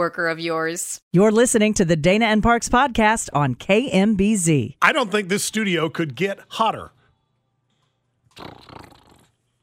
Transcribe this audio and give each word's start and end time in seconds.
of 0.00 0.40
yours. 0.40 1.00
You're 1.12 1.32
listening 1.32 1.74
to 1.74 1.84
the 1.84 1.96
Dana 1.96 2.26
and 2.26 2.42
Parks 2.42 2.68
podcast 2.68 3.28
on 3.32 3.54
KMBZ. 3.54 4.76
I 4.80 4.92
don't 4.92 5.10
think 5.10 5.28
this 5.28 5.44
studio 5.44 5.88
could 5.88 6.14
get 6.14 6.38
hotter. 6.48 6.90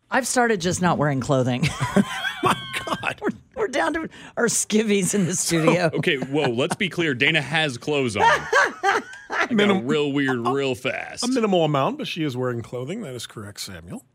I've 0.10 0.28
started 0.28 0.62
just 0.62 0.82
not 0.82 0.98
wearing 0.98 1.20
clothing. 1.20 1.68
My 2.44 2.56
God. 2.86 3.20
we're, 3.22 3.30
we're 3.56 3.68
down 3.68 3.94
to 3.94 4.10
our 4.38 4.46
skivvies 4.46 5.14
in 5.14 5.26
the 5.26 5.36
studio. 5.36 5.90
Okay, 5.98 6.18
whoa, 6.18 6.50
let's 6.50 6.76
be 6.76 6.90
clear. 6.90 7.14
Dana 7.14 7.42
has 7.42 7.78
clothes 7.78 8.16
on. 8.16 8.24
I 8.24 9.02
got 9.30 9.52
Minim- 9.52 9.88
real 9.88 10.12
weird 10.12 10.48
real 10.48 10.76
fast. 10.76 11.24
A 11.24 11.28
minimal 11.28 11.66
amount, 11.66 11.98
but 11.98 12.08
she 12.08 12.24
is 12.24 12.38
wearing 12.38 12.62
clothing. 12.62 13.02
That 13.02 13.16
is 13.16 13.28
correct, 13.28 13.60
Samuel. 13.60 14.06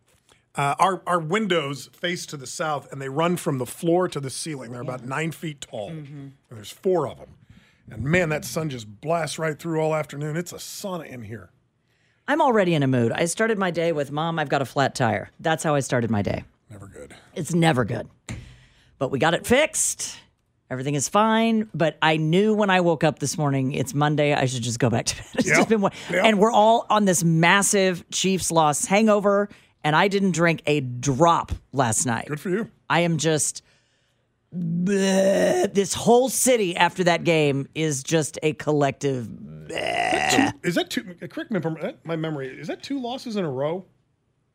Uh, 0.55 0.75
our, 0.79 1.03
our 1.07 1.19
windows 1.19 1.89
face 1.95 2.27
to 2.27 2.37
the 2.37 2.47
south 2.47 2.91
and 2.93 3.01
they 3.01 3.09
run 3.09 3.37
from 3.37 3.57
the 3.59 3.65
floor 3.67 4.07
to 4.09 4.21
the 4.21 4.29
ceiling. 4.31 4.71
They're 4.73 4.83
about 4.83 5.05
nine 5.05 5.33
feet 5.33 5.63
tall. 5.63 5.89
And 5.89 6.33
there's 6.51 6.71
four 6.71 7.09
of 7.09 7.19
them. 7.19 7.37
And 7.91 8.05
man, 8.05 8.29
that 8.29 8.45
sun 8.45 8.69
just 8.71 9.01
blasts 9.01 9.39
right 9.39 9.59
through 9.59 9.81
all 9.81 9.95
afternoon. 9.95 10.37
It's 10.37 10.53
a 10.53 10.57
sauna 10.57 11.07
in 11.07 11.23
here. 11.23 11.51
I'm 12.29 12.41
already 12.43 12.75
in 12.75 12.83
a 12.83 12.87
mood. 12.87 13.13
I 13.13 13.25
started 13.25 13.59
my 13.59 13.71
day 13.71 13.93
with 13.93 14.13
Mom, 14.13 14.39
I've 14.39 14.49
got 14.49 14.63
a 14.63 14.65
flat 14.67 14.95
tire. 14.95 15.31
That's 15.41 15.65
how 15.65 15.75
I 15.75 15.81
started 15.81 16.11
my 16.11 16.23
day. 16.23 16.45
Never 16.71 16.87
good. 16.87 17.15
It's 17.35 17.53
never 17.55 17.85
good. 17.85 18.09
But 18.99 19.11
we 19.11 19.19
got 19.19 19.35
it 19.35 19.47
fixed. 19.47 20.17
Everything 20.71 20.95
is 20.95 21.09
fine. 21.09 21.69
But 21.75 21.99
I 22.01 22.17
knew 22.19 22.55
when 22.55 22.71
I 22.71 22.81
woke 22.81 23.05
up 23.05 23.19
this 23.19 23.37
morning, 23.37 23.73
it's 23.73 23.93
Monday. 23.95 24.33
I 24.33 24.45
should 24.47 24.63
just 24.63 24.79
go 24.79 24.89
back 24.91 25.07
to 25.07 25.17
bed. 25.17 25.27
It's 25.35 25.49
Yeah. 25.49 25.57
just 25.57 25.69
been 25.69 25.81
one. 25.81 25.93
Yeah. 26.11 26.25
And 26.25 26.39
we're 26.39 26.53
all 26.53 26.87
on 26.89 27.05
this 27.07 27.25
massive 27.25 28.09
Chiefs 28.11 28.51
loss 28.51 28.85
hangover. 28.85 29.49
And 29.85 29.97
I 29.97 30.09
didn't 30.09 30.33
drink 30.33 30.63
a 30.67 30.81
drop 30.81 31.53
last 31.73 32.07
night. 32.07 32.27
Good 32.29 32.41
for 32.41 32.51
you. 32.51 32.71
I 32.89 33.01
am 33.01 33.17
just. 33.19 33.63
bleh. 34.55 35.73
This 35.73 35.95
whole 35.95 36.29
city 36.29 36.77
after 36.77 37.05
that 37.05 37.25
game 37.25 37.69
is 37.75 38.03
just 38.03 38.39
a 38.43 38.53
collective. 38.55 39.29
Is 40.63 40.75
that 40.75 40.87
two? 40.91 41.03
Correct 41.29 41.51
me 41.51 41.59
if 41.59 41.65
I'm 41.67 41.77
uh, 41.81 41.93
my 42.05 42.17
memory. 42.17 42.49
Is 42.49 42.69
that 42.69 42.83
two 42.83 43.01
losses 43.01 43.37
in 43.37 43.45
a 43.45 43.51
row? 43.51 43.85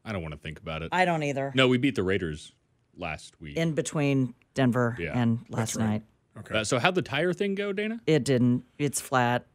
I 0.06 0.13
don't 0.13 0.22
want 0.22 0.34
to 0.34 0.40
think 0.40 0.59
about 0.59 0.84
it. 0.84 0.90
I 0.91 1.03
don't 1.06 1.24
either. 1.24 1.51
no, 1.56 1.68
we 1.68 1.78
beat 1.78 1.96
the 1.96 2.03
Raiders 2.03 2.53
last 2.96 3.40
week. 3.41 3.57
In 3.57 3.74
between 3.74 4.34
Denver 4.53 4.96
Yeah, 5.00 5.19
and 5.19 5.40
last 5.50 5.78
night, 5.78 6.03
Uh, 6.51 6.63
so 6.63 6.80
how'd 6.80 6.96
the 6.96 7.01
tire 7.01 7.34
thing 7.34 7.56
go, 7.56 7.74
Dana? 7.74 8.00
it 8.07 8.24
didn't. 8.24 8.63
It's 8.78 9.01
flat. 9.01 9.46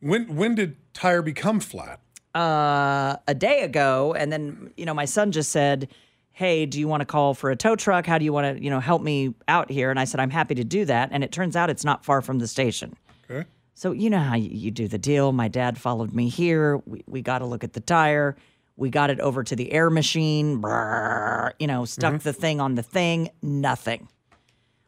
When 0.00 0.34
when 0.34 0.54
did 0.54 0.76
tire 0.92 1.22
become 1.22 1.60
flat? 1.60 2.00
Uh, 2.34 3.16
a 3.28 3.34
day 3.34 3.62
ago, 3.62 4.14
and 4.14 4.32
then 4.32 4.72
you 4.76 4.84
know 4.86 4.94
my 4.94 5.04
son 5.04 5.32
just 5.32 5.50
said, 5.52 5.88
"Hey, 6.32 6.66
do 6.66 6.78
you 6.80 6.88
want 6.88 7.00
to 7.00 7.04
call 7.06 7.34
for 7.34 7.50
a 7.50 7.56
tow 7.56 7.76
truck? 7.76 8.06
How 8.06 8.18
do 8.18 8.24
you 8.24 8.32
want 8.32 8.56
to 8.56 8.62
you 8.62 8.70
know 8.70 8.80
help 8.80 9.02
me 9.02 9.34
out 9.48 9.70
here?" 9.70 9.90
And 9.90 9.98
I 10.00 10.04
said, 10.04 10.20
"I'm 10.20 10.30
happy 10.30 10.54
to 10.56 10.64
do 10.64 10.84
that." 10.86 11.10
And 11.12 11.22
it 11.24 11.32
turns 11.32 11.56
out 11.56 11.70
it's 11.70 11.84
not 11.84 12.04
far 12.04 12.20
from 12.22 12.38
the 12.38 12.48
station. 12.48 12.96
Okay. 13.30 13.46
So 13.74 13.92
you 13.92 14.08
know 14.10 14.18
how 14.20 14.36
you, 14.36 14.50
you 14.52 14.70
do 14.70 14.86
the 14.88 14.98
deal. 14.98 15.32
My 15.32 15.48
dad 15.48 15.78
followed 15.78 16.12
me 16.14 16.28
here. 16.28 16.78
We 16.86 17.02
we 17.06 17.22
got 17.22 17.38
to 17.38 17.46
look 17.46 17.64
at 17.64 17.72
the 17.72 17.80
tire. 17.80 18.36
We 18.76 18.90
got 18.90 19.10
it 19.10 19.20
over 19.20 19.44
to 19.44 19.54
the 19.54 19.70
air 19.72 19.88
machine. 19.90 20.60
Brrr, 20.60 21.52
you 21.60 21.66
know, 21.68 21.84
stuck 21.84 22.14
Mm-hmm. 22.14 22.22
the 22.24 22.32
thing 22.32 22.60
on 22.60 22.74
the 22.74 22.82
thing. 22.82 23.30
Nothing. 23.42 24.08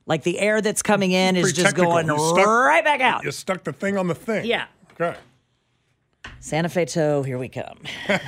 Like 0.06 0.22
the 0.22 0.38
air 0.38 0.60
that's 0.60 0.82
coming 0.82 1.10
in 1.12 1.34
is 1.36 1.52
just 1.52 1.66
technical. 1.76 1.92
going 1.92 2.06
stuck- 2.06 2.46
right 2.46 2.84
back 2.84 3.00
out. 3.00 3.24
You 3.24 3.30
stuck 3.32 3.64
the 3.64 3.72
thing 3.72 3.96
on 3.96 4.06
the 4.08 4.14
thing. 4.14 4.44
Yeah. 4.44 4.66
Okay. 5.00 5.16
Santa 6.40 6.68
Fe 6.68 6.84
tow, 6.84 7.22
here 7.22 7.38
we 7.38 7.48
come. 7.48 7.78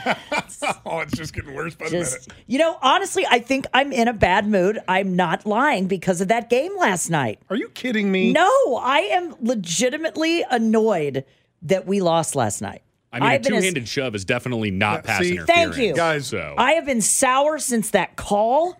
Oh, 0.85 0.99
it's 1.01 1.17
just 1.17 1.35
getting 1.35 1.55
worse 1.55 1.75
by 1.75 1.87
the 1.89 1.93
minute. 1.99 2.27
you 2.47 2.59
know, 2.59 2.79
honestly, 2.83 3.25
I 3.31 3.39
think 3.39 3.67
I'm 3.73 3.93
in 3.93 4.09
a 4.09 4.13
bad 4.13 4.47
mood. 4.47 4.79
I'm 4.89 5.15
not 5.15 5.47
lying 5.47 5.87
because 5.87 6.21
of 6.21 6.29
that 6.29 6.51
game 6.51 6.77
last 6.79 7.11
night. 7.11 7.39
Are 7.49 7.57
you 7.57 7.69
kidding 7.69 8.11
me? 8.11 8.33
No, 8.33 8.51
I 8.81 9.01
am 9.13 9.35
legitimately 9.41 10.45
annoyed 10.51 11.25
that 11.63 11.87
we 11.87 12.01
lost 12.01 12.35
last 12.35 12.61
night. 12.61 12.83
I 13.13 13.21
mean, 13.21 13.29
I've 13.29 13.41
a 13.41 13.45
been 13.51 13.59
two-handed 13.59 13.89
shove 13.89 14.15
is 14.15 14.25
definitely 14.25 14.71
not 14.71 14.97
Yeah, 14.97 15.01
pass 15.03 15.21
see- 15.23 15.39
Thank 15.39 15.77
you. 15.77 15.95
Guys, 15.95 16.27
So 16.29 16.55
I 16.59 16.73
have 16.73 16.87
been 16.87 17.01
sour 17.03 17.59
since 17.59 17.91
that 17.91 18.17
call. 18.17 18.79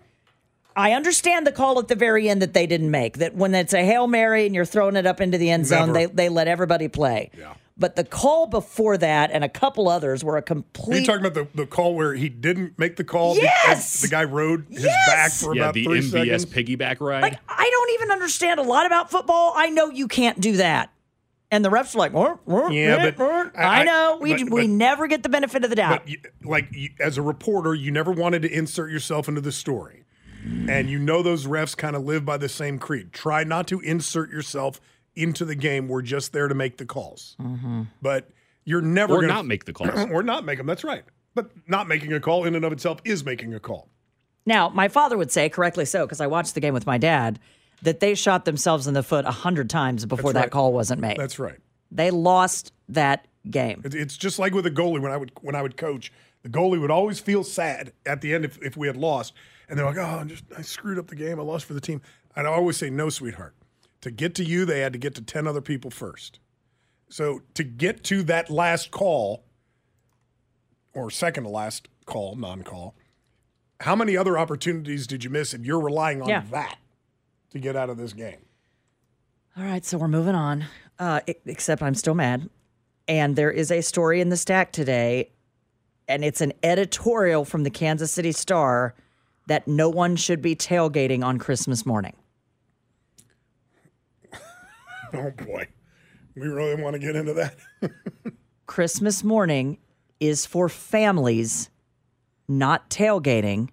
I 0.75 0.91
understand 0.93 1.47
the 1.47 1.51
call 1.51 1.79
at 1.79 1.87
the 1.87 1.95
very 1.95 2.29
end 2.29 2.41
that 2.41 2.53
they 2.53 2.67
didn't 2.67 2.91
make. 2.91 3.17
That 3.19 3.35
when 3.35 3.55
it's 3.55 3.73
a 3.73 3.83
hail 3.83 4.07
mary 4.07 4.45
and 4.45 4.53
you're 4.53 4.65
throwing 4.65 4.95
it 4.95 5.05
up 5.05 5.21
into 5.21 5.37
the 5.37 5.49
end 5.49 5.65
zone, 5.65 5.93
Never. 5.93 5.93
they 5.93 6.05
they 6.07 6.29
let 6.29 6.47
everybody 6.47 6.87
play. 6.87 7.31
Yeah. 7.37 7.53
But 7.79 7.95
the 7.95 8.03
call 8.03 8.45
before 8.45 8.97
that 8.97 9.31
and 9.31 9.41
a 9.43 9.49
couple 9.49 9.87
others 9.87 10.21
were 10.23 10.33
a 10.35 10.35
Are 10.35 10.39
you 10.39 10.43
complete. 10.43 11.05
talking 11.05 11.25
about 11.25 11.33
the, 11.33 11.47
the 11.55 11.65
call 11.65 11.95
where 11.95 12.13
he 12.13 12.27
didn't 12.27 12.77
make 12.77 12.97
the 12.97 13.05
call? 13.05 13.35
Yes! 13.37 14.03
and 14.03 14.11
The 14.11 14.13
guy 14.13 14.25
rode 14.25 14.65
his 14.69 14.83
Yes! 14.83 15.07
back 15.07 15.31
for 15.31 15.55
yeah, 15.55 15.61
about 15.63 15.73
the 15.75 15.85
three 15.85 15.99
MVS 16.01 16.11
seconds. 16.41 16.45
piggyback 16.47 16.99
ride. 16.99 17.21
Like, 17.21 17.39
I 17.47 17.69
don't 17.71 17.91
even 17.93 18.11
understand 18.11 18.59
a 18.59 18.63
lot 18.63 18.85
about 18.85 19.09
football. 19.09 19.53
I 19.55 19.69
know 19.69 19.89
you 19.89 20.09
can't 20.09 20.39
do 20.41 20.57
that. 20.57 20.91
And 21.51 21.63
the 21.65 21.69
refs 21.69 21.95
are 21.95 21.99
like, 21.99 22.13
"Wah, 22.13 22.35
wah, 22.45 22.67
Yeah, 22.69 23.09
but 23.11 23.17
wah." 23.17 23.49
I- 23.57 23.81
I 23.81 23.83
know 23.83 24.19
we 24.21 24.33
but- 24.43 24.51
we 24.53 24.61
but- 24.63 24.69
never 24.69 25.07
get 25.07 25.23
the 25.23 25.29
benefit 25.29 25.63
of 25.63 25.69
the 25.71 25.75
doubt. 25.77 26.01
But 26.03 26.09
you, 26.09 26.17
like 26.43 26.67
you, 26.71 26.89
as 26.99 27.17
a 27.17 27.23
reporter, 27.23 27.73
you 27.73 27.89
never 27.91 28.11
wanted 28.11 28.41
to 28.43 28.51
insert 28.53 28.91
yourself 28.91 29.27
into 29.27 29.41
the 29.41 29.51
story, 29.51 30.03
and 30.67 30.89
you 30.91 30.99
know 30.99 31.23
those 31.23 31.47
refs 31.47 31.75
kind 31.75 31.95
of 31.95 32.03
live 32.03 32.23
by 32.23 32.37
the 32.37 32.49
same 32.49 32.77
creed. 32.77 33.13
Try 33.13 33.45
not 33.45 33.67
to 33.69 33.79
insert 33.79 34.29
yourself 34.29 34.79
into 35.19 35.45
the 35.45 35.55
game. 35.55 35.87
We're 35.87 36.01
just 36.01 36.33
there 36.33 36.47
to 36.47 36.55
make 36.55 36.77
the 36.77 36.85
calls. 36.85 37.35
Mm-hmm. 37.41 37.83
But 38.01 38.29
you're 38.65 38.81
never 38.81 39.15
or 39.15 39.21
gonna, 39.21 39.33
not 39.33 39.45
make 39.45 39.65
the 39.65 39.73
calls. 39.73 39.89
or 40.11 40.23
not 40.23 40.45
make 40.45 40.57
them. 40.57 40.67
That's 40.67 40.83
right. 40.83 41.03
But 41.35 41.51
not 41.67 41.87
making 41.87 42.13
a 42.13 42.19
call 42.19 42.45
in 42.45 42.55
and 42.55 42.65
of 42.65 42.71
itself 42.71 42.99
is 43.03 43.23
making 43.23 43.53
a 43.53 43.59
call. 43.59 43.89
now, 44.45 44.69
my 44.69 44.87
father 44.87 45.17
would 45.17 45.31
say, 45.31 45.49
correctly 45.49 45.85
so, 45.85 46.05
because 46.05 46.21
I 46.21 46.27
watched 46.27 46.55
the 46.55 46.59
game 46.59 46.73
with 46.73 46.85
my 46.85 46.97
dad, 46.97 47.39
that 47.81 47.99
they 47.99 48.15
shot 48.15 48.45
themselves 48.45 48.87
in 48.87 48.93
the 48.93 49.03
foot 49.03 49.25
a 49.25 49.31
hundred 49.31 49.69
times 49.69 50.05
before 50.05 50.33
That's 50.33 50.45
that 50.45 50.51
call 50.51 50.73
wasn't 50.73 51.01
made. 51.01 51.17
That's 51.17 51.39
right. 51.39 51.59
they 51.91 52.11
lost 52.11 52.73
that 52.89 53.27
game. 53.49 53.81
It's 53.85 54.17
just 54.17 54.37
like 54.39 54.53
with 54.53 54.65
a 54.65 54.71
goalie 54.71 55.01
when 55.01 55.11
I 55.11 55.17
would 55.17 55.31
when 55.41 55.55
I 55.55 55.61
would 55.61 55.77
coach. 55.77 56.11
The 56.43 56.49
goalie 56.49 56.79
would 56.79 56.91
always 56.91 57.19
feel 57.19 57.43
sad 57.43 57.91
at 58.05 58.21
the 58.21 58.33
end 58.33 58.45
if, 58.45 58.61
if 58.61 58.77
we 58.77 58.87
had 58.87 58.95
lost, 58.95 59.33
and 59.67 59.77
they're 59.77 59.85
like, 59.85 59.97
"Oh, 59.97 60.19
I 60.21 60.23
just 60.23 60.43
I 60.57 60.61
screwed 60.61 60.97
up 60.97 61.07
the 61.07 61.15
game. 61.15 61.39
I 61.39 61.43
lost 61.43 61.65
for 61.65 61.73
the 61.73 61.81
team." 61.81 62.01
I'd 62.35 62.45
always 62.45 62.77
say, 62.77 62.89
"No, 62.89 63.09
sweetheart. 63.09 63.55
To 64.01 64.11
get 64.11 64.33
to 64.35 64.43
you, 64.43 64.65
they 64.65 64.79
had 64.79 64.93
to 64.93 64.99
get 64.99 65.15
to 65.15 65.21
ten 65.21 65.47
other 65.47 65.61
people 65.61 65.91
first. 65.91 66.39
So 67.09 67.41
to 67.55 67.63
get 67.63 68.03
to 68.05 68.23
that 68.23 68.49
last 68.49 68.91
call, 68.91 69.43
or 70.93 71.09
second 71.11 71.43
to 71.43 71.49
last 71.49 71.87
call, 72.05 72.35
non-call, 72.35 72.95
how 73.81 73.95
many 73.95 74.15
other 74.15 74.37
opportunities 74.37 75.07
did 75.07 75.23
you 75.23 75.29
miss? 75.29 75.53
And 75.53 75.65
you're 75.65 75.79
relying 75.81 76.21
on 76.21 76.29
Yeah. 76.29 76.43
that 76.51 76.77
to 77.51 77.59
get 77.59 77.75
out 77.75 77.89
of 77.89 77.97
this 77.97 78.13
game. 78.13 78.45
All 79.57 79.63
right, 79.63 79.83
so 79.83 79.97
we're 79.97 80.07
moving 80.07 80.35
on. 80.35 80.65
Uh, 80.99 81.21
except 81.45 81.81
I'm 81.81 81.95
still 81.95 82.13
mad. 82.13 82.49
And 83.07 83.35
there 83.35 83.51
is 83.51 83.71
a 83.71 83.81
story 83.81 84.21
in 84.21 84.29
the 84.29 84.37
stack 84.37 84.71
today, 84.71 85.31
and 86.07 86.23
it's 86.23 86.41
an 86.41 86.53
editorial 86.61 87.43
from 87.45 87.63
the 87.63 87.69
Kansas 87.69 88.11
City 88.11 88.31
Star 88.31 88.93
that 89.47 89.67
no 89.67 89.89
one 89.89 90.15
should 90.15 90.41
be 90.41 90.55
tailgating 90.55 91.23
on 91.23 91.39
Christmas 91.39 91.85
morning. 91.85 92.15
Oh 95.13 95.31
boy, 95.31 95.67
we 96.35 96.47
really 96.47 96.81
want 96.81 96.93
to 96.93 96.99
get 96.99 97.15
into 97.15 97.33
that. 97.33 97.55
Christmas 98.65 99.23
morning 99.23 99.77
is 100.19 100.45
for 100.45 100.69
families, 100.69 101.69
not 102.47 102.89
tailgating. 102.89 103.69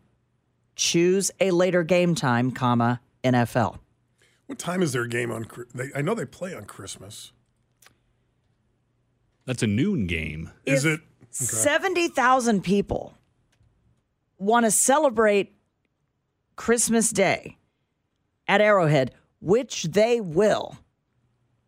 Choose 0.76 1.30
a 1.40 1.50
later 1.50 1.82
game 1.82 2.14
time, 2.14 2.50
comma, 2.50 3.00
NFL. 3.24 3.78
What 4.46 4.58
time 4.58 4.82
is 4.82 4.92
their 4.92 5.06
game 5.06 5.30
on? 5.30 5.46
They, 5.74 5.90
I 5.94 6.02
know 6.02 6.14
they 6.14 6.24
play 6.26 6.54
on 6.54 6.64
Christmas. 6.64 7.32
That's 9.44 9.62
a 9.62 9.66
noon 9.66 10.06
game. 10.06 10.50
Is 10.64 10.84
If 10.84 10.94
it? 10.94 11.00
70,000 11.30 12.62
people 12.62 13.14
want 14.38 14.64
to 14.64 14.70
celebrate 14.70 15.54
Christmas 16.56 17.10
Day 17.10 17.56
at 18.48 18.60
Arrowhead, 18.60 19.12
which 19.40 19.84
they 19.84 20.20
will. 20.20 20.78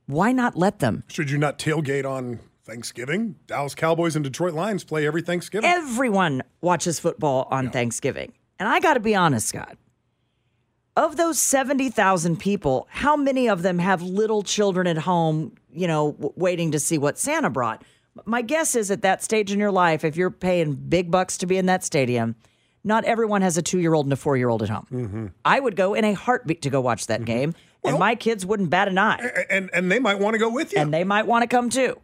Why 0.09 0.33
not 0.33 0.57
let 0.57 0.79
them? 0.79 1.05
Should 1.09 1.31
you 1.31 1.37
not 1.37 1.59
tailgate 1.59 2.07
on 2.07 2.41
Thanksgiving? 2.65 3.37
Dallas 3.47 3.75
Cowboys 3.75 4.17
and 4.17 4.25
Detroit 4.25 4.55
Lions 4.55 4.83
play 4.83 5.07
every 5.07 5.21
Thanksgiving. 5.21 5.69
Everyone 5.69 6.43
watches 6.63 6.99
football 6.99 7.47
on 7.51 7.71
Thanksgiving. 7.71 8.33
And 8.59 8.71
I 8.71 8.81
got 8.81 8.95
to 8.95 9.01
be 9.01 9.15
honest, 9.15 9.49
Scott. 9.49 9.77
Of 10.97 11.19
those 11.19 11.39
70,000 11.39 12.39
people, 12.39 12.89
how 12.91 13.17
many 13.19 13.51
of 13.51 13.61
them 13.61 13.79
have 13.79 14.01
little 14.01 14.43
children 14.43 14.87
at 14.87 14.97
home, 14.97 15.55
you 15.71 15.87
know, 15.87 16.13
w- 16.13 16.33
waiting 16.37 16.73
to 16.73 16.81
see 16.81 16.97
what 16.97 17.19
Santa 17.19 17.51
brought? 17.51 17.85
My 18.25 18.41
guess 18.41 18.75
is 18.75 18.91
at 18.91 19.03
that 19.03 19.23
stage 19.23 19.53
in 19.53 19.61
your 19.61 19.71
life, 19.71 20.05
if 20.05 20.17
you're 20.17 20.31
paying 20.31 20.73
big 20.73 21.11
bucks 21.11 21.37
to 21.39 21.47
be 21.47 21.59
in 21.59 21.67
that 21.67 21.85
stadium, 21.85 22.35
not 22.83 23.05
everyone 23.05 23.43
has 23.43 23.59
a 23.59 23.63
two 23.63 23.79
year 23.79 23.93
old 23.93 24.07
and 24.07 24.13
a 24.15 24.17
four 24.17 24.39
year 24.39 24.49
old 24.49 24.63
at 24.63 24.71
home. 24.71 24.87
Mm-hmm. 24.91 25.27
I 25.45 25.61
would 25.61 25.77
go 25.77 25.93
in 25.93 26.05
a 26.05 26.15
heartbeat 26.15 26.63
to 26.63 26.71
go 26.71 26.81
watch 26.81 27.07
that 27.09 27.21
mm-hmm. 27.21 27.27
game, 27.27 27.55
and 27.85 27.99
my 27.99 28.15
kids 28.15 28.45
wouldn't 28.45 28.71
bat 28.71 28.89
an 28.89 28.99
eye, 28.99 29.19
and 29.51 29.71
and 29.73 29.91
they 29.91 29.99
might 29.99 30.19
want 30.19 30.35
to 30.35 30.39
go 30.39 30.51
with 30.51 30.73
you. 30.73 30.81
and 30.81 30.93
they 30.93 31.05
might 31.05 31.27
want 31.27 31.43
to 31.43 31.49
come 31.49 31.71
too. 31.71 31.99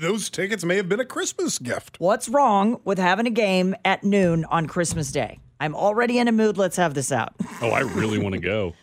Those 0.00 0.30
tickets 0.30 0.64
may 0.64 0.76
have 0.76 0.88
been 0.88 1.00
a 1.00 1.04
Christmas 1.04 1.58
gift. 1.58 1.96
What's 2.00 2.28
wrong 2.28 2.80
with 2.84 2.98
having 2.98 3.26
a 3.26 3.30
game 3.30 3.74
at 3.84 4.02
noon 4.02 4.46
on 4.46 4.66
Christmas 4.66 5.12
Day? 5.12 5.40
I'm 5.60 5.74
already 5.74 6.18
in 6.18 6.26
a 6.26 6.32
mood. 6.32 6.56
Let's 6.56 6.76
have 6.76 6.94
this 6.94 7.12
out. 7.12 7.34
Oh, 7.60 7.70
I 7.70 7.80
really 7.80 8.18
want 8.18 8.34
to 8.34 8.40
go. 8.40 8.74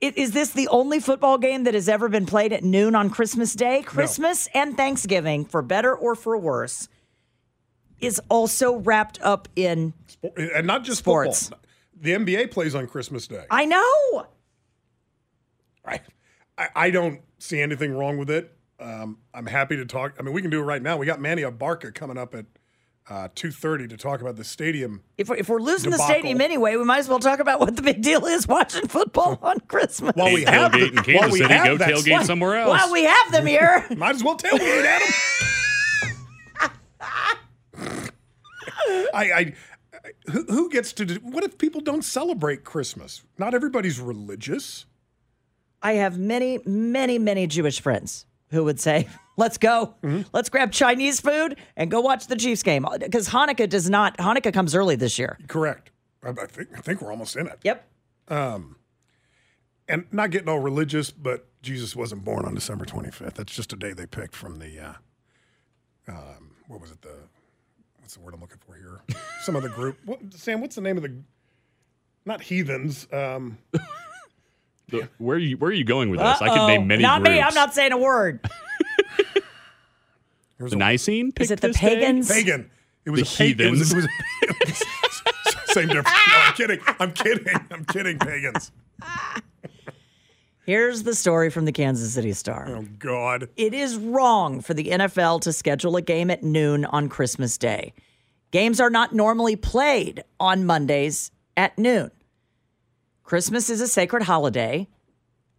Is 0.00 0.32
this 0.32 0.50
the 0.50 0.66
only 0.68 0.98
football 0.98 1.36
game 1.38 1.64
that 1.64 1.74
has 1.74 1.88
ever 1.88 2.08
been 2.08 2.24
played 2.24 2.52
at 2.52 2.64
noon 2.64 2.94
on 2.94 3.10
Christmas 3.10 3.54
Day? 3.54 3.82
Christmas 3.82 4.48
and 4.54 4.76
Thanksgiving, 4.76 5.44
for 5.44 5.60
better 5.60 5.94
or 5.94 6.14
for 6.14 6.38
worse, 6.38 6.88
is 8.00 8.20
also 8.30 8.76
wrapped 8.76 9.20
up 9.20 9.46
in. 9.56 9.92
And 10.36 10.66
not 10.66 10.84
just 10.84 10.98
Sports. 11.00 11.48
football. 11.50 11.60
The 12.00 12.12
NBA 12.12 12.50
plays 12.50 12.74
on 12.74 12.86
Christmas 12.86 13.26
Day. 13.26 13.44
I 13.50 13.66
know. 13.66 14.26
I, 15.84 16.00
I, 16.56 16.68
I 16.74 16.90
don't 16.90 17.20
see 17.38 17.60
anything 17.60 17.92
wrong 17.92 18.16
with 18.18 18.30
it. 18.30 18.56
Um, 18.78 19.18
I'm 19.34 19.46
happy 19.46 19.76
to 19.76 19.84
talk. 19.84 20.14
I 20.18 20.22
mean, 20.22 20.32
we 20.32 20.40
can 20.40 20.50
do 20.50 20.60
it 20.60 20.64
right 20.64 20.80
now. 20.80 20.96
We 20.96 21.04
got 21.04 21.20
Manny 21.20 21.42
Abarca 21.42 21.94
coming 21.94 22.16
up 22.16 22.34
at 22.34 22.46
uh, 23.10 23.28
2.30 23.34 23.90
to 23.90 23.96
talk 23.98 24.22
about 24.22 24.36
the 24.36 24.44
stadium. 24.44 25.02
If 25.18 25.28
we're, 25.28 25.36
if 25.36 25.48
we're 25.50 25.60
losing 25.60 25.90
the 25.90 25.98
stadium 25.98 26.40
anyway, 26.40 26.76
we 26.76 26.84
might 26.84 26.98
as 27.00 27.08
well 27.08 27.18
talk 27.18 27.40
about 27.40 27.60
what 27.60 27.76
the 27.76 27.82
big 27.82 28.00
deal 28.00 28.24
is 28.24 28.48
watching 28.48 28.88
football 28.88 29.38
on 29.42 29.60
Christmas. 29.60 30.12
While 30.14 30.32
we 30.32 30.44
have 30.44 30.72
tailgate 30.72 30.78
the- 30.80 30.86
in 30.86 30.94
Kansas 31.04 31.14
while 31.20 31.30
we 31.30 31.38
City, 31.40 31.52
have 31.54 31.66
go 31.66 31.76
that 31.78 31.88
tailgate 31.90 32.04
slot- 32.08 32.26
somewhere 32.26 32.56
else. 32.56 32.70
Well, 32.70 32.92
we 32.92 33.04
have 33.04 33.32
them 33.32 33.46
here. 33.46 33.86
Might 33.96 34.14
as 34.14 34.24
well 34.24 34.38
tailgate 34.38 34.84
at 34.84 35.02
him. 35.02 35.12
I, 39.12 39.24
I, 39.32 39.40
I 39.40 39.54
who, 40.30 40.44
who 40.44 40.70
gets 40.70 40.92
to 40.94 41.04
do, 41.04 41.14
what 41.22 41.44
if 41.44 41.58
people 41.58 41.80
don't 41.80 42.04
celebrate 42.04 42.64
Christmas? 42.64 43.22
Not 43.38 43.54
everybody's 43.54 44.00
religious. 44.00 44.86
I 45.82 45.92
have 45.94 46.18
many, 46.18 46.60
many, 46.66 47.18
many 47.18 47.46
Jewish 47.46 47.80
friends 47.80 48.26
who 48.50 48.64
would 48.64 48.80
say, 48.80 49.08
let's 49.36 49.58
go. 49.58 49.94
Let's 50.32 50.48
grab 50.48 50.72
Chinese 50.72 51.20
food 51.20 51.56
and 51.76 51.90
go 51.90 52.00
watch 52.00 52.26
the 52.26 52.36
Chiefs 52.36 52.62
game. 52.62 52.86
Because 52.98 53.28
Hanukkah 53.28 53.68
does 53.68 53.88
not, 53.88 54.16
Hanukkah 54.18 54.52
comes 54.52 54.74
early 54.74 54.96
this 54.96 55.18
year. 55.18 55.38
Correct. 55.48 55.90
I, 56.22 56.30
I 56.30 56.46
think 56.46 56.68
I 56.76 56.80
think 56.80 57.00
we're 57.00 57.10
almost 57.10 57.36
in 57.36 57.46
it. 57.46 57.58
Yep. 57.62 57.86
And 59.88 60.04
not 60.12 60.30
getting 60.30 60.48
all 60.48 60.60
religious, 60.60 61.10
but 61.10 61.46
Jesus 61.62 61.96
wasn't 61.96 62.24
born 62.24 62.44
on 62.44 62.54
December 62.54 62.84
25th. 62.84 63.34
That's 63.34 63.52
just 63.52 63.72
a 63.72 63.76
day 63.76 63.92
they 63.92 64.06
picked 64.06 64.36
from 64.36 64.60
the, 64.60 64.78
uh, 64.78 64.92
um, 66.06 66.52
what 66.68 66.80
was 66.80 66.92
it? 66.92 67.02
The 67.02 67.16
what's 68.10 68.16
the 68.16 68.24
word 68.24 68.34
I'm 68.34 68.40
looking 68.40 68.58
for 68.66 68.74
here? 68.74 69.02
Some 69.42 69.54
other 69.54 69.68
group. 69.68 69.96
What, 70.04 70.18
Sam, 70.34 70.60
what's 70.60 70.74
the 70.74 70.80
name 70.80 70.96
of 70.96 71.04
the? 71.04 71.14
Not 72.24 72.42
heathens. 72.42 73.06
Um, 73.12 73.58
The- 74.88 75.08
where 75.18 75.36
are 75.36 75.38
you 75.38 75.56
where 75.56 75.70
are 75.70 75.74
you 75.74 75.84
going 75.84 76.10
with 76.10 76.18
this? 76.18 76.42
I 76.42 76.48
could 76.48 76.66
name 76.66 76.88
many 76.88 77.02
Not 77.02 77.20
groups. 77.22 77.30
me. 77.30 77.40
I'm 77.40 77.54
not 77.54 77.72
saying 77.72 77.92
a 77.92 77.98
word. 77.98 78.40
The 80.58 80.76
Nicene 80.76 81.32
Is 81.38 81.52
it 81.52 81.60
the 81.60 81.68
this 81.68 81.76
day? 81.80 81.94
pagans? 82.00 82.28
pagan. 82.28 82.68
It 83.04 83.10
was 83.10 83.20
The 83.20 83.26
a 83.44 83.48
pagan. 83.48 83.66
It 83.68 83.70
was, 83.70 83.92
heathens. 83.92 84.08
it 84.42 84.66
was 84.66 84.84
same 85.72 85.86
difference. 85.88 86.08
No, 86.08 86.38
I'm 86.38 86.54
kidding. 86.54 86.80
I'm 86.98 87.12
kidding. 87.12 87.54
I'm 87.70 87.84
kidding. 87.84 88.18
Pagans. 88.18 88.72
Here's 90.70 91.02
the 91.02 91.16
story 91.16 91.50
from 91.50 91.64
the 91.64 91.72
Kansas 91.72 92.14
City 92.14 92.32
Star. 92.32 92.68
Oh 92.68 92.86
God. 93.00 93.48
It 93.56 93.74
is 93.74 93.96
wrong 93.96 94.60
for 94.60 94.72
the 94.72 94.84
NFL 94.84 95.40
to 95.40 95.52
schedule 95.52 95.96
a 95.96 96.00
game 96.00 96.30
at 96.30 96.44
noon 96.44 96.84
on 96.84 97.08
Christmas 97.08 97.58
Day. 97.58 97.92
Games 98.52 98.78
are 98.78 98.88
not 98.88 99.12
normally 99.12 99.56
played 99.56 100.22
on 100.38 100.64
Mondays 100.64 101.32
at 101.56 101.76
noon. 101.76 102.12
Christmas 103.24 103.68
is 103.68 103.80
a 103.80 103.88
sacred 103.88 104.22
holiday, 104.22 104.86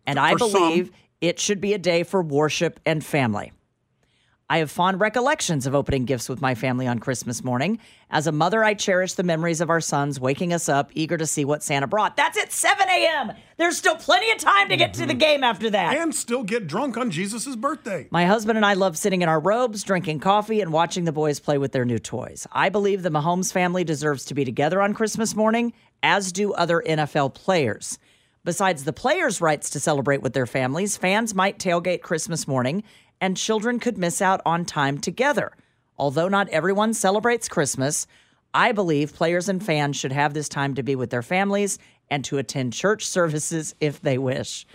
and 0.08 0.18
I 0.18 0.32
For 0.32 0.40
some. 0.40 0.52
believe 0.54 0.92
it 1.20 1.40
should 1.40 1.60
be 1.60 1.74
a 1.74 1.78
day 1.78 2.04
for 2.04 2.22
worship 2.22 2.80
and 2.86 3.04
family. 3.04 3.52
I 4.52 4.58
have 4.58 4.70
fond 4.70 5.00
recollections 5.00 5.66
of 5.66 5.74
opening 5.74 6.04
gifts 6.04 6.28
with 6.28 6.42
my 6.42 6.56
family 6.56 6.86
on 6.86 7.00
Christmas 7.00 7.42
morning. 7.42 7.80
As 8.10 8.28
a 8.28 8.34
mother, 8.34 8.66
I 8.66 8.74
cherish 8.74 9.14
the 9.14 9.24
memories 9.24 9.62
of 9.62 9.70
our 9.70 9.80
sons 9.80 10.20
waking 10.20 10.52
us 10.52 10.68
up, 10.68 10.92
eager 10.94 11.16
to 11.16 11.26
see 11.26 11.46
what 11.46 11.64
Santa 11.64 11.88
brought. 11.88 12.18
That's 12.18 12.38
at 12.38 12.52
7 12.52 12.86
a.m. 12.90 13.32
There's 13.56 13.78
still 13.78 13.96
plenty 13.96 14.30
of 14.30 14.40
time 14.40 14.68
to 14.68 14.76
get 14.76 14.94
to 14.96 15.06
the 15.06 15.14
game 15.14 15.46
after 15.46 15.70
that. 15.70 15.96
And 15.96 16.14
still 16.14 16.44
get 16.44 16.68
drunk 16.68 16.98
on 16.98 17.12
Jesus' 17.12 17.56
birthday. 17.56 18.10
My 18.12 18.26
husband 18.26 18.58
and 18.58 18.66
I 18.66 18.74
love 18.74 18.98
sitting 18.98 19.22
in 19.22 19.30
our 19.30 19.40
robes, 19.40 19.84
drinking 19.84 20.20
coffee, 20.20 20.60
and 20.60 20.74
watching 20.74 21.06
the 21.06 21.14
boys 21.14 21.40
play 21.40 21.58
with 21.58 21.72
their 21.72 21.86
new 21.86 21.98
toys. 21.98 22.46
I 22.52 22.68
believe 22.68 23.04
the 23.04 23.10
Mahomes 23.10 23.54
family 23.54 23.86
deserves 23.86 24.26
to 24.26 24.34
be 24.34 24.44
together 24.44 24.82
on 24.82 24.94
Christmas 24.94 25.34
morning, 25.34 25.72
as 26.04 26.34
do 26.34 26.52
other 26.52 26.84
NFL 26.86 27.36
players. 27.36 28.00
Besides 28.44 28.84
the 28.84 28.92
players' 28.92 29.40
rights 29.40 29.70
to 29.70 29.80
celebrate 29.80 30.24
with 30.24 30.34
their 30.34 30.48
families, 30.48 30.98
fans 30.98 31.36
might 31.36 31.60
tailgate 31.60 32.02
Christmas 32.02 32.48
morning, 32.48 32.84
and 33.22 33.38
children 33.38 33.80
could 33.80 33.98
miss 33.98 34.22
out 34.22 34.42
on 34.46 34.66
time 34.66 34.98
together. 34.98 35.54
Although 35.98 36.28
not 36.28 36.50
everyone 36.50 36.94
celebrates 36.94 37.48
Christmas, 37.48 38.08
I 38.54 38.72
believe 38.72 39.16
players 39.16 39.48
and 39.48 39.64
fans 39.64 39.96
should 39.96 40.12
have 40.12 40.34
this 40.34 40.50
time 40.50 40.74
to 40.76 40.84
be 40.84 40.96
with 40.96 41.12
their 41.12 41.22
families 41.22 41.78
and 42.10 42.26
to 42.26 42.40
attend 42.40 42.74
church 42.74 43.06
services 43.06 43.76
if 43.80 44.02
they 44.02 44.18
wish. 44.18 44.66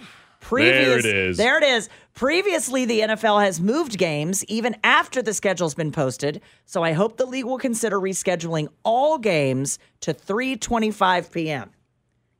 There 0.73 0.99
it 0.99 1.05
is. 1.05 1.37
There 1.37 1.59
it 1.59 1.65
is. 1.65 1.89
Previously, 2.15 2.85
the 2.85 3.01
NFL 3.01 3.43
has 3.45 3.61
moved 3.61 3.99
games 3.99 4.45
even 4.45 4.77
after 4.85 5.21
the 5.21 5.35
schedule's 5.35 5.75
been 5.75 5.91
posted. 5.91 6.41
So 6.65 6.85
I 6.85 6.93
hope 6.93 7.17
the 7.17 7.27
league 7.27 7.45
will 7.45 7.59
consider 7.59 7.99
rescheduling 7.99 8.69
all 8.85 9.19
games 9.19 9.79
to 10.01 10.15
3:25 10.15 11.33
p.m. 11.33 11.71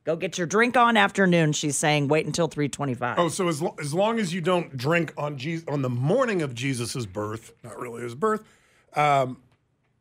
Go 0.07 0.15
get 0.15 0.37
your 0.37 0.47
drink 0.47 0.77
on 0.77 0.95
afternoon. 0.95 1.51
She's 1.51 1.75
saying 1.75 2.07
wait 2.07 2.25
until 2.25 2.47
3:25. 2.47 3.15
Oh, 3.17 3.27
so 3.27 3.49
as, 3.49 3.61
lo- 3.61 3.75
as 3.77 3.93
long 3.93 4.19
as 4.19 4.33
you 4.33 4.39
don't 4.39 4.77
drink 4.77 5.13
on 5.17 5.37
Jesus 5.37 5.67
on 5.67 5.81
the 5.81 5.89
morning 5.89 6.41
of 6.41 6.55
Jesus' 6.55 7.05
birth, 7.05 7.51
not 7.61 7.77
really 7.77 8.03
his 8.03 8.15
birth, 8.15 8.41
um, 8.95 9.41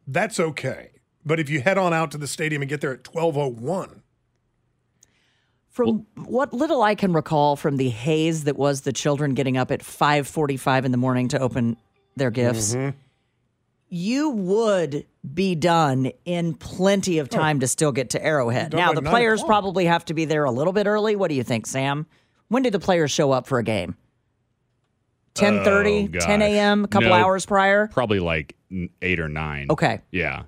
that's 0.07 0.39
okay. 0.39 0.91
But 1.25 1.41
if 1.41 1.51
you 1.51 1.61
head 1.61 1.77
on 1.77 1.93
out 1.93 2.13
to 2.13 2.19
the 2.19 2.29
stadium 2.29 2.63
and 2.63 2.69
get 2.69 2.81
there 2.81 2.93
at 2.93 3.03
twelve 3.03 3.37
oh 3.37 3.49
one, 3.49 4.05
From 5.71 6.07
what 6.15 6.53
little 6.55 6.83
I 6.83 6.95
can 6.95 7.13
recall 7.13 7.57
from 7.57 7.77
the 7.77 7.89
haze 7.89 8.45
that 8.45 8.57
was 8.57 8.83
the 8.83 8.93
children 8.93 9.35
getting 9.35 9.57
up 9.57 9.73
at 9.73 9.81
5:45 9.81 10.85
in 10.85 10.93
the 10.93 10.99
morning 10.99 11.27
to 11.31 11.41
open 11.41 11.79
their 12.15 12.31
gifts, 12.31 12.77
you 13.89 14.31
would 14.31 15.07
be 15.35 15.55
done 15.55 16.11
in 16.25 16.55
plenty 16.55 17.19
of 17.19 17.29
oh. 17.33 17.37
time 17.37 17.61
to 17.61 17.69
still 17.69 17.93
get 17.93 18.11
to 18.11 18.25
Arrowhead. 18.25 18.73
Now 18.73 18.93
the 18.93 19.03
players 19.03 19.41
o'clock. 19.41 19.49
probably 19.49 19.87
have 19.87 20.05
to 20.07 20.15
be 20.15 20.25
there 20.25 20.45
a 20.45 20.51
little 20.51 20.73
bit 20.73 20.87
early. 20.87 21.17
What 21.17 21.29
do 21.29 21.35
you 21.35 21.43
think, 21.43 21.67
Sam? 21.67 22.07
When 22.49 22.63
do 22.63 22.71
the 22.71 22.79
players 22.79 23.11
show 23.11 23.33
up 23.33 23.47
for 23.47 23.59
a 23.59 23.65
game? 23.65 23.97
10:30, 25.35 26.17
Oh, 26.17 26.19
10 26.19 26.43
a.m., 26.43 26.85
a 26.85 26.89
couple 26.89 27.11
No. 27.11 27.15
hours 27.15 27.45
prior. 27.45 27.89
Probably 27.89 28.21
like 28.21 28.57
eight 29.03 29.21
or 29.21 29.29
nine. 29.29 29.67
Okay. 29.71 30.01
Yeah. 30.11 30.45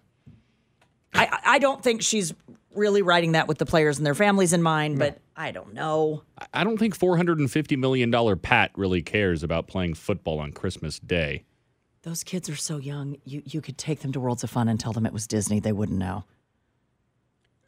I 1.14 1.38
I 1.45 1.59
don't 1.59 1.83
think 1.83 2.02
she's 2.02 2.33
really 2.75 3.02
writing 3.02 3.33
that 3.33 3.49
with 3.49 3.59
the 3.59 3.66
players 3.66 3.99
and 3.99 4.07
their 4.07 4.14
families 4.14 4.52
in 4.52 4.62
mind, 4.62 4.99
but 4.99 5.18
I 5.37 5.50
don't 5.50 5.75
know. 5.75 6.23
I 6.54 6.64
don't 6.64 6.78
think 6.78 6.97
$450 6.97 7.76
million 7.76 8.38
Pat 8.38 8.71
really 8.76 9.02
cares 9.02 9.42
about 9.42 9.66
playing 9.66 9.95
football 9.95 10.38
on 10.38 10.52
Christmas 10.52 10.99
Day. 10.99 11.45
Those 12.08 12.24
kids 12.24 12.48
are 12.48 12.56
so 12.56 12.78
young. 12.78 13.18
You 13.26 13.42
you 13.44 13.60
could 13.60 13.76
take 13.76 14.00
them 14.00 14.12
to 14.12 14.20
Worlds 14.20 14.42
of 14.42 14.48
Fun 14.48 14.66
and 14.66 14.80
tell 14.80 14.94
them 14.94 15.04
it 15.04 15.12
was 15.12 15.26
Disney. 15.26 15.60
They 15.60 15.72
wouldn't 15.72 15.98
know. 15.98 16.24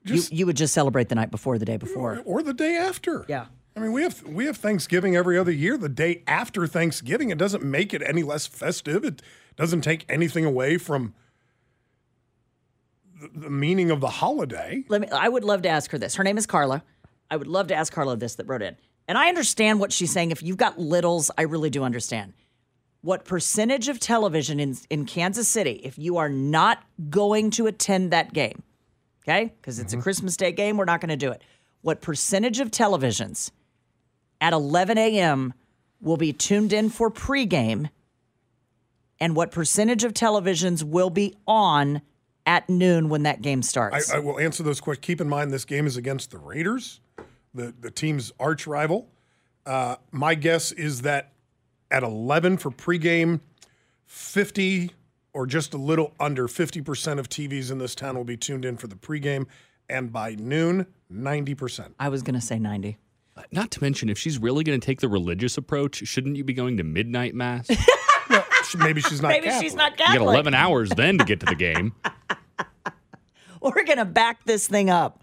Just- 0.06 0.32
you 0.32 0.38
you 0.38 0.46
would 0.46 0.56
just 0.56 0.72
celebrate 0.72 1.10
the 1.10 1.14
night 1.14 1.30
before, 1.30 1.58
the 1.58 1.66
day 1.66 1.76
before. 1.76 2.22
or 2.24 2.42
the 2.42 2.54
day 2.54 2.74
after. 2.74 3.26
Yeah. 3.28 3.46
I 3.76 3.80
mean, 3.80 3.92
we 3.92 4.02
have 4.02 4.22
we 4.22 4.46
have 4.46 4.56
Thanksgiving 4.56 5.14
every 5.14 5.36
other 5.36 5.50
year. 5.52 5.76
The 5.76 5.90
day 5.90 6.22
after 6.26 6.66
Thanksgiving, 6.66 7.28
it 7.28 7.36
doesn't 7.36 7.62
make 7.62 7.92
it 7.92 8.00
any 8.06 8.22
less 8.22 8.46
festive. 8.46 9.04
It 9.04 9.20
doesn't 9.56 9.82
take 9.82 10.06
anything 10.08 10.46
away 10.46 10.78
from 10.78 11.12
the, 13.20 13.28
the 13.40 13.50
meaning 13.50 13.90
of 13.90 14.00
the 14.00 14.08
holiday. 14.08 14.84
Let 14.88 15.02
me. 15.02 15.08
I 15.12 15.28
would 15.28 15.44
love 15.44 15.60
to 15.62 15.68
ask 15.68 15.90
her 15.90 15.98
this. 15.98 16.14
Her 16.14 16.24
name 16.24 16.38
is 16.38 16.46
Carla. 16.46 16.82
I 17.30 17.36
would 17.36 17.46
love 17.46 17.66
to 17.66 17.74
ask 17.74 17.92
Carla 17.92 18.16
this 18.16 18.36
that 18.36 18.46
wrote 18.48 18.62
in. 18.62 18.74
And 19.06 19.18
I 19.18 19.28
understand 19.28 19.80
what 19.80 19.92
she's 19.92 20.10
saying. 20.10 20.30
If 20.30 20.42
you've 20.42 20.56
got 20.56 20.78
littles, 20.78 21.30
I 21.36 21.42
really 21.42 21.68
do 21.68 21.84
understand. 21.84 22.32
What 23.02 23.24
percentage 23.24 23.88
of 23.88 23.98
television 23.98 24.60
in, 24.60 24.76
in 24.90 25.06
Kansas 25.06 25.48
City, 25.48 25.80
if 25.84 25.98
you 25.98 26.18
are 26.18 26.28
not 26.28 26.84
going 27.08 27.50
to 27.52 27.66
attend 27.66 28.10
that 28.12 28.32
game, 28.32 28.62
okay, 29.22 29.54
because 29.60 29.78
it's 29.78 29.94
a 29.94 29.96
Christmas 29.96 30.36
Day 30.36 30.52
game, 30.52 30.76
we're 30.76 30.84
not 30.84 31.00
going 31.00 31.08
to 31.08 31.16
do 31.16 31.30
it. 31.30 31.42
What 31.80 32.02
percentage 32.02 32.60
of 32.60 32.70
televisions 32.70 33.50
at 34.40 34.52
11 34.52 34.98
a.m. 34.98 35.54
will 36.00 36.18
be 36.18 36.32
tuned 36.34 36.74
in 36.74 36.90
for 36.90 37.10
pregame, 37.10 37.88
and 39.18 39.34
what 39.34 39.50
percentage 39.50 40.04
of 40.04 40.12
televisions 40.12 40.82
will 40.82 41.10
be 41.10 41.34
on 41.46 42.02
at 42.44 42.68
noon 42.68 43.08
when 43.08 43.22
that 43.22 43.40
game 43.40 43.60
I, 43.60 43.62
starts? 43.62 44.12
I 44.12 44.18
will 44.18 44.38
answer 44.38 44.62
those 44.62 44.80
questions. 44.80 45.06
Keep 45.06 45.22
in 45.22 45.28
mind, 45.28 45.52
this 45.52 45.64
game 45.64 45.86
is 45.86 45.96
against 45.96 46.32
the 46.32 46.38
Raiders, 46.38 47.00
the, 47.54 47.74
the 47.80 47.90
team's 47.90 48.30
arch 48.38 48.66
rival. 48.66 49.08
Uh, 49.64 49.96
my 50.10 50.34
guess 50.34 50.72
is 50.72 51.02
that 51.02 51.32
at 51.90 52.02
11 52.02 52.58
for 52.58 52.70
pregame, 52.70 53.40
50 54.06 54.92
or 55.32 55.46
just 55.46 55.74
a 55.74 55.76
little 55.76 56.14
under 56.18 56.48
50% 56.48 57.18
of 57.18 57.28
TVs 57.28 57.70
in 57.70 57.78
this 57.78 57.94
town 57.94 58.16
will 58.16 58.24
be 58.24 58.36
tuned 58.36 58.64
in 58.64 58.76
for 58.76 58.86
the 58.86 58.96
pregame. 58.96 59.46
And 59.88 60.12
by 60.12 60.34
noon, 60.34 60.86
90%. 61.12 61.92
I 61.98 62.08
was 62.08 62.22
going 62.22 62.34
to 62.34 62.40
say 62.40 62.58
90. 62.58 62.96
Uh, 63.36 63.42
not 63.52 63.70
to 63.72 63.82
mention, 63.82 64.08
if 64.08 64.18
she's 64.18 64.38
really 64.38 64.64
going 64.64 64.80
to 64.80 64.84
take 64.84 65.00
the 65.00 65.08
religious 65.08 65.56
approach, 65.56 66.06
shouldn't 66.06 66.36
you 66.36 66.44
be 66.44 66.52
going 66.52 66.76
to 66.76 66.84
midnight 66.84 67.34
mass? 67.34 67.68
you 68.30 68.40
Maybe 68.78 69.00
she's 69.00 69.20
not 69.20 69.28
Maybe 69.28 69.46
Catholic. 69.46 69.62
she's 69.62 69.74
not 69.74 69.92
You 69.98 70.06
got 70.06 70.16
11 70.16 70.54
hours 70.54 70.90
then 70.90 71.18
to 71.18 71.24
get 71.24 71.40
to 71.40 71.46
the 71.46 71.54
game. 71.54 71.92
We're 73.60 73.84
going 73.84 73.98
to 73.98 74.04
back 74.04 74.44
this 74.44 74.66
thing 74.66 74.90
up. 74.90 75.22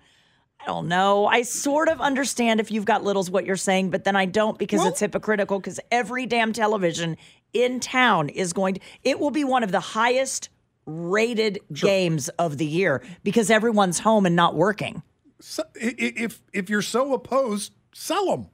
I 0.67 0.71
don't 0.71 0.89
know. 0.89 1.27
I 1.27 1.43
sort 1.43 1.87
of 1.87 2.01
understand 2.01 2.59
if 2.59 2.71
you've 2.71 2.83
got 2.83 3.01
littles 3.01 3.31
what 3.31 3.45
you're 3.45 3.55
saying, 3.55 3.89
but 3.89 4.03
then 4.03 4.17
I 4.17 4.25
don't 4.25 4.59
because 4.59 4.85
it's 4.85 4.99
hypocritical 4.99 5.59
because 5.59 5.79
every 5.91 6.25
damn 6.25 6.51
television 6.51 7.15
in 7.53 7.79
town 7.79 8.27
is 8.27 8.51
going 8.51 8.73
to, 8.73 8.81
it 9.05 9.17
will 9.17 9.31
be 9.31 9.45
one 9.45 9.63
of 9.63 9.71
the 9.71 9.79
highest 9.79 10.49
rated 10.85 11.59
games 11.73 12.27
of 12.37 12.57
the 12.57 12.65
year 12.65 13.01
because 13.23 13.49
everyone's 13.49 13.99
home 13.99 14.25
and 14.25 14.35
not 14.35 14.55
working. 14.55 15.03
So, 15.39 15.63
i- 15.81 15.85
i- 15.85 16.13
if, 16.17 16.41
if 16.51 16.69
you're 16.69 16.81
so 16.81 17.13
opposed, 17.13 17.71
sell 17.93 18.25
them. 18.31 18.47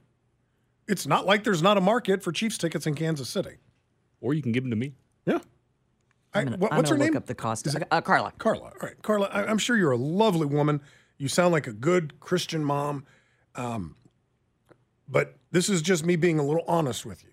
It's 0.86 1.08
not 1.08 1.26
like 1.26 1.42
there's 1.42 1.62
not 1.62 1.78
a 1.78 1.80
market 1.80 2.22
for 2.22 2.30
Chiefs 2.30 2.58
tickets 2.58 2.86
in 2.86 2.94
Kansas 2.94 3.28
City. 3.28 3.56
Or 4.20 4.34
you 4.34 4.42
can 4.42 4.52
give 4.52 4.62
them 4.62 4.70
to 4.70 4.76
me. 4.76 4.92
Yeah. 5.26 5.38
I, 6.32 6.40
I'm 6.40 6.44
gonna, 6.44 6.56
what- 6.58 6.72
I'm 6.72 6.76
what's 6.76 6.90
her 6.90 6.96
gonna 6.96 7.10
name? 7.10 7.16
up 7.16 7.26
the 7.26 7.34
cost. 7.34 7.66
Uh, 7.90 8.00
Carla. 8.02 8.32
Carla. 8.38 8.66
All 8.66 8.72
right, 8.82 9.02
Carla. 9.02 9.26
I, 9.32 9.46
I'm 9.46 9.58
sure 9.58 9.76
you're 9.76 9.90
a 9.90 9.96
lovely 9.96 10.46
woman. 10.46 10.80
You 11.18 11.28
sound 11.28 11.52
like 11.52 11.66
a 11.66 11.72
good 11.72 12.18
Christian 12.20 12.64
mom. 12.64 13.04
Um, 13.54 13.96
but 15.08 15.36
this 15.52 15.68
is 15.68 15.82
just 15.82 16.04
me 16.04 16.16
being 16.16 16.38
a 16.38 16.44
little 16.44 16.64
honest 16.66 17.06
with 17.06 17.22
you. 17.22 17.30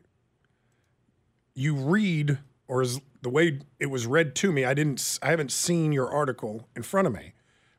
You 1.53 1.75
read, 1.75 2.39
or 2.67 2.81
is 2.81 3.01
the 3.21 3.29
way 3.29 3.59
it 3.79 3.87
was 3.87 4.05
read 4.07 4.35
to 4.35 4.51
me. 4.51 4.65
I 4.65 4.73
didn't. 4.73 5.19
I 5.21 5.29
haven't 5.29 5.51
seen 5.51 5.91
your 5.91 6.09
article 6.09 6.67
in 6.75 6.83
front 6.83 7.07
of 7.07 7.13
me, 7.13 7.33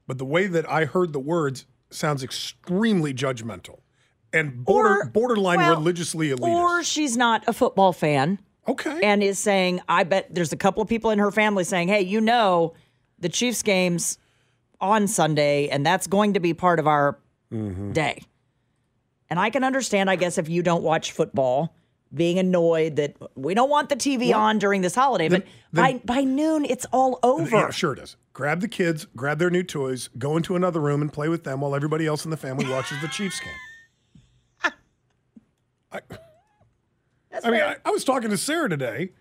but 0.07 0.19
the 0.19 0.25
way 0.25 0.47
that 0.47 0.69
I 0.71 0.85
heard 0.85 1.13
the 1.13 1.21
words 1.21 1.67
sounds 1.91 2.23
extremely 2.23 3.13
judgmental 3.15 3.81
and 4.33 4.65
border, 4.65 5.03
Or- 5.03 5.07
borderline 5.07 5.59
well, 5.59 5.77
religiously 5.77 6.31
elitist. 6.31 6.43
Or 6.49 6.83
she's 6.83 7.17
not 7.17 7.45
a 7.47 7.53
football 7.53 7.93
fan. 7.93 8.39
okay. 8.67 9.01
and 9.03 9.23
is 9.23 9.39
saying, 9.39 9.81
I 9.89 10.05
bet 10.05 10.35
there's 10.35 10.53
a 10.53 10.57
couple 10.57 10.83
of 10.83 10.89
people 10.89 11.11
in 11.11 11.19
her 11.19 11.31
family 11.31 11.65
saying, 11.65 11.89
hey, 11.89 12.01
you 12.03 12.21
know, 12.21 12.75
the 13.19 13.29
Chiefs 13.29 13.63
game's 13.63 14.19
on 14.83 15.07
Sunday, 15.09 15.69
and 15.69 15.87
that's 15.87 16.07
going 16.07 16.35
to 16.35 16.41
be 16.41 16.53
part 16.53 16.79
of 16.79 16.87
our 16.87 17.19
mm-hmm. 17.51 17.93
day. 17.93 18.23
And 19.31 19.41
I 19.41 19.49
can 19.49 19.65
understand, 19.65 20.11
I 20.11 20.17
guess, 20.17 20.37
if 20.37 20.51
you 20.51 20.63
don't 20.63 20.83
watch 20.83 21.13
football, 21.13 21.75
being 22.13 22.39
annoyed 22.39 22.97
that 22.97 23.17
we 23.35 23.55
don't 23.55 23.71
want 23.71 23.89
the 23.89 23.97
TV 23.97 24.35
on 24.35 24.59
during 24.59 24.83
this 24.83 24.95
holiday, 24.95 25.31
but 25.31 25.47
by, 25.73 26.03
by 26.05 26.21
noon, 26.21 26.67
it's 26.67 26.85
all 26.93 27.19
over. 27.23 27.57
Yeah, 27.57 27.71
sure 27.71 27.95
it 27.95 27.99
is. 28.01 28.17
Grab 28.35 28.61
the 28.61 28.69
kids, 28.69 29.07
grab 29.17 29.39
their 29.39 29.49
new 29.49 29.63
toys, 29.63 30.11
go 30.19 30.37
into 30.37 30.57
another 30.57 30.81
room 30.81 31.01
and 31.01 31.11
play 31.11 31.31
with 31.31 31.45
them 31.45 31.63
while 31.63 31.75
everybody 31.75 32.07
else 32.07 32.27
in 32.27 32.31
the 32.31 32.37
family 32.37 32.69
watches 32.69 33.01
the 33.01 33.09
Chiefs 33.09 33.41
game. 33.41 34.73
I, 35.93 36.01
I 37.45 37.51
mean, 37.51 37.61
I, 37.61 37.77
I 37.85 37.91
was 37.91 38.05
talking 38.05 38.31
to 38.31 38.37
Sarah 38.37 38.69
today. 38.69 39.13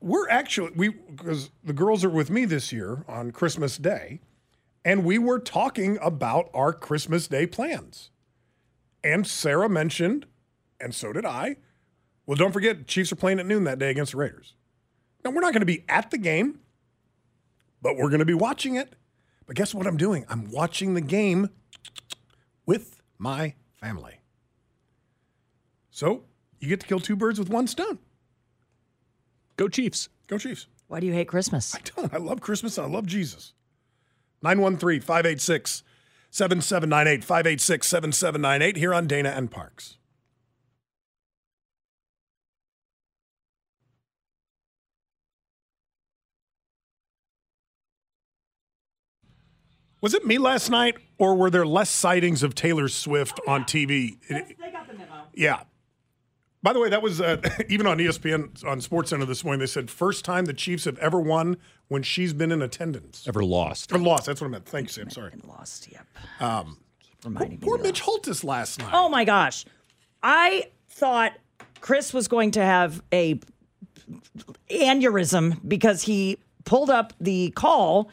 We're 0.00 0.28
actually 0.28 0.72
we 0.76 0.90
because 0.90 1.50
the 1.64 1.72
girls 1.72 2.04
are 2.04 2.10
with 2.10 2.30
me 2.30 2.44
this 2.44 2.72
year 2.72 3.04
on 3.08 3.30
Christmas 3.30 3.78
Day, 3.78 4.20
and 4.84 5.04
we 5.04 5.18
were 5.18 5.38
talking 5.38 5.98
about 6.00 6.50
our 6.54 6.72
Christmas 6.72 7.28
Day 7.28 7.46
plans. 7.46 8.10
And 9.04 9.26
Sarah 9.26 9.68
mentioned, 9.68 10.26
and 10.80 10.94
so 10.94 11.12
did 11.12 11.26
I. 11.26 11.56
Well, 12.26 12.36
don't 12.36 12.52
forget, 12.52 12.86
Chiefs 12.86 13.12
are 13.12 13.16
playing 13.16 13.40
at 13.40 13.46
noon 13.46 13.64
that 13.64 13.78
day 13.78 13.90
against 13.90 14.12
the 14.12 14.18
Raiders. 14.18 14.54
Now 15.24 15.30
we're 15.30 15.40
not 15.40 15.52
going 15.52 15.60
to 15.60 15.66
be 15.66 15.84
at 15.88 16.10
the 16.10 16.18
game 16.18 16.60
but 17.82 17.96
we're 17.96 18.08
going 18.08 18.20
to 18.20 18.24
be 18.24 18.34
watching 18.34 18.76
it. 18.76 18.94
But 19.46 19.56
guess 19.56 19.74
what 19.74 19.86
I'm 19.86 19.96
doing? 19.96 20.24
I'm 20.28 20.50
watching 20.50 20.94
the 20.94 21.00
game 21.00 21.50
with 22.64 23.02
my 23.18 23.54
family. 23.74 24.20
So 25.90 26.24
you 26.60 26.68
get 26.68 26.80
to 26.80 26.86
kill 26.86 27.00
two 27.00 27.16
birds 27.16 27.38
with 27.38 27.50
one 27.50 27.66
stone. 27.66 27.98
Go 29.56 29.68
Chiefs. 29.68 30.08
Go 30.28 30.38
Chiefs. 30.38 30.68
Why 30.86 31.00
do 31.00 31.06
you 31.06 31.12
hate 31.12 31.28
Christmas? 31.28 31.74
I 31.74 31.80
don't. 31.96 32.14
I 32.14 32.18
love 32.18 32.40
Christmas 32.40 32.78
and 32.78 32.86
I 32.86 32.90
love 32.90 33.06
Jesus. 33.06 33.52
913 34.42 35.00
586 35.00 35.82
7798 36.30 37.24
586 37.24 37.86
7798 37.86 38.76
here 38.76 38.94
on 38.94 39.06
Dana 39.06 39.30
and 39.30 39.50
Parks. 39.50 39.96
Was 50.00 50.14
it 50.14 50.26
me 50.26 50.36
last 50.36 50.68
night, 50.68 50.96
or 51.16 51.36
were 51.36 51.48
there 51.48 51.64
less 51.64 51.88
sightings 51.88 52.42
of 52.42 52.56
Taylor 52.56 52.88
Swift 52.88 53.38
on 53.46 53.62
TV? 53.62 54.18
They 54.28 54.56
got 54.72 54.88
the 54.88 54.94
memo. 54.94 55.26
yeah. 55.32 55.62
By 56.62 56.72
the 56.72 56.78
way, 56.80 56.88
that 56.90 57.02
was 57.02 57.20
uh, 57.20 57.38
even 57.68 57.86
on 57.86 57.98
ESPN 57.98 58.64
on 58.64 58.80
SportsCenter 58.80 59.26
this 59.26 59.42
morning. 59.44 59.58
They 59.60 59.66
said 59.66 59.90
first 59.90 60.24
time 60.24 60.44
the 60.44 60.52
Chiefs 60.54 60.84
have 60.84 60.96
ever 60.98 61.20
won 61.20 61.56
when 61.88 62.02
she's 62.02 62.32
been 62.32 62.52
in 62.52 62.62
attendance 62.62 63.26
Ever 63.26 63.44
lost. 63.44 63.92
or 63.92 63.98
lost. 63.98 64.26
That's 64.26 64.40
what 64.40 64.46
I 64.46 64.50
meant. 64.50 64.66
Thank 64.66 64.86
you, 64.88 64.92
Sam. 64.92 65.10
Sorry. 65.10 65.32
Lost, 65.44 65.90
yep. 65.90 66.06
Um, 66.40 66.78
Keep 67.00 67.24
reminding 67.24 67.50
me 67.50 67.56
Poor 67.66 67.76
of 67.76 67.82
that. 67.82 67.88
Mitch 67.88 68.00
Holthus 68.00 68.44
last 68.44 68.78
night. 68.78 68.90
Oh 68.92 69.08
my 69.08 69.24
gosh. 69.24 69.64
I 70.22 70.66
thought 70.88 71.32
Chris 71.80 72.14
was 72.14 72.28
going 72.28 72.52
to 72.52 72.60
have 72.62 73.02
a 73.12 73.40
aneurysm 74.70 75.58
because 75.66 76.02
he 76.02 76.38
pulled 76.64 76.90
up 76.90 77.12
the 77.20 77.50
call 77.50 78.08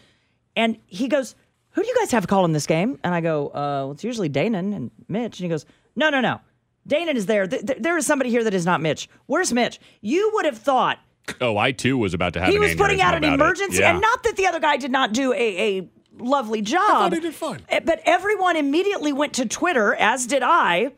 and 0.56 0.78
he 0.88 1.08
goes, 1.08 1.36
Who 1.72 1.82
do 1.84 1.88
you 1.88 1.96
guys 2.00 2.12
have 2.12 2.28
calling 2.28 2.52
this 2.54 2.66
game? 2.66 3.00
And 3.04 3.14
I 3.14 3.22
go, 3.22 3.48
uh, 3.50 3.52
well, 3.54 3.92
it's 3.92 4.04
usually 4.04 4.30
Gammon 4.30 4.74
and 4.74 4.92
Mitch. 5.08 5.40
And 5.40 5.46
he 5.46 5.50
goes, 5.50 5.66
No, 5.96 6.10
no, 6.10 6.20
no. 6.22 6.42
Gammon 6.90 7.16
is 7.16 7.26
there. 7.26 7.48
Th- 7.48 7.66
th- 7.66 7.80
there 7.80 7.98
is 7.98 8.06
somebody 8.06 8.30
here 8.30 8.44
that 8.44 8.54
is 8.54 8.66
not 8.66 8.82
Mitch. 8.82 9.08
Where's 9.28 9.54
Mitch? 9.54 9.80
You 10.02 10.32
would 10.34 10.44
have 10.46 10.58
thought 10.58 11.00
Oh, 11.40 11.58
I 11.58 11.72
too 11.72 11.98
was 11.98 12.14
about 12.14 12.34
to 12.34 12.40
have 12.42 12.50
he 12.50 12.58
was 12.60 12.76
putting 12.76 13.02
out 13.02 13.14
an 13.14 13.24
emergency, 13.24 13.80
Yeah. 13.80 13.92
and 13.92 14.02
not 14.02 14.24
that 14.24 14.36
the 14.36 14.48
other 14.48 14.60
guy 14.60 14.78
did 14.78 14.92
not 14.92 15.14
do 15.14 15.32
a, 15.34 15.78
a 15.80 15.90
lovely 16.18 16.62
job. 16.64 16.82
I 16.90 16.94
thought 16.94 17.14
he 17.14 17.20
did 17.20 17.36
fine. 17.36 17.60
Eh, 17.70 17.80
But 17.86 18.02
everyone 18.06 18.56
immediately 18.58 19.14
went 19.14 19.34
to 19.34 19.46
Twitter, 19.46 19.94
as 19.94 20.26
did 20.26 20.42
I, 20.44 20.92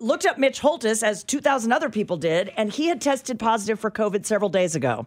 looked 0.00 0.26
up 0.26 0.36
Mitch 0.36 0.60
Holthus, 0.60 1.02
as 1.04 1.22
2,000 1.24 1.70
other 1.72 1.88
people 1.90 2.16
did, 2.16 2.52
and 2.56 2.72
he 2.72 2.88
had 2.88 3.00
tested 3.00 3.38
positive 3.38 3.78
for 3.78 3.90
COVID 3.90 4.26
several 4.26 4.50
days 4.50 4.74
ago. 4.74 5.06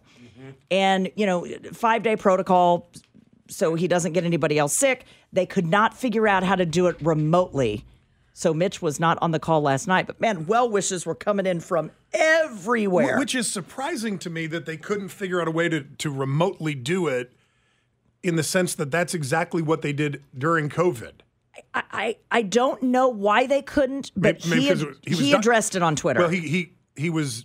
And, 0.70 1.10
you 1.16 1.26
know, 1.26 1.46
five 1.74 2.02
day 2.02 2.16
protocol 2.16 2.88
so 3.48 3.74
he 3.74 3.88
doesn't 3.88 4.12
get 4.12 4.24
anybody 4.24 4.58
else 4.58 4.72
sick. 4.72 5.04
They 5.32 5.44
could 5.44 5.66
not 5.66 5.92
figure 5.96 6.26
out 6.26 6.44
how 6.44 6.54
to 6.56 6.64
do 6.64 6.86
it 6.86 6.96
remotely. 7.02 7.84
So 8.32 8.54
Mitch 8.54 8.80
was 8.80 8.98
not 9.00 9.18
on 9.20 9.32
the 9.32 9.38
call 9.40 9.60
last 9.60 9.86
night. 9.86 10.06
But 10.06 10.20
man, 10.20 10.46
well 10.46 10.68
wishes 10.68 11.04
were 11.04 11.14
coming 11.14 11.46
in 11.46 11.60
from 11.60 11.90
everywhere. 12.12 13.18
Which 13.18 13.34
is 13.34 13.50
surprising 13.50 14.18
to 14.20 14.30
me 14.30 14.46
that 14.46 14.66
they 14.66 14.76
couldn't 14.76 15.08
figure 15.08 15.40
out 15.40 15.48
a 15.48 15.50
way 15.50 15.68
to, 15.68 15.82
to 15.82 16.10
remotely 16.10 16.74
do 16.74 17.06
it 17.08 17.32
in 18.22 18.36
the 18.36 18.42
sense 18.42 18.74
that 18.76 18.90
that's 18.90 19.14
exactly 19.14 19.62
what 19.62 19.82
they 19.82 19.92
did 19.92 20.22
during 20.36 20.68
COVID. 20.68 21.12
I, 21.74 21.82
I 21.90 22.16
I 22.30 22.42
don't 22.42 22.82
know 22.84 23.08
why 23.08 23.46
they 23.46 23.62
couldn't, 23.62 24.12
but 24.16 24.44
Maybe 24.46 24.62
he, 24.62 24.68
because 24.68 24.80
had- 24.80 24.88
it 24.88 24.90
was- 24.90 24.98
he 25.04 25.10
was 25.10 25.30
di- 25.30 25.36
addressed 25.36 25.74
it 25.74 25.82
on 25.82 25.96
Twitter. 25.96 26.20
Well, 26.20 26.28
he 26.30 26.40
he 26.40 26.72
he 26.96 27.10
was 27.10 27.44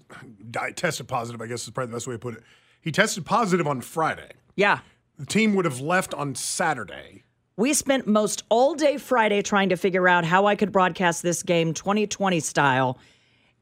di- 0.52 0.72
tested 0.72 1.08
positive. 1.08 1.42
I 1.42 1.48
guess 1.48 1.64
is 1.64 1.70
probably 1.72 1.92
the 1.92 1.96
best 1.98 2.08
way 2.08 2.14
to 2.16 2.20
put 2.20 2.36
it. 2.36 2.44
He 2.82 2.92
tested 2.92 3.26
positive 3.26 3.68
on 3.68 3.82
Friday. 3.82 4.32
yeah. 4.56 4.80
The 5.18 5.26
team 5.26 5.56
would 5.56 5.64
have 5.66 5.80
left 5.80 6.14
on 6.14 6.36
Saturday. 6.36 7.24
We 7.58 7.74
spent 7.74 8.06
most 8.06 8.44
all 8.50 8.76
day 8.76 8.98
Friday 8.98 9.42
trying 9.42 9.70
to 9.70 9.78
figure 9.78 10.10
out 10.10 10.26
how 10.26 10.46
I 10.46 10.56
could 10.56 10.74
broadcast 10.74 11.24
this 11.24 11.42
game 11.42 11.74
2020 11.74 12.42
style. 12.42 13.00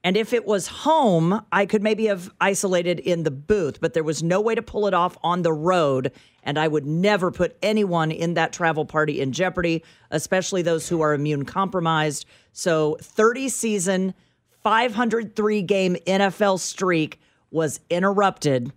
And 0.04 0.18
if 0.18 0.34
it 0.34 0.48
was 0.48 0.66
home, 0.66 1.46
I 1.52 1.68
could 1.68 1.84
maybe 1.84 2.08
have 2.08 2.34
isolated 2.42 3.00
in 3.00 3.22
the 3.22 3.30
booth, 3.30 3.80
but 3.80 3.94
there 3.94 4.04
was 4.04 4.24
no 4.24 4.42
way 4.42 4.56
to 4.56 4.64
pull 4.64 4.88
it 4.88 4.96
off 4.96 5.16
on 5.22 5.44
the 5.44 5.54
road. 5.54 6.12
And 6.42 6.58
I 6.58 6.68
would 6.68 6.88
never 6.88 7.30
put 7.30 7.56
anyone 7.62 8.12
in 8.12 8.34
that 8.34 8.52
travel 8.52 8.84
party 8.84 9.22
in 9.22 9.32
jeopardy, 9.32 9.84
especially 10.10 10.64
those 10.64 10.90
who 10.90 11.02
are 11.02 11.14
immune 11.14 11.46
compromised. 11.46 12.26
So 12.52 12.98
30 13.00 13.48
season, 13.48 14.16
503 14.64 15.62
game 15.62 15.98
NFL 16.08 16.60
streak 16.60 17.20
was 17.52 17.80
interrupted, 17.92 18.74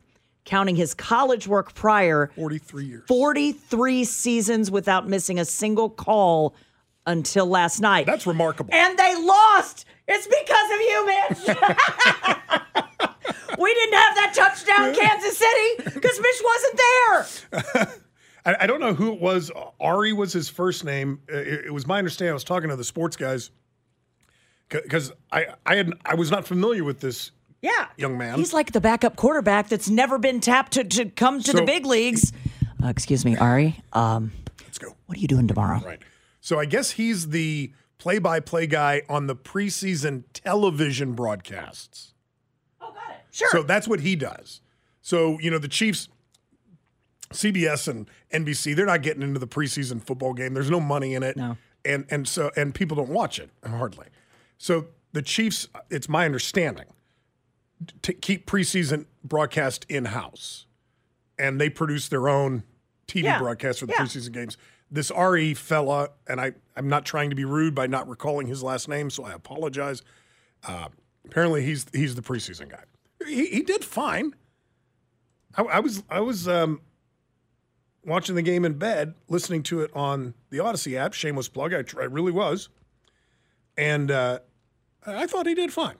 counting 0.46 0.76
his 0.76 0.94
college 0.94 1.46
work 1.46 1.74
prior 1.74 2.30
43 2.36 2.86
years. 2.86 3.02
43 3.06 4.04
seasons 4.04 4.70
without 4.70 5.06
missing 5.06 5.38
a 5.38 5.44
single 5.44 5.90
call 5.90 6.54
until 7.06 7.44
last 7.46 7.80
night. 7.80 8.06
That's 8.06 8.26
remarkable. 8.26 8.72
and 8.72 8.98
they 8.98 9.14
lost. 9.22 9.84
It's 10.08 10.26
because 10.26 10.70
of 10.72 10.80
you, 10.80 11.06
Mitch. 11.06 11.58
we 13.58 13.74
didn't 13.74 13.94
have 13.94 14.14
that 14.16 14.32
touchdown, 14.34 14.94
Kansas 14.94 15.36
City, 15.36 15.90
because 15.94 16.20
Mitch 16.20 16.42
wasn't 16.44 16.78
there. 16.78 17.26
I, 18.46 18.56
I 18.62 18.66
don't 18.66 18.80
know 18.80 18.94
who 18.94 19.12
it 19.12 19.20
was. 19.20 19.50
Ari 19.80 20.12
was 20.12 20.32
his 20.32 20.48
first 20.48 20.84
name. 20.84 21.20
Uh, 21.32 21.36
It, 21.38 21.66
it 21.66 21.74
was 21.74 21.86
my 21.86 21.98
understanding. 21.98 22.30
I 22.30 22.34
was 22.34 22.44
talking 22.44 22.70
to 22.70 22.76
the 22.76 22.84
sports 22.84 23.16
guys 23.16 23.50
because 24.68 25.12
I 25.32 25.46
I 25.64 25.76
had 25.76 25.92
I 26.04 26.14
was 26.14 26.30
not 26.30 26.46
familiar 26.46 26.84
with 26.84 27.00
this 27.00 27.30
Yeah. 27.62 27.88
young 27.96 28.16
man. 28.18 28.38
He's 28.38 28.52
like 28.52 28.72
the 28.72 28.80
backup 28.80 29.16
quarterback 29.16 29.68
that's 29.68 29.88
never 29.88 30.18
been 30.18 30.40
tapped 30.40 30.72
to, 30.72 30.84
to 30.84 31.06
come 31.06 31.42
to 31.42 31.52
the 31.52 31.62
big 31.62 31.84
leagues. 31.86 32.32
Uh, 32.82 32.88
excuse 32.88 33.24
me, 33.24 33.36
Ari. 33.36 33.82
Um, 33.92 34.32
Let's 34.62 34.78
go. 34.78 34.94
what 35.06 35.18
are 35.18 35.20
you 35.20 35.28
doing 35.28 35.48
tomorrow? 35.48 35.80
Right. 35.84 36.00
So 36.40 36.58
I 36.60 36.64
guess 36.66 36.92
he's 36.92 37.30
the 37.30 37.72
play-by-play 37.98 38.66
guy 38.68 39.02
on 39.08 39.26
the 39.26 39.34
preseason 39.34 40.24
television 40.32 41.14
broadcasts. 41.14 42.12
Oh, 42.80 42.92
got 42.92 43.10
it. 43.10 43.16
Sure. 43.30 43.48
So 43.50 43.62
that's 43.62 43.88
what 43.88 44.00
he 44.00 44.14
does. 44.14 44.60
So, 45.00 45.38
you 45.40 45.50
know, 45.50 45.58
the 45.58 45.68
Chiefs, 45.68 46.08
CBS 47.32 47.88
and 47.88 48.08
NBC, 48.32 48.76
they're 48.76 48.86
not 48.86 49.02
getting 49.02 49.22
into 49.22 49.40
the 49.40 49.46
preseason 49.48 50.02
football 50.02 50.34
game. 50.34 50.54
There's 50.54 50.70
no 50.70 50.80
money 50.80 51.14
in 51.14 51.22
it. 51.22 51.36
No. 51.36 51.56
And 51.84 52.04
and 52.10 52.26
so 52.26 52.50
and 52.56 52.74
people 52.74 52.96
don't 52.96 53.10
watch 53.10 53.38
it 53.38 53.50
hardly. 53.64 54.06
So 54.58 54.88
the 55.12 55.22
Chiefs, 55.22 55.68
it's 55.90 56.08
my 56.08 56.24
understanding, 56.24 56.86
to 58.02 58.12
keep 58.12 58.46
preseason 58.46 59.06
broadcast 59.24 59.84
in-house. 59.88 60.66
And 61.38 61.60
they 61.60 61.68
produce 61.68 62.08
their 62.08 62.28
own 62.28 62.62
TV 63.06 63.24
Yeah. 63.24 63.38
broadcast 63.38 63.80
for 63.80 63.86
the 63.86 63.92
Yeah. 63.92 64.04
preseason 64.04 64.32
games. 64.32 64.56
This 64.90 65.10
Ari 65.10 65.52
fella, 65.54 66.10
and 66.26 66.40
I, 66.40 66.52
I'm 66.76 66.88
not 66.88 67.04
trying 67.04 67.30
to 67.30 67.36
be 67.36 67.44
rude 67.44 67.74
by 67.74 67.86
not 67.86 68.08
recalling 68.08 68.46
his 68.46 68.62
last 68.62 68.88
name, 68.88 69.10
so 69.10 69.24
I 69.24 69.32
apologize. 69.32 70.02
Uh, 70.64 70.88
apparently, 71.24 71.62
he's 71.64 71.86
he's 71.92 72.14
the 72.14 72.22
preseason 72.22 72.68
guy. 72.70 72.84
He, 73.26 73.46
he 73.46 73.62
did 73.62 73.84
fine. 73.84 74.34
I, 75.56 75.62
I 75.62 75.80
was 75.80 76.02
I 76.08 76.20
was 76.20 76.46
um, 76.46 76.80
watching 78.04 78.36
the 78.36 78.42
game 78.42 78.64
in 78.64 78.74
bed, 78.74 79.14
listening 79.28 79.62
to 79.64 79.80
it 79.80 79.90
on 79.94 80.34
the 80.50 80.58
Audacy 80.58 80.96
app. 80.96 81.12
Shameless 81.12 81.48
plug. 81.48 81.74
I, 81.74 81.84
I 82.00 82.04
really 82.04 82.32
was, 82.32 82.68
and 83.76 84.10
uh, 84.10 84.38
I 85.04 85.26
thought 85.26 85.46
he 85.46 85.54
did 85.54 85.72
fine. 85.72 85.96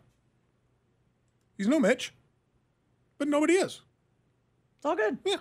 He's 1.56 1.68
no 1.68 1.78
Mitch, 1.80 2.12
but 3.18 3.28
nobody 3.28 3.54
is. 3.54 3.80
It's 4.76 4.84
all 4.84 4.96
good. 4.96 5.18
Yeah, 5.24 5.36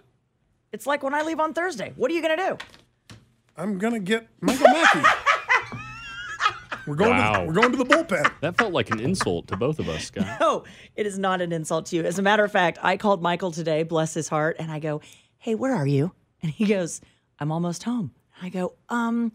It's 0.72 0.88
like 0.88 1.03
when 1.03 1.13
I 1.13 1.22
leave 1.22 1.39
on 1.39 1.53
Thursday. 1.53 1.93
What 1.95 2.10
are 2.10 2.13
you 2.13 2.22
going 2.22 2.38
to 2.38 2.57
do? 2.57 3.17
I'm 3.57 3.77
gonna 3.77 4.00
get 4.00 4.27
Michael 4.41 4.67
Mackey. 4.67 5.00
we're 6.88 6.95
going. 6.95 7.15
To 7.15 7.39
the, 7.39 7.45
we're 7.45 7.53
going 7.53 7.72
to 7.72 7.77
the 7.77 7.86
bullpen. 7.86 8.29
That 8.41 8.57
felt 8.57 8.74
like 8.74 8.91
an 8.91 9.00
insult 9.00 9.48
to 9.48 9.55
both 9.55 9.79
of 9.79 9.88
us, 9.88 10.07
Scott. 10.07 10.27
No, 10.41 10.65
it 10.95 11.05
is 11.07 11.17
not 11.17 11.39
an 11.39 11.53
insult 11.53 11.86
to 11.88 11.95
you. 11.95 12.03
As 12.03 12.19
a 12.19 12.22
matter 12.22 12.43
of 12.43 12.51
fact, 12.51 12.79
I 12.81 12.98
called 12.98 13.22
Michael 13.22 13.51
today, 13.51 13.84
bless 13.84 14.13
his 14.13 14.27
heart, 14.27 14.57
and 14.60 14.69
I 14.72 14.79
go, 14.79 15.00
Hey, 15.38 15.55
where 15.55 15.74
are 15.74 15.88
you? 15.88 16.12
And 16.41 16.51
he 16.51 16.65
goes, 16.65 17.00
I'm 17.39 17.50
almost 17.51 17.84
home. 17.84 18.12
I 18.41 18.50
go, 18.50 18.74
Um, 18.89 19.31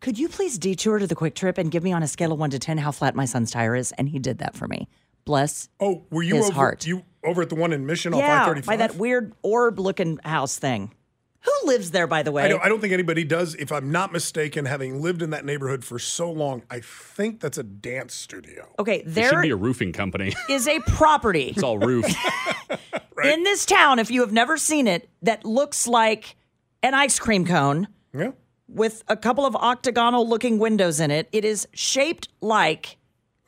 could 0.00 0.18
you 0.18 0.28
please 0.28 0.58
detour 0.58 0.98
to 0.98 1.06
the 1.06 1.16
QuikTrip 1.16 1.56
and 1.56 1.70
give 1.70 1.82
me 1.82 1.92
on 1.92 2.02
a 2.02 2.06
scale 2.08 2.32
of 2.32 2.38
one 2.38 2.50
to 2.50 2.58
10 2.58 2.76
how 2.76 2.90
flat 2.90 3.14
my 3.14 3.24
son's 3.24 3.50
tire 3.50 3.74
is? 3.74 3.92
And 3.92 4.10
he 4.10 4.18
did 4.18 4.38
that 4.38 4.54
for 4.54 4.68
me. 4.68 4.88
Bless. 5.24 5.68
Oh, 5.80 6.04
were 6.10 6.22
you 6.22 6.36
His 6.36 6.46
over 6.46 6.54
heart. 6.54 6.86
you 6.86 7.02
over 7.22 7.42
at 7.42 7.48
the 7.48 7.54
one 7.54 7.72
in 7.72 7.86
Mission 7.86 8.12
off 8.14 8.20
I 8.20 8.26
yeah, 8.26 8.46
thirty 8.46 8.60
by 8.60 8.66
five? 8.76 8.78
that 8.80 8.96
weird 8.96 9.32
orb 9.42 9.78
looking 9.78 10.18
house 10.24 10.58
thing. 10.58 10.92
Who 11.40 11.68
lives 11.68 11.90
there, 11.90 12.06
by 12.06 12.22
the 12.22 12.32
way? 12.32 12.44
I 12.44 12.48
don't, 12.48 12.62
I 12.64 12.68
don't 12.70 12.80
think 12.80 12.94
anybody 12.94 13.22
does. 13.22 13.54
If 13.54 13.70
I'm 13.70 13.92
not 13.92 14.12
mistaken, 14.12 14.64
having 14.64 15.02
lived 15.02 15.20
in 15.20 15.28
that 15.30 15.44
neighborhood 15.44 15.84
for 15.84 15.98
so 15.98 16.30
long, 16.32 16.62
I 16.70 16.80
think 16.80 17.40
that's 17.40 17.58
a 17.58 17.62
dance 17.62 18.14
studio. 18.14 18.72
okay, 18.78 19.02
It 19.06 19.28
should 19.28 19.42
be 19.42 19.50
a 19.50 19.56
roofing 19.56 19.92
company. 19.92 20.32
is 20.48 20.66
a 20.66 20.80
property 20.80 21.48
It's 21.48 21.62
all 21.62 21.76
roof. 21.78 22.06
in 23.24 23.42
this 23.44 23.66
town, 23.66 23.98
if 23.98 24.10
you 24.10 24.22
have 24.22 24.32
never 24.32 24.56
seen 24.56 24.86
it, 24.88 25.06
that 25.20 25.44
looks 25.44 25.86
like 25.86 26.34
an 26.82 26.94
ice 26.94 27.18
cream 27.18 27.44
cone. 27.46 27.88
Yeah. 28.14 28.30
with 28.66 29.04
a 29.08 29.16
couple 29.16 29.44
of 29.44 29.54
octagonal 29.54 30.26
looking 30.26 30.58
windows 30.58 30.98
in 30.98 31.10
it. 31.10 31.28
It 31.30 31.44
is 31.44 31.68
shaped 31.74 32.28
like 32.40 32.96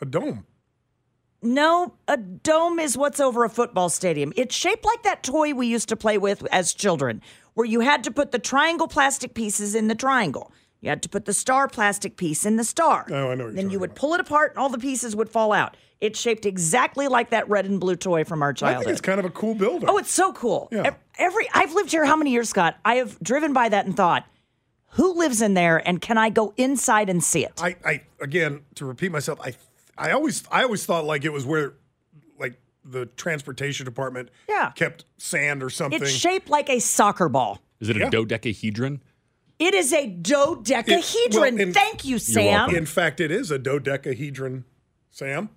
A 0.03 0.05
dome. 0.05 0.45
No, 1.42 1.94
a 2.09 2.16
dome 2.16 2.79
is 2.79 2.96
what's 2.96 3.20
over 3.20 3.44
a 3.44 3.51
football 3.51 3.88
stadium. 3.88 4.33
It's 4.37 4.55
shaped 4.55 4.85
like 4.85 5.03
that 5.03 5.22
toy 5.22 5.55
we 5.55 5.66
used 5.66 5.88
to 5.90 5.96
play 5.96 6.18
with 6.18 6.46
as 6.53 6.72
children, 6.75 7.22
where 7.55 7.66
you 7.66 7.81
had 7.81 8.05
to 8.05 8.11
put 8.11 8.33
the 8.33 8.38
triangle 8.38 8.88
plastic 8.88 9.35
pieces 9.35 9.75
in 9.75 9.88
the 9.88 9.94
triangle. 9.94 10.53
You 10.81 10.90
had 10.90 11.03
to 11.03 11.09
put 11.09 11.25
the 11.25 11.33
star 11.33 11.68
plastic 11.68 12.16
piece 12.16 12.44
in 12.44 12.57
the 12.57 12.64
star. 12.64 13.07
Oh, 13.11 13.14
I 13.14 13.18
know 13.18 13.29
what 13.29 13.38
you're 13.38 13.53
Then 13.53 13.70
you 13.70 13.79
would 13.81 13.90
about. 13.90 14.01
pull 14.01 14.14
it 14.14 14.20
apart 14.20 14.53
and 14.53 14.59
all 14.59 14.68
the 14.68 14.79
pieces 14.79 15.16
would 15.16 15.29
fall 15.31 15.53
out. 15.53 15.77
It's 16.01 16.20
shaped 16.20 16.44
exactly 16.44 17.09
like 17.09 17.31
that 17.31 17.49
red 17.49 17.64
and 17.64 17.81
blue 17.81 17.96
toy 17.96 18.25
from 18.25 18.42
our 18.42 18.53
childhood. 18.53 18.83
I 18.83 18.85
think 18.85 18.92
it's 18.92 19.01
kind 19.01 19.18
of 19.18 19.25
a 19.25 19.31
cool 19.31 19.55
building. 19.55 19.88
Oh, 19.88 19.96
it's 19.96 20.12
so 20.12 20.33
cool. 20.33 20.68
Yeah. 20.70 20.94
Every 21.18 21.49
I've 21.55 21.72
lived 21.72 21.90
here 21.90 22.05
how 22.05 22.16
many 22.16 22.33
years, 22.33 22.51
Scott? 22.51 22.77
I 22.85 22.96
have 22.96 23.18
driven 23.20 23.55
by 23.55 23.70
that 23.70 23.87
and 23.87 23.96
thought, 23.96 24.27
who 24.90 25.18
lives 25.18 25.40
in 25.40 25.55
there 25.55 25.79
and 25.88 26.01
can 26.01 26.18
I 26.18 26.29
go 26.29 26.53
inside 26.59 27.09
and 27.09 27.25
see 27.25 27.44
it? 27.44 27.55
I, 27.62 27.77
I 27.85 28.03
again 28.20 28.61
to 28.75 28.85
repeat 28.85 29.11
myself. 29.11 29.40
I 29.42 29.55
I 29.99 30.11
always 30.13 30.45
I 30.51 30.63
always 30.63 30.85
thought 30.85 31.05
like 31.05 31.25
it 31.25 31.33
was 31.33 31.45
where 31.47 31.75
like 32.39 32.61
the 32.85 33.07
transportation 33.07 33.85
department 33.85 34.31
Yeah. 34.49 34.71
kept 34.75 35.05
sand 35.19 35.63
or 35.63 35.71
something. 35.71 36.01
It's 36.03 36.11
shaped 36.11 36.49
like 36.49 36.69
a 36.71 36.79
soccer 36.81 37.29
ball. 37.29 37.61
Is 37.81 37.89
it 37.89 37.97
a 37.97 38.01
Yeah. 38.01 38.11
dodecahedron? 38.11 39.03
It 39.59 39.75
is 39.75 39.93
a 39.93 40.07
dodecahedron. 40.07 41.55
well, 41.57 41.61
in- 41.69 41.73
Thank 41.73 42.05
you, 42.05 42.19
Sam. 42.19 42.75
in 42.75 42.85
fact, 42.87 43.21
it 43.21 43.31
is 43.31 43.51
a 43.51 43.59
dodecahedron. 43.59 44.65
Sam? 45.11 45.49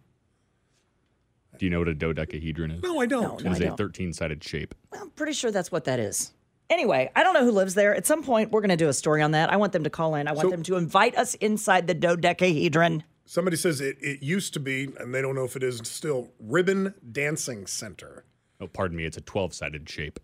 Do 1.57 1.65
you 1.65 1.69
know 1.69 1.79
what 1.79 1.89
a 1.89 1.93
dodecahedron 1.93 2.71
is? 2.71 2.83
No, 2.83 2.99
I 3.01 3.05
don't. 3.05 3.41
It 3.45 3.51
is 3.51 3.59
I 3.59 3.65
a 3.65 3.67
don't. 3.67 3.77
13 3.77 4.13
sided 4.13 4.41
shape. 4.43 4.73
I'm 4.93 5.09
pretty 5.11 5.33
sure 5.33 5.51
that's 5.51 5.69
what 5.71 5.83
that 5.83 5.99
is. 5.99 6.31
Anyway, 6.69 7.11
I 7.15 7.23
don't 7.23 7.33
know 7.33 7.43
who 7.43 7.51
lives 7.51 7.73
there. 7.73 7.93
At 7.93 8.05
some 8.05 8.23
point, 8.23 8.51
we're 8.51 8.61
going 8.61 8.69
to 8.69 8.77
do 8.77 8.87
a 8.87 8.93
story 8.93 9.21
on 9.21 9.31
that. 9.31 9.51
I 9.51 9.57
want 9.57 9.73
them 9.73 9.83
to 9.83 9.89
call 9.89 10.15
in. 10.15 10.27
I 10.27 10.31
want 10.31 10.45
So- 10.45 10.51
them 10.51 10.63
to 10.63 10.77
invite 10.77 11.17
us 11.17 11.33
inside 11.35 11.87
the 11.87 11.93
dodecahedron. 11.93 13.03
Somebody 13.31 13.57
says 13.57 13.79
it, 13.79 13.95
it 14.01 14.23
used 14.23 14.55
to 14.55 14.59
be, 14.59 14.89
and 14.99 15.13
they 15.13 15.21
don't 15.21 15.35
know 15.35 15.43
if 15.43 15.55
it 15.55 15.61
is 15.61 15.79
still, 15.83 16.31
Ribbon 16.39 16.95
Dancing 17.11 17.67
Center. 17.67 18.25
Oh, 18.59 18.65
pardon 18.65 18.97
me. 18.97 19.05
It's 19.05 19.17
a 19.17 19.21
12 19.21 19.53
sided 19.53 19.87
shape. 19.87 20.19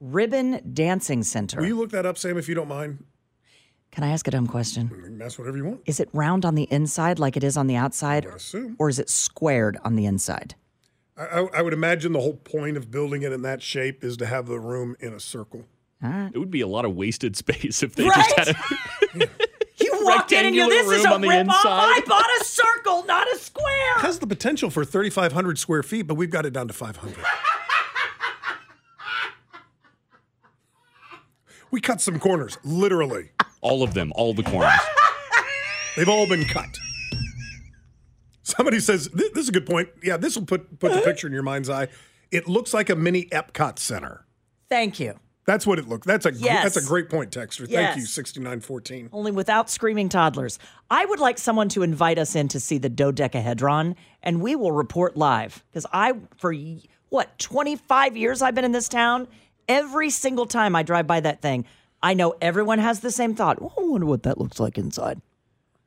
Ribbon 0.00 0.60
Dancing 0.74 1.22
Center. 1.22 1.60
Will 1.60 1.68
you 1.68 1.76
look 1.78 1.90
that 1.90 2.04
up, 2.04 2.18
Sam, 2.18 2.36
if 2.36 2.48
you 2.48 2.56
don't 2.56 2.66
mind? 2.66 3.04
Can 3.92 4.02
I 4.02 4.08
ask 4.10 4.26
a 4.26 4.32
dumb 4.32 4.48
question? 4.48 4.90
You 5.18 5.24
ask 5.24 5.38
whatever 5.38 5.56
you 5.56 5.66
want. 5.66 5.82
Is 5.86 6.00
it 6.00 6.08
round 6.12 6.44
on 6.44 6.56
the 6.56 6.64
inside 6.64 7.20
like 7.20 7.36
it 7.36 7.44
is 7.44 7.56
on 7.56 7.68
the 7.68 7.76
outside? 7.76 8.26
I 8.26 8.30
assume. 8.34 8.74
Or 8.80 8.88
is 8.88 8.98
it 8.98 9.08
squared 9.08 9.78
on 9.84 9.94
the 9.94 10.06
inside? 10.06 10.56
I, 11.16 11.26
I, 11.26 11.46
I 11.58 11.62
would 11.62 11.72
imagine 11.72 12.10
the 12.10 12.20
whole 12.20 12.38
point 12.38 12.76
of 12.76 12.90
building 12.90 13.22
it 13.22 13.30
in 13.32 13.42
that 13.42 13.62
shape 13.62 14.02
is 14.02 14.16
to 14.16 14.26
have 14.26 14.48
the 14.48 14.58
room 14.58 14.96
in 14.98 15.12
a 15.12 15.20
circle. 15.20 15.64
It 16.02 16.36
would 16.38 16.50
be 16.50 16.60
a 16.62 16.66
lot 16.66 16.84
of 16.84 16.96
wasted 16.96 17.36
space 17.36 17.84
if 17.84 17.94
they 17.94 18.02
Right? 18.08 18.32
just 18.36 18.50
had 18.50 19.22
a. 19.22 19.28
You 20.08 20.16
walked 20.16 20.32
in 20.32 20.46
and 20.46 20.54
you 20.54 20.68
this 20.68 21.00
is 21.00 21.04
a 21.04 21.10
on 21.10 21.20
the 21.20 21.28
rip 21.28 21.48
off. 21.48 21.64
I 21.64 22.00
bought 22.06 22.26
a 22.40 22.44
circle, 22.44 23.04
not 23.04 23.26
a 23.32 23.36
square. 23.38 23.96
It 23.98 24.02
has 24.02 24.18
the 24.18 24.26
potential 24.26 24.70
for 24.70 24.84
3,500 24.84 25.58
square 25.58 25.82
feet, 25.82 26.06
but 26.06 26.14
we've 26.14 26.30
got 26.30 26.46
it 26.46 26.52
down 26.52 26.68
to 26.68 26.74
500. 26.74 27.16
we 31.70 31.80
cut 31.80 32.00
some 32.00 32.18
corners, 32.18 32.58
literally. 32.64 33.30
all 33.60 33.82
of 33.82 33.94
them, 33.94 34.12
all 34.14 34.34
the 34.34 34.42
corners. 34.42 34.72
They've 35.96 36.08
all 36.08 36.28
been 36.28 36.44
cut. 36.44 36.78
Somebody 38.42 38.80
says, 38.80 39.08
this, 39.08 39.30
this 39.32 39.42
is 39.42 39.48
a 39.50 39.52
good 39.52 39.66
point. 39.66 39.88
Yeah, 40.02 40.16
this 40.16 40.36
will 40.36 40.46
put, 40.46 40.78
put 40.78 40.92
the 40.92 41.00
picture 41.00 41.26
in 41.26 41.32
your 41.32 41.42
mind's 41.42 41.68
eye. 41.68 41.88
It 42.30 42.48
looks 42.48 42.72
like 42.72 42.88
a 42.88 42.96
mini 42.96 43.26
Epcot 43.26 43.78
Center. 43.78 44.24
Thank 44.68 45.00
you. 45.00 45.18
That's 45.48 45.66
what 45.66 45.78
it 45.78 45.88
looks. 45.88 46.06
That's 46.06 46.26
a 46.26 46.32
Yes. 46.34 46.62
that's 46.74 46.76
a 46.84 46.86
great 46.86 47.08
point, 47.08 47.30
Texter. 47.30 47.60
Thank 47.60 47.70
Yes. 47.70 47.96
you, 47.96 48.04
6914. 48.04 49.08
Only 49.14 49.30
without 49.32 49.70
screaming 49.70 50.10
toddlers. 50.10 50.58
I 50.90 51.06
would 51.06 51.20
like 51.20 51.38
someone 51.38 51.70
to 51.70 51.82
invite 51.82 52.18
us 52.18 52.36
in 52.36 52.48
to 52.48 52.60
see 52.60 52.76
the 52.76 52.90
dodecahedron, 52.90 53.96
and 54.22 54.42
we 54.42 54.54
will 54.56 54.72
report 54.72 55.16
live. 55.16 55.64
Because 55.70 55.86
I, 55.90 56.12
for 56.36 56.54
what, 57.08 57.38
25 57.38 58.14
years 58.14 58.42
I've 58.42 58.54
been 58.54 58.66
in 58.66 58.72
this 58.72 58.90
town, 58.90 59.26
every 59.66 60.10
single 60.10 60.44
time 60.44 60.76
I 60.76 60.82
drive 60.82 61.06
by 61.06 61.20
that 61.20 61.40
thing, 61.40 61.64
I 62.02 62.12
know 62.12 62.34
everyone 62.42 62.78
has 62.78 63.00
the 63.00 63.10
same 63.10 63.34
thought. 63.34 63.56
Oh, 63.58 63.72
I 63.78 63.88
wonder 63.88 64.06
what 64.06 64.24
that 64.24 64.36
looks 64.36 64.60
like 64.60 64.76
inside. 64.76 65.18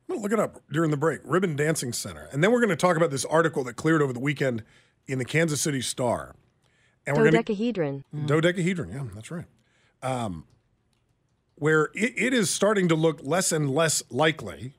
I'm 0.09 0.15
gonna 0.15 0.21
look 0.23 0.33
it 0.33 0.39
up 0.39 0.59
during 0.71 0.89
the 0.89 0.97
break. 0.97 1.21
Ribbon 1.23 1.55
Dancing 1.55 1.93
Center, 1.93 2.27
and 2.31 2.43
then 2.43 2.51
we're 2.51 2.61
going 2.61 2.69
to 2.69 2.75
talk 2.75 2.97
about 2.97 3.11
this 3.11 3.25
article 3.25 3.63
that 3.65 3.75
cleared 3.75 4.01
over 4.01 4.11
the 4.11 4.19
weekend 4.19 4.63
in 5.05 5.19
the 5.19 5.25
Kansas 5.25 5.61
City 5.61 5.81
Star. 5.81 6.33
And 7.05 7.17
we're 7.17 7.23
going 7.23 7.31
to 7.31 7.37
Dodecahedron. 7.37 8.03
dodecahedron. 8.25 8.91
Yeah, 8.91 9.03
that's 9.13 9.31
right. 9.31 9.45
Um, 10.03 10.45
where 11.55 11.89
it, 11.93 12.13
it 12.15 12.33
is 12.33 12.49
starting 12.49 12.87
to 12.89 12.95
look 12.95 13.19
less 13.23 13.51
and 13.51 13.69
less 13.69 14.03
likely, 14.09 14.73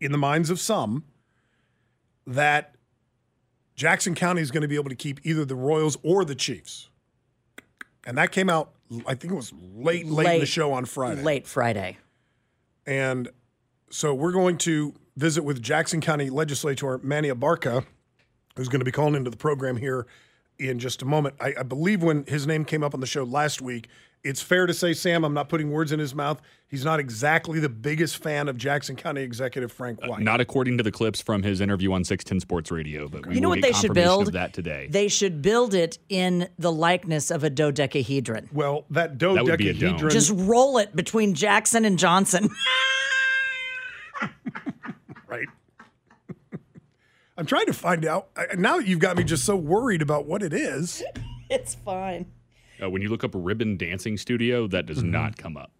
in 0.00 0.12
the 0.12 0.18
minds 0.18 0.50
of 0.50 0.58
some, 0.58 1.04
that 2.26 2.74
Jackson 3.76 4.14
County 4.14 4.42
is 4.42 4.50
going 4.50 4.62
to 4.62 4.68
be 4.68 4.74
able 4.74 4.90
to 4.90 4.96
keep 4.96 5.20
either 5.24 5.44
the 5.44 5.54
Royals 5.54 5.96
or 6.02 6.24
the 6.24 6.34
Chiefs. 6.34 6.90
And 8.04 8.18
that 8.18 8.32
came 8.32 8.50
out, 8.50 8.72
I 9.06 9.14
think 9.14 9.32
it 9.32 9.36
was 9.36 9.52
late, 9.74 10.06
late, 10.06 10.34
in 10.34 10.40
the 10.40 10.46
show 10.46 10.72
on 10.72 10.84
Friday. 10.84 11.22
Late 11.22 11.46
Friday. 11.46 11.98
And 12.84 13.28
so 13.90 14.12
we're 14.12 14.32
going 14.32 14.58
to 14.58 14.94
visit 15.16 15.44
with 15.44 15.62
Jackson 15.62 16.00
County 16.00 16.30
Legislator 16.30 16.98
Manny 16.98 17.28
Abarca, 17.28 17.84
who's 18.56 18.68
going 18.68 18.80
to 18.80 18.84
be 18.84 18.90
calling 18.90 19.14
into 19.14 19.30
the 19.30 19.36
program 19.36 19.76
here 19.76 20.06
in 20.70 20.78
just 20.78 21.02
a 21.02 21.04
moment. 21.04 21.34
I, 21.40 21.54
I 21.60 21.62
believe 21.62 22.02
when 22.02 22.24
his 22.26 22.46
name 22.46 22.64
came 22.64 22.82
up 22.82 22.94
on 22.94 23.00
the 23.00 23.06
show 23.06 23.24
last 23.24 23.60
week, 23.60 23.88
it's 24.24 24.40
fair 24.40 24.66
to 24.66 24.74
say, 24.74 24.94
Sam, 24.94 25.24
I'm 25.24 25.34
not 25.34 25.48
putting 25.48 25.72
words 25.72 25.90
in 25.90 25.98
his 25.98 26.14
mouth. 26.14 26.40
He's 26.68 26.84
not 26.84 27.00
exactly 27.00 27.58
the 27.58 27.68
biggest 27.68 28.22
fan 28.22 28.48
of 28.48 28.56
Jackson 28.56 28.94
County 28.94 29.20
Executive 29.22 29.72
Frank 29.72 29.98
uh, 30.02 30.06
White. 30.06 30.22
Not 30.22 30.40
according 30.40 30.78
to 30.78 30.84
the 30.84 30.92
clips 30.92 31.20
from 31.20 31.42
his 31.42 31.60
interview 31.60 31.92
on 31.92 32.04
610 32.04 32.38
Sports 32.40 32.70
Radio, 32.70 33.08
but 33.08 33.26
we 33.26 33.34
You 33.34 33.40
know 33.40 33.48
will 33.48 33.56
what 33.56 33.62
get 33.62 33.74
they 33.74 33.80
should 33.80 33.94
build? 33.94 34.28
of 34.28 34.34
that 34.34 34.52
today. 34.54 34.86
They 34.88 35.08
should 35.08 35.42
build 35.42 35.74
it 35.74 35.98
in 36.08 36.48
the 36.56 36.70
likeness 36.70 37.32
of 37.32 37.42
a 37.42 37.50
dodecahedron. 37.50 38.48
well, 38.52 38.84
that 38.90 39.18
That 39.18 39.42
would 39.44 39.58
be 39.58 39.70
a 39.70 39.72
dome. 39.72 39.80
dodecahedron. 39.98 40.10
Just 40.12 40.30
roll 40.34 40.78
it 40.78 40.94
between 40.94 41.34
Jackson 41.34 41.84
and 41.84 41.98
Johnson. 41.98 42.48
right. 45.26 45.48
I'm 47.36 47.46
trying 47.46 47.66
to 47.66 47.72
find 47.72 48.04
out. 48.04 48.28
I- 48.36 48.54
Now 48.56 48.78
you've 48.78 48.98
got 48.98 49.16
me 49.16 49.24
just 49.24 49.44
so 49.44 49.56
worried 49.56 50.02
about 50.02 50.26
what 50.26 50.42
it 50.42 50.52
is. 50.52 51.02
it's 51.50 51.74
fine. 51.74 52.26
Uh, 52.82 52.90
when 52.90 53.00
you 53.02 53.08
look 53.08 53.24
up 53.24 53.30
Ribbon 53.34 53.76
Dancing 53.76 54.16
Studio, 54.16 54.66
that 54.68 54.86
Mm-hmm. 54.86 54.94
does 54.94 55.02
not 55.02 55.36
come 55.36 55.56
up. 55.56 55.70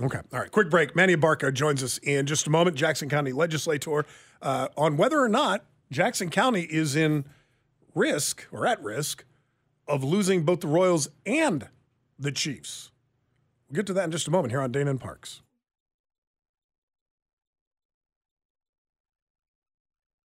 Okay. 0.00 0.20
All 0.32 0.40
right. 0.40 0.50
Quick 0.50 0.70
break. 0.70 0.96
Manny 0.96 1.14
Barca 1.16 1.52
joins 1.52 1.82
us 1.82 1.98
in 1.98 2.26
just 2.26 2.46
a 2.46 2.50
moment. 2.50 2.76
Jackson 2.76 3.08
County 3.08 3.32
legislator 3.32 4.04
uh, 4.40 4.68
on 4.76 4.96
whether 4.96 5.20
or 5.20 5.28
not 5.28 5.64
Jackson 5.90 6.30
County 6.30 6.62
is 6.62 6.96
in 6.96 7.24
risk 7.94 8.46
or 8.50 8.66
at 8.66 8.82
risk 8.82 9.24
of 9.86 10.02
losing 10.02 10.44
both 10.44 10.60
the 10.60 10.66
Royals 10.66 11.08
and 11.26 11.68
the 12.18 12.32
Chiefs. 12.32 12.90
We'll 13.68 13.76
get 13.76 13.86
to 13.88 13.92
that 13.94 14.04
in 14.04 14.10
just 14.10 14.26
a 14.28 14.30
moment 14.30 14.52
here 14.52 14.60
on 14.62 14.72
Dana 14.72 14.90
and 14.90 15.00
Parks. 15.00 15.42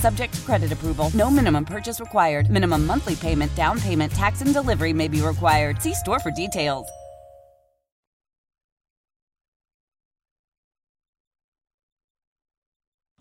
Subject 0.00 0.34
to 0.34 0.40
credit 0.42 0.72
approval. 0.72 1.10
No 1.14 1.30
minimum 1.30 1.64
purchase 1.64 2.00
required. 2.00 2.50
Minimum 2.50 2.86
monthly 2.86 3.16
payment, 3.16 3.54
down 3.54 3.78
payment, 3.80 4.10
tax, 4.12 4.40
and 4.40 4.52
delivery 4.52 4.92
may 4.92 5.08
be 5.08 5.20
required. 5.20 5.80
See 5.82 5.94
store 5.94 6.18
for 6.18 6.30
details. 6.30 6.88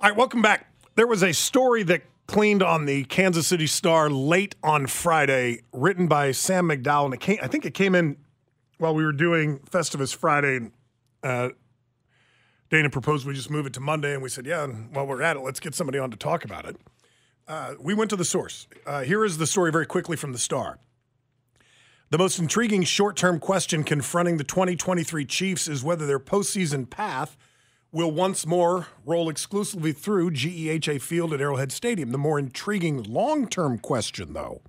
All 0.01 0.09
right, 0.09 0.17
welcome 0.17 0.41
back. 0.41 0.71
There 0.95 1.07
was 1.07 1.23
a 1.23 1.33
story 1.33 1.83
that 1.83 2.03
cleaned 2.25 2.63
on 2.63 2.85
the 2.85 3.03
Kansas 3.03 3.47
City 3.47 3.67
Star 3.67 4.09
late 4.09 4.55
on 4.63 4.87
Friday, 4.87 5.63
written 5.73 6.07
by 6.07 6.31
Sam 6.31 6.69
McDowell, 6.69 7.11
and 7.11 7.19
came, 7.19 7.37
I 7.41 7.47
think 7.47 7.65
it 7.65 7.73
came 7.73 7.95
in 7.95 8.15
while 8.77 8.95
we 8.95 9.03
were 9.03 9.11
doing 9.11 9.59
Festivus 9.69 10.15
Friday. 10.15 10.71
Uh, 11.21 11.49
Dana 12.69 12.89
proposed 12.89 13.25
we 13.25 13.33
just 13.33 13.49
move 13.49 13.65
it 13.65 13.73
to 13.73 13.79
Monday, 13.79 14.13
and 14.13 14.21
we 14.21 14.29
said, 14.29 14.45
"Yeah." 14.45 14.63
And 14.63 14.93
while 14.95 15.07
we're 15.07 15.21
at 15.21 15.35
it, 15.35 15.41
let's 15.41 15.59
get 15.59 15.75
somebody 15.75 15.97
on 15.99 16.11
to 16.11 16.17
talk 16.17 16.45
about 16.45 16.65
it. 16.65 16.77
Uh, 17.47 17.73
we 17.79 17.93
went 17.93 18.09
to 18.11 18.15
the 18.15 18.25
source. 18.25 18.67
Uh, 18.85 19.01
here 19.01 19.25
is 19.25 19.39
the 19.39 19.47
story 19.47 19.71
very 19.71 19.87
quickly 19.87 20.15
from 20.15 20.33
the 20.33 20.37
Star. 20.37 20.79
The 22.11 22.17
most 22.17 22.39
intriguing 22.39 22.83
short 22.83 23.15
term 23.17 23.39
question 23.39 23.83
confronting 23.83 24.37
the 24.37 24.43
2023 24.43 25.25
Chiefs 25.25 25.67
is 25.67 25.83
whether 25.83 26.05
their 26.05 26.19
postseason 26.19 26.89
path 26.89 27.37
will 27.91 28.11
once 28.11 28.45
more 28.45 28.87
roll 29.05 29.29
exclusively 29.29 29.91
through 29.91 30.31
GEHA 30.31 31.01
Field 31.01 31.33
at 31.33 31.41
Arrowhead 31.41 31.71
Stadium. 31.71 32.11
The 32.11 32.17
more 32.17 32.37
intriguing 32.37 33.03
long 33.03 33.47
term 33.47 33.79
question, 33.79 34.33
though, 34.33 34.61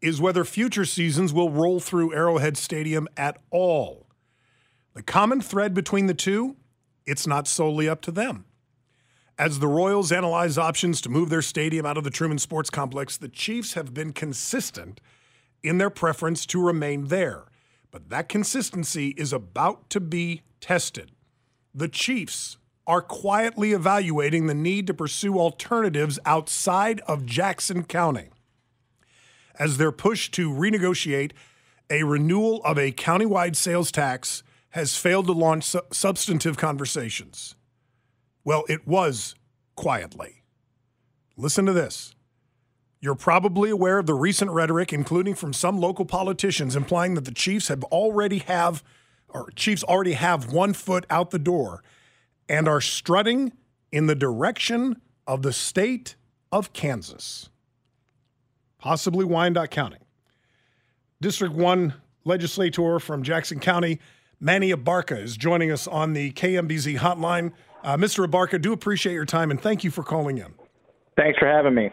is 0.00 0.20
whether 0.20 0.44
future 0.44 0.84
seasons 0.84 1.32
will 1.32 1.50
roll 1.50 1.80
through 1.80 2.14
Arrowhead 2.14 2.56
Stadium 2.56 3.08
at 3.16 3.38
all. 3.50 4.06
The 4.94 5.02
common 5.02 5.40
thread 5.40 5.74
between 5.74 6.06
the 6.06 6.14
two, 6.14 6.56
it's 7.10 7.26
not 7.26 7.48
solely 7.48 7.88
up 7.88 8.00
to 8.02 8.12
them. 8.12 8.44
As 9.36 9.58
the 9.58 9.66
Royals 9.66 10.12
analyze 10.12 10.56
options 10.56 11.00
to 11.00 11.08
move 11.08 11.28
their 11.28 11.42
stadium 11.42 11.84
out 11.84 11.96
of 11.96 12.04
the 12.04 12.10
Truman 12.10 12.38
Sports 12.38 12.70
Complex, 12.70 13.16
the 13.16 13.28
Chiefs 13.28 13.74
have 13.74 13.92
been 13.92 14.12
consistent 14.12 15.00
in 15.62 15.78
their 15.78 15.90
preference 15.90 16.46
to 16.46 16.64
remain 16.64 17.08
there. 17.08 17.46
But 17.90 18.10
that 18.10 18.28
consistency 18.28 19.08
is 19.16 19.32
about 19.32 19.90
to 19.90 19.98
be 19.98 20.42
tested. 20.60 21.10
The 21.74 21.88
Chiefs 21.88 22.58
are 22.86 23.02
quietly 23.02 23.72
evaluating 23.72 24.46
the 24.46 24.54
need 24.54 24.86
to 24.86 24.94
pursue 24.94 25.36
alternatives 25.36 26.20
outside 26.24 27.00
of 27.08 27.26
Jackson 27.26 27.82
County 27.82 28.28
as 29.58 29.78
their 29.78 29.92
push 29.92 30.30
to 30.30 30.48
renegotiate 30.48 31.32
a 31.90 32.04
renewal 32.04 32.62
of 32.62 32.78
a 32.78 32.92
countywide 32.92 33.56
sales 33.56 33.90
tax 33.90 34.44
has 34.70 34.96
failed 34.96 35.26
to 35.26 35.32
launch 35.32 35.64
su- 35.64 35.80
substantive 35.92 36.56
conversations. 36.56 37.56
Well, 38.44 38.64
it 38.68 38.86
was 38.86 39.34
quietly. 39.76 40.42
Listen 41.36 41.66
to 41.66 41.72
this. 41.72 42.14
You're 43.00 43.14
probably 43.14 43.70
aware 43.70 43.98
of 43.98 44.06
the 44.06 44.14
recent 44.14 44.50
rhetoric, 44.50 44.92
including 44.92 45.34
from 45.34 45.52
some 45.52 45.80
local 45.80 46.04
politicians, 46.04 46.76
implying 46.76 47.14
that 47.14 47.24
the 47.24 47.32
Chiefs 47.32 47.68
have 47.68 47.82
already 47.84 48.38
have, 48.38 48.84
or 49.28 49.50
Chiefs 49.56 49.82
already 49.82 50.12
have 50.12 50.52
one 50.52 50.74
foot 50.74 51.06
out 51.08 51.30
the 51.30 51.38
door, 51.38 51.82
and 52.48 52.68
are 52.68 52.80
strutting 52.80 53.52
in 53.90 54.06
the 54.06 54.14
direction 54.14 55.00
of 55.26 55.42
the 55.42 55.52
state 55.52 56.16
of 56.52 56.72
Kansas, 56.72 57.48
possibly 58.78 59.24
Wyandotte 59.24 59.70
County. 59.70 59.96
District 61.20 61.54
One 61.54 61.94
legislator 62.24 62.98
from 62.98 63.22
Jackson 63.22 63.60
County, 63.60 63.98
Manny 64.40 64.72
Abarca, 64.72 65.22
is 65.22 65.36
joining 65.36 65.70
us 65.70 65.86
on 65.86 66.14
the 66.14 66.32
KMBZ 66.32 66.98
hotline. 66.98 67.52
Uh, 67.84 67.96
Mr. 67.98 68.26
Abarca, 68.26 68.60
do 68.60 68.72
appreciate 68.72 69.12
your 69.12 69.26
time 69.26 69.50
and 69.50 69.60
thank 69.60 69.84
you 69.84 69.90
for 69.90 70.02
calling 70.02 70.38
in. 70.38 70.54
Thanks 71.16 71.38
for 71.38 71.46
having 71.46 71.74
me. 71.74 71.90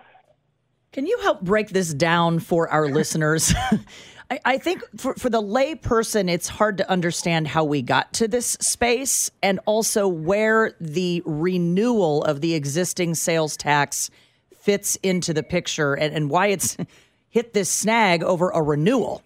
Can 0.94 1.06
you 1.06 1.20
help 1.20 1.42
break 1.42 1.70
this 1.70 1.94
down 1.94 2.40
for 2.40 2.70
our 2.70 2.88
listeners? 2.90 3.54
I, 4.32 4.40
I 4.46 4.58
think 4.58 4.82
for, 4.96 5.14
for 5.16 5.30
the 5.30 5.42
lay 5.42 5.76
person, 5.76 6.30
it's 6.30 6.48
hard 6.48 6.78
to 6.78 6.90
understand 6.90 7.50
how 7.50 7.66
we 7.66 7.82
got 7.82 8.14
to 8.14 8.30
this 8.30 8.52
space 8.62 9.30
and 9.44 9.60
also 9.66 10.08
where 10.08 10.74
the 10.80 11.22
renewal 11.26 12.24
of 12.24 12.40
the 12.40 12.54
existing 12.54 13.16
sales 13.16 13.58
tax 13.58 14.10
fits 14.60 14.96
into 15.04 15.34
the 15.34 15.44
picture 15.44 15.96
and, 15.96 16.16
and 16.16 16.30
why 16.30 16.48
it's 16.48 16.78
hit 17.30 17.54
this 17.54 17.70
snag 17.70 18.24
over 18.24 18.50
a 18.52 18.62
renewal. 18.62 19.22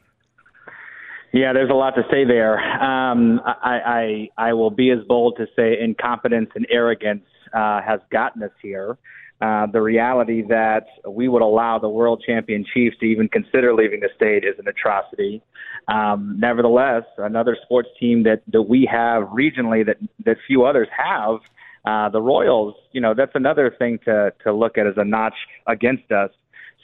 Yeah, 1.34 1.54
there's 1.54 1.70
a 1.70 1.74
lot 1.74 1.92
to 1.96 2.04
say 2.12 2.26
there. 2.26 2.60
Um, 2.60 3.40
I, 3.46 4.28
I 4.38 4.50
I 4.50 4.54
will 4.54 4.70
be 4.70 4.92
as 4.92 5.00
bold 5.08 5.38
to 5.38 5.48
say 5.56 5.80
incompetence 5.80 6.50
and 6.56 6.68
arrogance 6.70 7.24
uh, 7.54 7.82
has 7.82 8.02
gotten 8.12 8.44
us 8.44 8.52
here. 8.62 8.98
Uh, 9.42 9.66
the 9.72 9.82
reality 9.82 10.44
that 10.50 10.86
we 11.08 11.28
would 11.28 11.42
allow 11.42 11.80
the 11.80 11.90
world 11.90 12.22
champion 12.26 12.64
Chiefs 12.74 12.96
to 13.00 13.06
even 13.06 13.28
consider 13.28 13.74
leaving 13.74 14.02
the 14.02 14.10
state 14.16 14.44
is 14.44 14.54
an 14.60 14.68
atrocity. 14.68 15.42
Um, 15.88 16.36
nevertheless, 16.38 17.04
another 17.18 17.58
sports 17.64 17.90
team 18.00 18.22
that, 18.24 18.44
that 18.52 18.62
we 18.62 18.88
have 18.92 19.24
regionally 19.30 19.84
that 19.86 19.98
that 20.26 20.38
few 20.46 20.66
others 20.66 20.90
have, 20.96 21.40
uh, 21.86 22.10
the 22.10 22.22
Royals. 22.22 22.76
You 22.92 23.02
know, 23.02 23.14
that's 23.16 23.32
another 23.36 23.74
thing 23.80 24.00
to 24.06 24.34
to 24.44 24.54
look 24.54 24.78
at 24.78 24.86
as 24.86 24.94
a 24.98 25.06
notch 25.06 25.34
against 25.66 26.12
us. 26.12 26.30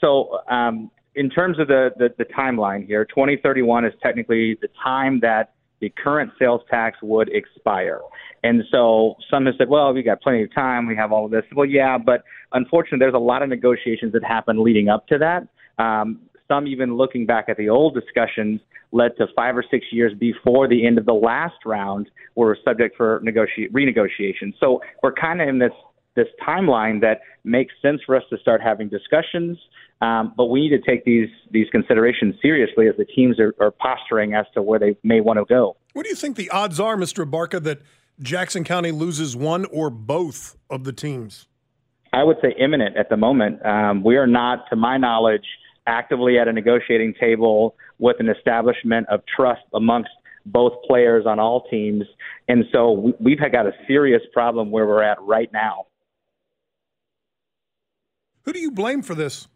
So 0.02 0.40
um, 0.50 0.90
in 1.18 1.32
terms 1.32 1.60
of 1.60 1.68
the, 1.68 1.90
the, 1.98 2.10
the 2.20 2.26
timeline 2.26 2.86
here, 2.86 3.04
2031 3.04 3.86
is 3.86 3.94
technically 4.02 4.58
the 4.62 4.70
time 4.82 5.20
that 5.22 5.56
the 5.82 5.90
current 5.90 6.32
sales 6.38 6.62
tax 6.70 6.98
would 7.02 7.30
expire. 7.30 8.00
And 8.44 8.64
so 8.72 9.16
some 9.30 9.48
have 9.48 9.56
said, 9.58 9.68
well, 9.68 9.94
we've 9.94 10.06
got 10.06 10.22
plenty 10.22 10.44
of 10.44 10.54
time. 10.54 10.88
We 10.88 10.96
have 10.96 11.12
all 11.12 11.26
of 11.26 11.32
this. 11.32 11.44
Well, 11.56 11.66
yeah, 11.66 11.98
but 11.98 12.24
unfortunately, 12.54 13.00
there's 13.00 13.16
a 13.16 13.20
lot 13.20 13.42
of 13.42 13.50
negotiations 13.50 14.14
that 14.14 14.24
happen 14.24 14.64
leading 14.64 14.90
up 14.90 15.08
to 15.08 15.18
that. 15.18 15.48
Um, 15.84 16.22
some 16.48 16.68
even 16.68 16.96
looking 16.96 17.26
back 17.26 17.46
at 17.50 17.58
the 17.58 17.68
old 17.68 17.96
discussions 17.96 18.62
led 18.92 19.18
to 19.18 19.26
five 19.36 19.58
or 19.58 19.66
six 19.70 19.88
years 19.92 20.14
before 20.18 20.68
the 20.68 20.86
end 20.86 20.98
of 20.98 21.06
the 21.06 21.14
last 21.14 21.66
round 21.66 22.10
were 22.36 22.58
subject 22.64 22.96
for 22.96 23.20
negotiate, 23.24 23.74
renegotiation. 23.74 24.54
So 24.60 24.82
we're 25.04 25.14
kind 25.14 25.42
of 25.42 25.50
in 25.50 25.60
this 25.60 25.74
this 26.18 26.28
timeline 26.46 27.00
that 27.00 27.22
makes 27.46 27.74
sense 27.82 28.02
for 28.06 28.18
us 28.18 28.24
to 28.30 28.38
start 28.40 28.62
having 28.62 28.90
discussions. 28.90 29.58
Um, 30.02 30.34
but 30.36 30.46
we 30.46 30.62
need 30.62 30.78
to 30.78 30.82
take 30.82 31.06
these 31.06 31.30
these 31.52 31.68
considerations 31.72 32.36
seriously 32.42 32.88
as 32.90 32.96
the 32.98 33.06
teams 33.06 33.40
are, 33.40 33.56
are 33.60 33.72
posturing 33.72 34.34
as 34.34 34.46
to 34.54 34.62
where 34.62 34.80
they 34.80 34.98
may 35.04 35.22
want 35.22 35.40
to 35.40 35.46
go. 35.46 35.78
What 35.94 36.04
do 36.04 36.10
you 36.10 36.16
think 36.16 36.36
the 36.36 36.50
odds 36.50 36.80
are, 36.80 36.98
Mr. 36.98 37.26
Abarca, 37.26 37.64
that 37.64 37.82
Jackson 38.22 38.64
County 38.64 38.92
loses 38.92 39.36
one 39.36 39.66
or 39.66 39.90
both 39.90 40.58
of 40.70 40.84
the 40.84 40.94
teams? 40.94 41.48
I 42.14 42.24
would 42.24 42.38
say 42.42 42.54
imminent 42.60 42.98
at 42.98 43.10
the 43.10 43.18
moment. 43.18 43.66
Um, 43.66 44.04
we 44.04 44.18
are 44.18 44.28
not, 44.28 44.66
to 44.70 44.76
my 44.76 44.98
knowledge, 44.98 45.46
actively 45.88 46.38
at 46.38 46.48
a 46.48 46.54
negotiating 46.54 47.16
table 47.20 47.76
with 48.00 48.18
an 48.20 48.30
establishment 48.30 49.08
of 49.10 49.22
trust 49.36 49.62
amongst 49.74 50.10
both 50.46 50.74
players 50.88 51.26
on 51.26 51.40
all 51.40 51.68
teams. 51.70 52.04
And 52.48 52.66
so 52.72 53.14
we've 53.20 53.40
got 53.40 53.66
a 53.66 53.72
serious 53.88 54.22
problem 54.34 54.72
where 54.72 54.86
we're 54.86 55.04
at 55.04 55.22
right 55.22 55.52
now. 55.52 55.87
Who 58.48 58.54
do 58.54 58.60
you 58.60 58.72
blame 58.72 59.02
for 59.02 59.14
this? 59.14 59.50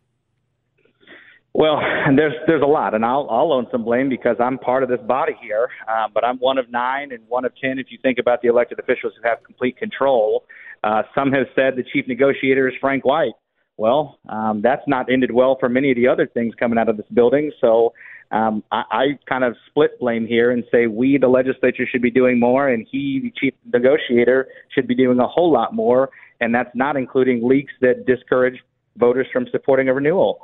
Well, 1.54 1.80
and 1.82 2.19
there's 2.19 2.34
there's 2.45 2.62
a 2.62 2.67
lot, 2.67 2.93
and 2.93 3.06
I'll 3.06 3.25
I'll 3.32 3.54
own 3.54 3.65
some 3.71 3.86
blame 3.86 4.10
because 4.10 4.36
I'm 4.38 4.58
part 4.58 4.84
of 4.84 4.89
this 4.89 4.99
body 5.08 5.32
here. 5.41 5.69
Um, 5.88 6.12
but 6.13 6.25
I'm 6.25 6.38
one 6.39 6.58
of 6.58 6.69
nine 6.69 7.13
and 7.13 7.23
one 7.30 7.45
of 7.45 7.54
ten 7.56 7.80
if 7.80 7.88
you 7.89 7.97
think 8.01 8.19
about 8.19 8.41
the 8.41 8.49
elected 8.49 8.80
officials 8.80 9.13
who 9.15 9.27
have 9.27 9.41
complete 9.45 9.77
control. 9.77 10.43
Uh, 10.84 11.04
some 11.15 11.32
have 11.32 11.47
said 11.56 11.77
the 11.77 11.84
chief 11.93 12.06
negotiator 12.06 12.67
is 12.67 12.73
Frank 12.82 13.06
White. 13.06 13.32
Well, 13.77 14.19
um, 14.27 14.62
that's 14.62 14.86
not 14.88 15.10
ended 15.10 15.32
well 15.32 15.56
for 15.58 15.69
many 15.69 15.91
of 15.91 15.95
the 15.95 16.10
other 16.10 16.27
things 16.27 16.54
coming 16.60 16.77
out 16.77 16.89
of 16.89 16.97
this 16.97 17.08
building. 17.13 17.49
So 17.62 17.93
um, 18.32 18.62
I, 18.73 18.84
I 18.91 19.06
kind 19.25 19.45
of 19.45 19.56
split 19.69 19.99
blame 20.01 20.27
here 20.27 20.51
and 20.51 20.65
say 20.69 20.88
we, 20.88 21.17
the 21.17 21.30
legislature, 21.30 21.86
should 21.89 22.01
be 22.01 22.12
doing 22.12 22.41
more, 22.41 22.67
and 22.67 22.86
he, 22.91 23.21
the 23.23 23.32
chief 23.39 23.54
negotiator, 23.73 24.49
should 24.75 24.88
be 24.88 24.95
doing 24.95 25.17
a 25.19 25.27
whole 25.27 25.51
lot 25.51 25.73
more. 25.73 26.10
And 26.41 26.54
that's 26.54 26.71
not 26.75 26.97
including 26.97 27.47
leaks 27.47 27.71
that 27.82 28.06
discourage 28.06 28.60
voters 28.97 29.27
from 29.32 29.47
supporting 29.51 29.89
a 29.89 29.93
renewal. 29.93 30.39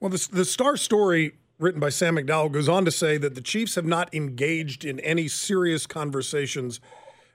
Well, 0.00 0.10
the, 0.10 0.28
the 0.30 0.44
star 0.44 0.76
story 0.76 1.36
written 1.58 1.80
by 1.80 1.88
Sam 1.88 2.16
McDowell 2.16 2.52
goes 2.52 2.68
on 2.68 2.84
to 2.84 2.90
say 2.90 3.16
that 3.18 3.34
the 3.34 3.40
Chiefs 3.40 3.74
have 3.76 3.86
not 3.86 4.12
engaged 4.14 4.84
in 4.84 5.00
any 5.00 5.28
serious 5.28 5.86
conversations 5.86 6.80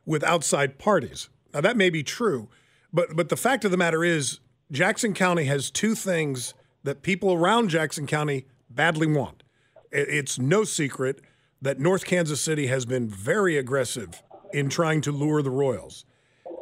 with 0.06 0.24
outside 0.24 0.78
parties. 0.78 1.30
Now, 1.54 1.62
that 1.62 1.78
may 1.78 1.90
be 1.90 2.04
true, 2.04 2.50
but, 2.94 3.16
but 3.16 3.30
the 3.30 3.38
fact 3.38 3.66
of 3.66 3.72
the 3.72 3.78
matter 3.78 4.04
is, 4.04 4.40
Jackson 4.72 5.14
County 5.14 5.46
has 5.46 5.72
two 5.72 5.96
things 5.96 6.54
that 6.84 7.02
people 7.02 7.34
around 7.34 7.70
Jackson 7.70 8.06
County 8.06 8.46
badly 8.70 9.08
want. 9.08 9.44
It's 9.92 10.38
no 10.38 10.64
secret 10.64 11.22
that 11.62 11.80
North 11.80 12.06
Kansas 12.06 12.40
City 12.40 12.68
has 12.68 12.86
been 12.86 13.10
very 13.10 13.58
aggressive 13.58 14.22
in 14.54 14.70
trying 14.70 15.02
to 15.02 15.12
lure 15.12 15.42
the 15.42 15.50
Royals. 15.50 16.06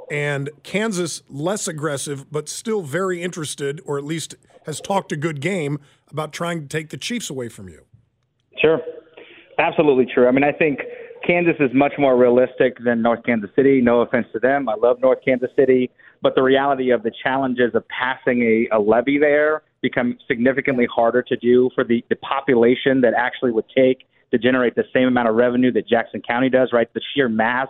And 0.10 0.50
Kansas 0.64 1.22
less 1.30 1.68
aggressive, 1.68 2.32
but 2.32 2.48
still 2.48 2.82
very 2.82 3.22
interested, 3.22 3.82
or 3.86 3.98
at 3.98 4.06
least 4.06 4.36
has 4.66 4.80
talked 4.80 5.12
a 5.12 5.18
good 5.18 5.42
game 5.42 5.80
about 6.10 6.32
trying 6.32 6.62
to 6.62 6.68
take 6.68 6.90
the 6.90 6.98
Chiefs 6.98 7.30
away 7.30 7.50
from 7.50 7.68
you. 7.68 7.84
Sure. 8.62 8.80
Absolutely 9.60 10.06
true. 10.14 10.28
I 10.28 10.32
mean, 10.32 10.44
I 10.44 10.52
think 10.52 10.80
Kansas 11.26 11.56
is 11.60 11.72
much 11.74 11.94
more 11.98 12.16
realistic 12.16 12.78
than 12.84 13.02
North 13.02 13.24
Kansas 13.26 13.50
City. 13.56 13.82
No 13.82 14.02
offense 14.02 14.28
to 14.34 14.40
them. 14.40 14.70
I 14.70 14.76
love 14.76 15.02
North 15.02 15.20
Kansas 15.26 15.50
City. 15.56 15.90
But 16.22 16.36
the 16.36 16.44
reality 16.44 16.92
of 16.92 17.04
the 17.04 17.12
challenges 17.24 17.76
of 17.76 17.84
passing 17.90 18.42
a, 18.72 18.76
a 18.76 18.80
levy 18.80 19.18
there 19.20 19.64
become 19.82 20.18
significantly 20.28 20.88
harder 20.94 21.22
to 21.22 21.36
do 21.38 21.70
for 21.76 21.84
the, 21.84 22.04
the 22.10 22.16
population 22.18 23.02
that 23.02 23.14
actually 23.16 23.52
would 23.52 23.66
take 23.76 24.08
to 24.32 24.38
generate 24.38 24.76
the 24.76 24.84
same 24.94 25.08
amount 25.08 25.30
of 25.30 25.36
revenue 25.36 25.72
that 25.72 25.88
Jackson 25.88 26.22
County 26.22 26.50
does, 26.50 26.70
right? 26.74 26.92
The 26.94 27.02
sheer 27.14 27.30
mass 27.30 27.68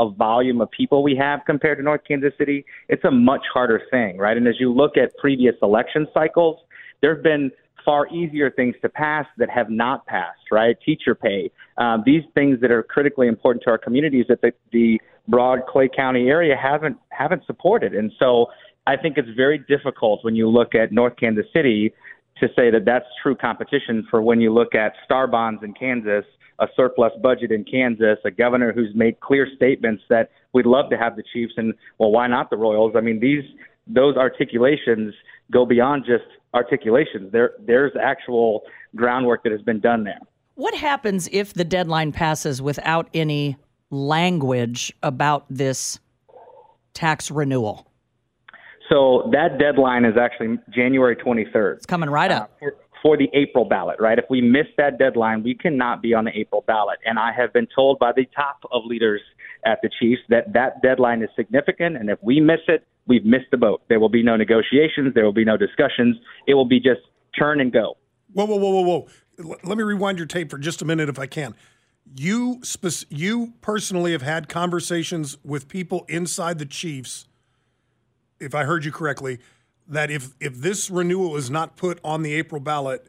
of 0.00 0.16
volume 0.16 0.62
of 0.62 0.70
people 0.70 1.02
we 1.02 1.14
have 1.14 1.40
compared 1.46 1.76
to 1.76 1.84
North 1.84 2.00
Kansas 2.08 2.32
City, 2.38 2.64
it's 2.88 3.04
a 3.04 3.10
much 3.10 3.42
harder 3.52 3.82
thing, 3.90 4.16
right? 4.16 4.36
And 4.36 4.48
as 4.48 4.54
you 4.58 4.72
look 4.72 4.96
at 4.96 5.14
previous 5.18 5.54
election 5.62 6.06
cycles, 6.14 6.56
there 7.02 7.14
have 7.14 7.22
been 7.22 7.50
far 7.84 8.08
easier 8.08 8.50
things 8.50 8.74
to 8.80 8.88
pass 8.88 9.26
that 9.36 9.50
have 9.50 9.68
not 9.68 10.06
passed, 10.06 10.40
right? 10.50 10.76
Teacher 10.84 11.14
pay, 11.14 11.50
um, 11.76 12.02
these 12.06 12.22
things 12.34 12.60
that 12.62 12.70
are 12.70 12.82
critically 12.82 13.28
important 13.28 13.62
to 13.64 13.70
our 13.70 13.78
communities 13.78 14.24
that 14.30 14.40
the, 14.40 14.52
the 14.72 14.98
broad 15.28 15.60
Clay 15.68 15.88
County 15.94 16.28
area 16.28 16.56
haven't 16.56 16.96
haven't 17.10 17.44
supported, 17.46 17.94
and 17.94 18.10
so 18.18 18.46
I 18.86 18.96
think 18.96 19.18
it's 19.18 19.28
very 19.36 19.58
difficult 19.58 20.24
when 20.24 20.34
you 20.34 20.48
look 20.48 20.74
at 20.74 20.92
North 20.92 21.16
Kansas 21.16 21.46
City 21.52 21.92
to 22.40 22.48
say 22.56 22.70
that 22.70 22.84
that's 22.84 23.06
true 23.22 23.36
competition 23.36 24.06
for 24.10 24.22
when 24.22 24.40
you 24.40 24.52
look 24.52 24.74
at 24.74 24.92
star 25.04 25.26
bonds 25.26 25.62
in 25.62 25.72
Kansas, 25.74 26.24
a 26.58 26.66
surplus 26.76 27.12
budget 27.22 27.50
in 27.50 27.64
Kansas, 27.64 28.18
a 28.24 28.30
governor 28.30 28.72
who's 28.72 28.94
made 28.94 29.20
clear 29.20 29.46
statements 29.56 30.02
that 30.10 30.30
we'd 30.52 30.66
love 30.66 30.90
to 30.90 30.96
have 30.96 31.16
the 31.16 31.22
Chiefs 31.32 31.54
and 31.56 31.74
well, 31.98 32.10
why 32.10 32.26
not 32.26 32.50
the 32.50 32.56
Royals? 32.56 32.94
I 32.96 33.00
mean, 33.00 33.20
these 33.20 33.44
those 33.86 34.16
articulations 34.16 35.14
go 35.50 35.64
beyond 35.64 36.04
just 36.06 36.24
articulations. 36.54 37.32
There 37.32 37.52
there's 37.60 37.92
actual 38.00 38.62
groundwork 38.96 39.42
that 39.44 39.52
has 39.52 39.62
been 39.62 39.80
done 39.80 40.04
there. 40.04 40.20
What 40.54 40.74
happens 40.74 41.28
if 41.32 41.54
the 41.54 41.64
deadline 41.64 42.12
passes 42.12 42.60
without 42.60 43.08
any 43.14 43.56
language 43.90 44.92
about 45.02 45.46
this 45.48 45.98
tax 46.92 47.30
renewal? 47.30 47.89
So 48.90 49.30
that 49.32 49.58
deadline 49.58 50.04
is 50.04 50.14
actually 50.20 50.58
January 50.70 51.16
23rd. 51.16 51.76
It's 51.76 51.86
coming 51.86 52.10
right 52.10 52.30
up. 52.30 52.50
Uh, 52.56 52.58
for, 52.58 52.74
for 53.02 53.16
the 53.16 53.28
April 53.32 53.64
ballot, 53.64 53.96
right? 54.00 54.18
If 54.18 54.24
we 54.28 54.40
miss 54.40 54.66
that 54.78 54.98
deadline, 54.98 55.42
we 55.42 55.54
cannot 55.54 56.02
be 56.02 56.12
on 56.12 56.24
the 56.24 56.32
April 56.36 56.64
ballot. 56.66 56.98
And 57.04 57.18
I 57.18 57.32
have 57.32 57.52
been 57.52 57.68
told 57.74 57.98
by 57.98 58.12
the 58.12 58.26
top 58.34 58.58
of 58.72 58.84
leaders 58.84 59.20
at 59.64 59.78
the 59.82 59.90
Chiefs 60.00 60.22
that 60.28 60.52
that 60.54 60.82
deadline 60.82 61.22
is 61.22 61.28
significant. 61.36 61.96
And 61.96 62.10
if 62.10 62.18
we 62.22 62.40
miss 62.40 62.60
it, 62.68 62.86
we've 63.06 63.24
missed 63.24 63.50
the 63.50 63.56
boat. 63.56 63.82
There 63.88 64.00
will 64.00 64.08
be 64.08 64.22
no 64.22 64.36
negotiations. 64.36 65.14
There 65.14 65.24
will 65.24 65.32
be 65.32 65.44
no 65.44 65.56
discussions. 65.56 66.16
It 66.46 66.54
will 66.54 66.68
be 66.68 66.80
just 66.80 67.00
turn 67.38 67.60
and 67.60 67.72
go. 67.72 67.96
Whoa, 68.32 68.44
whoa, 68.44 68.56
whoa, 68.56 68.70
whoa, 68.70 68.82
whoa. 68.82 69.56
Let 69.64 69.78
me 69.78 69.84
rewind 69.84 70.18
your 70.18 70.26
tape 70.26 70.50
for 70.50 70.58
just 70.58 70.82
a 70.82 70.84
minute 70.84 71.08
if 71.08 71.18
I 71.18 71.26
can. 71.26 71.54
You, 72.14 72.60
you 73.08 73.54
personally 73.60 74.12
have 74.12 74.22
had 74.22 74.48
conversations 74.48 75.38
with 75.44 75.68
people 75.68 76.04
inside 76.08 76.58
the 76.58 76.66
Chiefs, 76.66 77.28
if 78.40 78.54
I 78.54 78.64
heard 78.64 78.84
you 78.84 78.92
correctly, 78.92 79.38
that 79.88 80.10
if 80.10 80.34
if 80.40 80.56
this 80.56 80.90
renewal 80.90 81.36
is 81.36 81.50
not 81.50 81.76
put 81.76 82.00
on 82.02 82.22
the 82.22 82.32
April 82.34 82.60
ballot, 82.60 83.08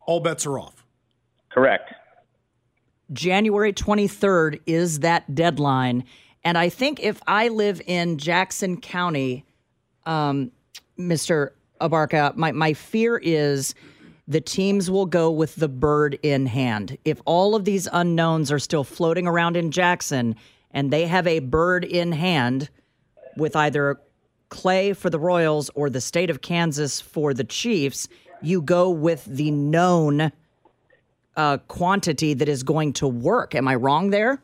all 0.00 0.20
bets 0.20 0.46
are 0.46 0.58
off. 0.58 0.84
Correct. 1.50 1.92
January 3.12 3.72
23rd 3.72 4.60
is 4.66 5.00
that 5.00 5.34
deadline. 5.34 6.04
And 6.44 6.56
I 6.56 6.68
think 6.68 7.00
if 7.00 7.20
I 7.26 7.48
live 7.48 7.82
in 7.86 8.18
Jackson 8.18 8.80
County, 8.80 9.44
um, 10.06 10.52
Mr. 10.98 11.50
Abarca, 11.80 12.34
my, 12.36 12.52
my 12.52 12.72
fear 12.72 13.18
is 13.18 13.74
the 14.28 14.40
teams 14.40 14.90
will 14.90 15.06
go 15.06 15.30
with 15.30 15.56
the 15.56 15.68
bird 15.68 16.18
in 16.22 16.46
hand. 16.46 16.96
If 17.04 17.20
all 17.24 17.56
of 17.56 17.64
these 17.64 17.88
unknowns 17.92 18.52
are 18.52 18.60
still 18.60 18.84
floating 18.84 19.26
around 19.26 19.56
in 19.56 19.72
Jackson 19.72 20.36
and 20.70 20.92
they 20.92 21.06
have 21.06 21.26
a 21.26 21.40
bird 21.40 21.84
in 21.84 22.12
hand 22.12 22.70
with 23.36 23.56
either 23.56 24.00
Clay 24.50 24.92
for 24.92 25.08
the 25.08 25.18
Royals 25.18 25.70
or 25.74 25.88
the 25.88 26.00
state 26.00 26.28
of 26.28 26.42
Kansas 26.42 27.00
for 27.00 27.32
the 27.32 27.44
Chiefs, 27.44 28.08
you 28.42 28.60
go 28.60 28.90
with 28.90 29.24
the 29.24 29.50
known 29.50 30.32
uh, 31.36 31.58
quantity 31.68 32.34
that 32.34 32.48
is 32.48 32.62
going 32.62 32.92
to 32.94 33.08
work. 33.08 33.54
Am 33.54 33.66
I 33.66 33.76
wrong 33.76 34.10
there? 34.10 34.42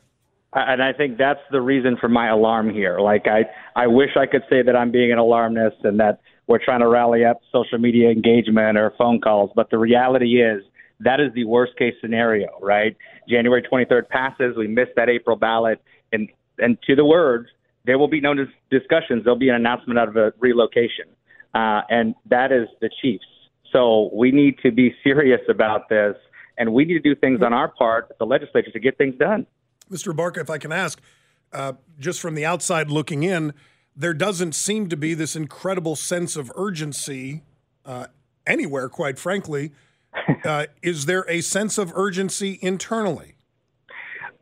and 0.57 0.83
I 0.83 0.93
think 0.93 1.19
that's 1.19 1.41
the 1.51 1.61
reason 1.61 1.97
for 2.01 2.09
my 2.09 2.29
alarm 2.29 2.73
here. 2.73 2.99
Like 2.99 3.27
I, 3.27 3.45
I 3.75 3.87
wish 3.87 4.11
I 4.17 4.27
could 4.27 4.43
say 4.49 4.63
that 4.63 4.75
I'm 4.75 4.91
being 4.91 5.13
an 5.13 5.19
alarmist 5.19 5.77
and 5.85 6.01
that 6.01 6.21
we're 6.47 6.65
trying 6.65 6.81
to 6.81 6.89
rally 6.89 7.25
up 7.25 7.41
social 7.53 7.79
media 7.79 8.11
engagement 8.11 8.79
or 8.79 8.95
phone 8.97 9.21
calls, 9.21 9.51
but 9.55 9.71
the 9.71 9.79
reality 9.79 10.41
is 10.41 10.63
that 11.01 11.21
is 11.21 11.33
the 11.35 11.45
worst 11.45 11.77
case 11.77 11.95
scenario, 12.01 12.49
right? 12.63 12.97
January 13.29 13.63
23rd 13.63 14.09
passes, 14.09 14.57
we 14.57 14.67
miss 14.67 14.89
that 14.97 15.11
April 15.11 15.37
ballot, 15.37 15.83
and 16.13 16.29
and 16.59 16.79
to 16.87 16.97
the 16.97 17.05
words, 17.05 17.49
there 17.87 17.99
will 17.99 18.09
be 18.09 18.21
no 18.21 18.35
dis- 18.35 18.49
discussions. 18.71 19.25
There'll 19.25 19.39
be 19.39 19.49
an 19.49 19.55
announcement 19.55 19.99
out 19.99 20.09
of 20.09 20.17
a 20.17 20.33
relocation, 20.39 21.07
uh, 21.55 21.83
and 21.89 22.15
that 22.29 22.53
is 22.53 22.69
the 22.81 22.91
Chiefs. 23.01 23.25
So 23.73 24.11
we 24.13 24.31
need 24.33 24.59
to 24.63 24.71
be 24.71 24.95
serious 25.03 25.41
about 25.49 25.89
this, 25.89 26.17
and 26.59 26.73
we 26.73 26.85
need 26.85 26.95
to 26.95 27.15
do 27.15 27.15
things 27.15 27.41
on 27.43 27.53
our 27.53 27.69
part, 27.69 28.13
the 28.19 28.27
legislature, 28.27 28.71
to 28.71 28.81
get 28.81 28.99
things 28.99 29.15
done. 29.19 29.47
Mr. 29.91 30.15
Barker, 30.15 30.41
if 30.41 30.51
I 30.51 30.59
can 30.59 30.73
ask, 30.73 31.01
uh, 31.53 31.75
just 31.99 32.21
from 32.21 32.35
the 32.35 32.45
outside 32.45 32.91
looking 32.91 33.23
in, 33.23 33.55
there 33.95 34.15
doesn't 34.15 34.55
seem 34.55 34.89
to 34.89 34.97
be 34.97 35.15
this 35.15 35.37
incredible 35.37 35.97
sense 35.97 36.37
of 36.37 36.53
urgency 36.55 37.43
uh, 37.85 38.07
anywhere, 38.47 38.89
quite 38.89 39.19
frankly. 39.19 39.73
Uh, 40.45 40.67
is 40.81 41.07
there 41.07 41.29
a 41.29 41.41
sense 41.41 41.77
of 41.77 41.93
urgency 41.95 42.59
internally? 42.63 43.36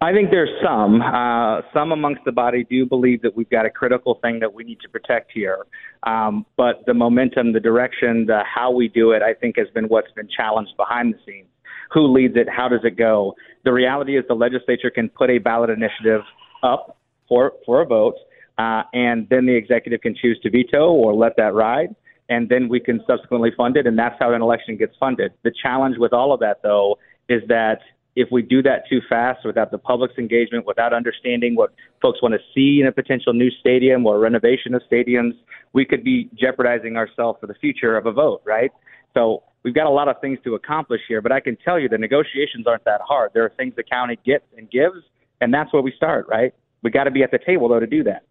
I 0.05 0.13
think 0.13 0.31
there's 0.31 0.51
some. 0.63 1.01
Uh, 1.01 1.63
some 1.73 1.91
amongst 1.91 2.25
the 2.27 2.33
body 2.33 2.67
do 2.69 2.85
believe 2.85 3.23
that 3.23 3.35
we've 3.35 3.49
got 3.49 3.65
a 3.65 3.71
critical 3.71 4.19
thing 4.21 4.39
that 4.41 4.53
we 4.53 4.63
need 4.63 4.79
to 4.81 4.89
protect 4.91 5.33
here. 5.33 5.65
Um, 6.03 6.45
but 6.59 6.85
the 6.85 6.93
momentum, 6.93 7.55
the 7.55 7.61
direction, 7.61 8.27
the 8.27 8.43
how 8.45 8.71
we 8.71 8.89
do 8.89 9.13
it, 9.13 9.23
I 9.23 9.33
think 9.33 9.57
has 9.57 9.69
been 9.73 9.87
what's 9.87 10.13
been 10.13 10.29
challenged 10.29 10.77
behind 10.77 11.15
the 11.15 11.19
scenes 11.25 11.49
who 11.91 12.13
leads 12.13 12.37
it, 12.37 12.49
how 12.55 12.69
does 12.69 12.81
it 12.85 12.99
go. 12.99 13.35
The 13.65 13.73
reality 13.73 14.19
is 14.19 14.25
the 14.29 14.35
legislature 14.35 14.91
can 14.91 15.09
put 15.09 15.31
a 15.31 15.39
ballot 15.39 15.71
initiative 15.71 16.21
up 16.63 16.99
for 17.27 17.53
for 17.65 17.81
a 17.81 17.87
vote, 17.87 18.17
uh, 18.59 18.83
and 18.93 19.27
then 19.31 19.47
the 19.47 19.55
executive 19.55 20.03
can 20.03 20.15
choose 20.15 20.39
to 20.43 20.51
veto 20.51 20.93
or 20.93 21.15
let 21.15 21.35
that 21.39 21.55
ride, 21.55 21.97
and 22.29 22.47
then 22.51 22.69
we 22.69 22.79
can 22.79 23.01
subsequently 23.07 23.53
fund 23.57 23.79
it, 23.79 23.87
and 23.87 23.99
that's 23.99 24.17
how 24.19 24.35
an 24.35 24.43
election 24.43 24.77
gets 24.77 24.95
funded. 25.01 25.33
The 25.45 25.53
challenge 25.63 25.97
with 25.99 26.13
all 26.13 26.35
of 26.35 26.41
that, 26.41 26.61
though, 26.63 26.99
is 27.31 27.41
that 27.49 27.79
if 28.17 28.29
we 28.31 28.43
do 28.43 28.63
that 28.63 28.85
too 28.89 29.01
fast 29.09 29.45
without 29.45 29.71
the 29.71 29.79
public's 29.79 30.17
engagement, 30.19 30.67
without 30.67 30.93
understanding 30.93 31.55
what 31.57 31.73
folks 32.01 32.23
want 32.23 32.35
to 32.35 32.41
see 32.55 32.81
in 32.81 32.87
a 32.87 32.93
potential 32.93 33.33
new 33.33 33.51
stadium 33.61 34.07
or 34.07 34.19
renovation 34.19 34.75
of 34.75 34.83
stadiums, 34.91 35.33
we 35.73 35.85
could 35.85 36.05
be 36.05 36.31
jeopardizing 36.39 36.97
ourselves 36.97 37.39
for 37.41 37.47
the 37.47 37.55
future 37.55 37.97
of 37.97 38.07
a 38.07 38.13
vote, 38.13 38.41
right? 38.45 38.71
So 39.15 39.43
we've 39.65 39.75
got 39.75 39.87
a 39.87 39.91
lot 39.91 40.09
of 40.09 40.21
things 40.21 40.39
to 40.45 40.55
accomplish 40.55 41.01
here, 41.09 41.21
but 41.21 41.33
I 41.33 41.41
can 41.41 41.57
tell 41.65 41.79
you 41.79 41.89
the 41.89 41.99
negotiations 41.99 42.67
aren't 42.67 42.85
that 42.85 43.01
hard. 43.01 43.33
There 43.35 43.45
are 43.45 43.53
things 43.57 43.75
the 43.77 43.83
county 43.83 44.19
gets 44.25 44.45
and 44.57 44.71
gives, 44.71 45.03
and 45.41 45.53
that's 45.53 45.73
where 45.73 45.83
we 45.83 45.93
start, 45.97 46.27
right? 46.29 46.55
We 46.83 46.91
got 46.91 47.05
to 47.05 47.11
be 47.11 47.23
at 47.23 47.31
the 47.31 47.41
table, 47.45 47.69
though, 47.69 47.81
to 47.81 47.87
do 47.87 48.05
that. 48.05 48.25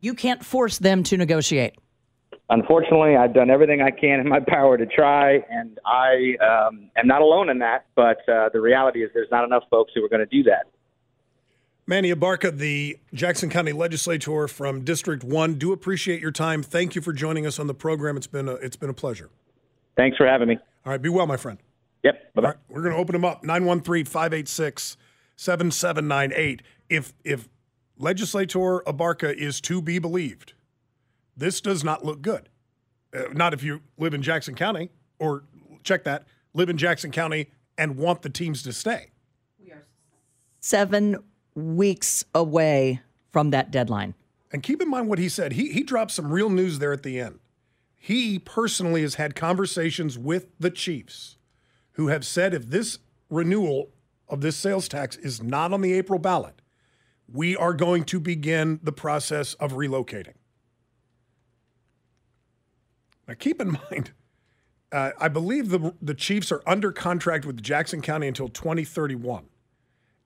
You 0.00 0.14
can't 0.14 0.44
force 0.44 0.78
them 0.78 1.02
to 1.04 1.16
negotiate. 1.16 1.76
Unfortunately, 2.48 3.16
I've 3.16 3.34
done 3.34 3.50
everything 3.50 3.82
I 3.82 3.90
can 3.90 4.20
in 4.20 4.28
my 4.28 4.40
power 4.46 4.76
to 4.76 4.86
try, 4.86 5.40
and 5.50 5.78
I 5.84 6.36
um, 6.44 6.90
am 6.96 7.06
not 7.06 7.22
alone 7.22 7.50
in 7.50 7.58
that. 7.58 7.86
But 7.96 8.18
uh, 8.28 8.50
the 8.52 8.60
reality 8.60 9.02
is, 9.02 9.10
there's 9.14 9.30
not 9.30 9.44
enough 9.44 9.64
folks 9.70 9.92
who 9.94 10.04
are 10.04 10.08
going 10.08 10.20
to 10.20 10.26
do 10.26 10.42
that. 10.44 10.66
Manny 11.88 12.12
Abarca, 12.12 12.56
the 12.56 12.98
Jackson 13.14 13.48
County 13.48 13.72
Legislator 13.72 14.48
from 14.48 14.82
District 14.82 15.22
One, 15.22 15.54
do 15.54 15.72
appreciate 15.72 16.20
your 16.20 16.32
time. 16.32 16.62
Thank 16.62 16.96
you 16.96 17.00
for 17.00 17.12
joining 17.12 17.46
us 17.46 17.60
on 17.60 17.68
the 17.68 17.74
program. 17.74 18.16
It's 18.16 18.26
been 18.26 18.48
a, 18.48 18.54
it's 18.54 18.76
been 18.76 18.90
a 18.90 18.94
pleasure. 18.94 19.30
Thanks 19.96 20.16
for 20.16 20.26
having 20.26 20.48
me. 20.48 20.58
All 20.84 20.92
right, 20.92 21.00
be 21.00 21.08
well, 21.08 21.26
my 21.26 21.36
friend. 21.36 21.58
Yep. 22.02 22.34
Bye 22.34 22.42
bye. 22.42 22.48
Right, 22.48 22.56
we're 22.68 22.82
going 22.82 22.94
to 22.94 22.98
open 22.98 23.12
them 23.12 23.24
up 23.24 23.44
913 23.44 24.04
586 24.04 24.96
7798. 25.36 26.62
If 26.88 27.12
if 27.24 27.48
legislator 27.98 28.82
Abarca 28.86 29.32
is 29.34 29.60
to 29.62 29.80
be 29.80 29.98
believed, 29.98 30.54
this 31.36 31.60
does 31.60 31.84
not 31.84 32.04
look 32.04 32.22
good. 32.22 32.48
Uh, 33.14 33.24
not 33.32 33.54
if 33.54 33.62
you 33.62 33.80
live 33.98 34.14
in 34.14 34.22
Jackson 34.22 34.54
County 34.54 34.90
or 35.18 35.44
check 35.82 36.04
that, 36.04 36.24
live 36.54 36.68
in 36.68 36.76
Jackson 36.76 37.10
County 37.10 37.50
and 37.78 37.96
want 37.96 38.22
the 38.22 38.30
teams 38.30 38.62
to 38.62 38.72
stay. 38.72 39.10
We 39.62 39.72
are 39.72 39.86
seven 40.60 41.16
weeks 41.54 42.24
away 42.34 43.00
from 43.32 43.50
that 43.50 43.70
deadline. 43.70 44.14
And 44.52 44.62
keep 44.62 44.80
in 44.80 44.88
mind 44.88 45.08
what 45.08 45.18
he 45.18 45.28
said. 45.28 45.52
He, 45.52 45.72
he 45.72 45.82
dropped 45.82 46.12
some 46.12 46.30
real 46.32 46.50
news 46.50 46.78
there 46.78 46.92
at 46.92 47.02
the 47.02 47.20
end. 47.20 47.40
He 47.96 48.38
personally 48.38 49.02
has 49.02 49.16
had 49.16 49.34
conversations 49.34 50.18
with 50.18 50.46
the 50.58 50.70
Chiefs 50.70 51.36
who 51.92 52.08
have 52.08 52.24
said 52.24 52.54
if 52.54 52.70
this 52.70 52.98
renewal 53.28 53.90
of 54.28 54.40
this 54.40 54.56
sales 54.56 54.88
tax 54.88 55.16
is 55.16 55.42
not 55.42 55.72
on 55.72 55.80
the 55.80 55.92
April 55.92 56.18
ballot, 56.18 56.62
we 57.30 57.56
are 57.56 57.72
going 57.72 58.04
to 58.04 58.20
begin 58.20 58.78
the 58.82 58.92
process 58.92 59.54
of 59.54 59.72
relocating. 59.72 60.34
Now, 63.26 63.34
keep 63.38 63.60
in 63.60 63.78
mind, 63.90 64.12
uh, 64.92 65.10
I 65.18 65.28
believe 65.28 65.70
the, 65.70 65.94
the 66.00 66.14
Chiefs 66.14 66.52
are 66.52 66.62
under 66.66 66.92
contract 66.92 67.44
with 67.44 67.62
Jackson 67.62 68.00
County 68.00 68.28
until 68.28 68.48
2031. 68.48 69.46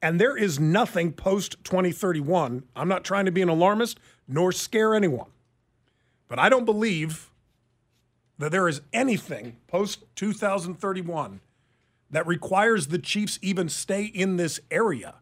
And 0.02 0.20
there 0.20 0.36
is 0.36 0.58
nothing 0.58 1.12
post 1.12 1.56
2031. 1.64 2.64
I'm 2.74 2.88
not 2.88 3.04
trying 3.04 3.26
to 3.26 3.32
be 3.32 3.42
an 3.42 3.48
alarmist 3.48 4.00
nor 4.26 4.52
scare 4.52 4.94
anyone. 4.94 5.30
But 6.28 6.38
I 6.38 6.48
don't 6.48 6.64
believe 6.64 7.30
that 8.38 8.50
there 8.52 8.68
is 8.68 8.80
anything 8.92 9.56
post 9.66 10.04
2031 10.16 11.40
that 12.10 12.26
requires 12.26 12.86
the 12.86 12.98
Chiefs 12.98 13.38
even 13.42 13.68
stay 13.68 14.04
in 14.04 14.36
this 14.36 14.60
area, 14.70 15.16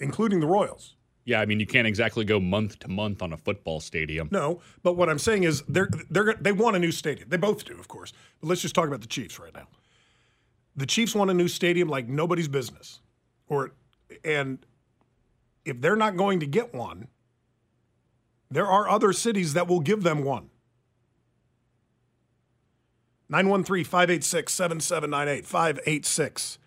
including 0.00 0.40
the 0.40 0.46
Royals. 0.46 0.95
Yeah, 1.26 1.40
I 1.40 1.46
mean 1.46 1.58
you 1.58 1.66
can't 1.66 1.88
exactly 1.88 2.24
go 2.24 2.38
month 2.38 2.78
to 2.78 2.88
month 2.88 3.20
on 3.20 3.32
a 3.32 3.36
football 3.36 3.80
stadium. 3.80 4.28
No, 4.30 4.60
but 4.84 4.92
what 4.92 5.08
I'm 5.08 5.18
saying 5.18 5.42
is 5.42 5.62
they're 5.68 5.90
they're 6.08 6.34
they 6.40 6.52
want 6.52 6.76
a 6.76 6.78
new 6.78 6.92
stadium. 6.92 7.28
They 7.28 7.36
both 7.36 7.64
do, 7.64 7.78
of 7.78 7.88
course. 7.88 8.12
But 8.40 8.48
let's 8.48 8.62
just 8.62 8.76
talk 8.76 8.86
about 8.86 9.00
the 9.00 9.08
Chiefs 9.08 9.38
right 9.38 9.52
now. 9.52 9.66
The 10.76 10.86
Chiefs 10.86 11.16
want 11.16 11.30
a 11.30 11.34
new 11.34 11.48
stadium 11.48 11.88
like 11.88 12.06
nobody's 12.08 12.46
business. 12.46 13.00
Or 13.48 13.72
and 14.24 14.64
if 15.64 15.80
they're 15.80 15.96
not 15.96 16.16
going 16.16 16.38
to 16.40 16.46
get 16.46 16.72
one, 16.72 17.08
there 18.48 18.66
are 18.66 18.88
other 18.88 19.12
cities 19.12 19.52
that 19.54 19.66
will 19.66 19.80
give 19.80 20.04
them 20.04 20.22
one. 20.22 20.50
913 23.28 23.84
586 23.84 24.54
7798. 24.54 25.44
586 25.44 26.58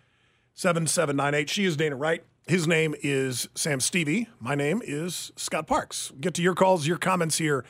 7798. 0.52 1.48
She 1.48 1.64
is 1.64 1.78
Dana 1.78 1.96
Wright. 1.96 2.24
His 2.46 2.66
name 2.66 2.94
is 3.02 3.48
Sam 3.54 3.80
Stevie. 3.80 4.28
My 4.40 4.54
name 4.54 4.82
is 4.84 5.30
Scott 5.36 5.66
Parks. 5.66 6.12
Get 6.20 6.34
to 6.34 6.42
your 6.42 6.54
calls, 6.54 6.86
your 6.86 6.98
comments 6.98 7.38
here 7.38 7.64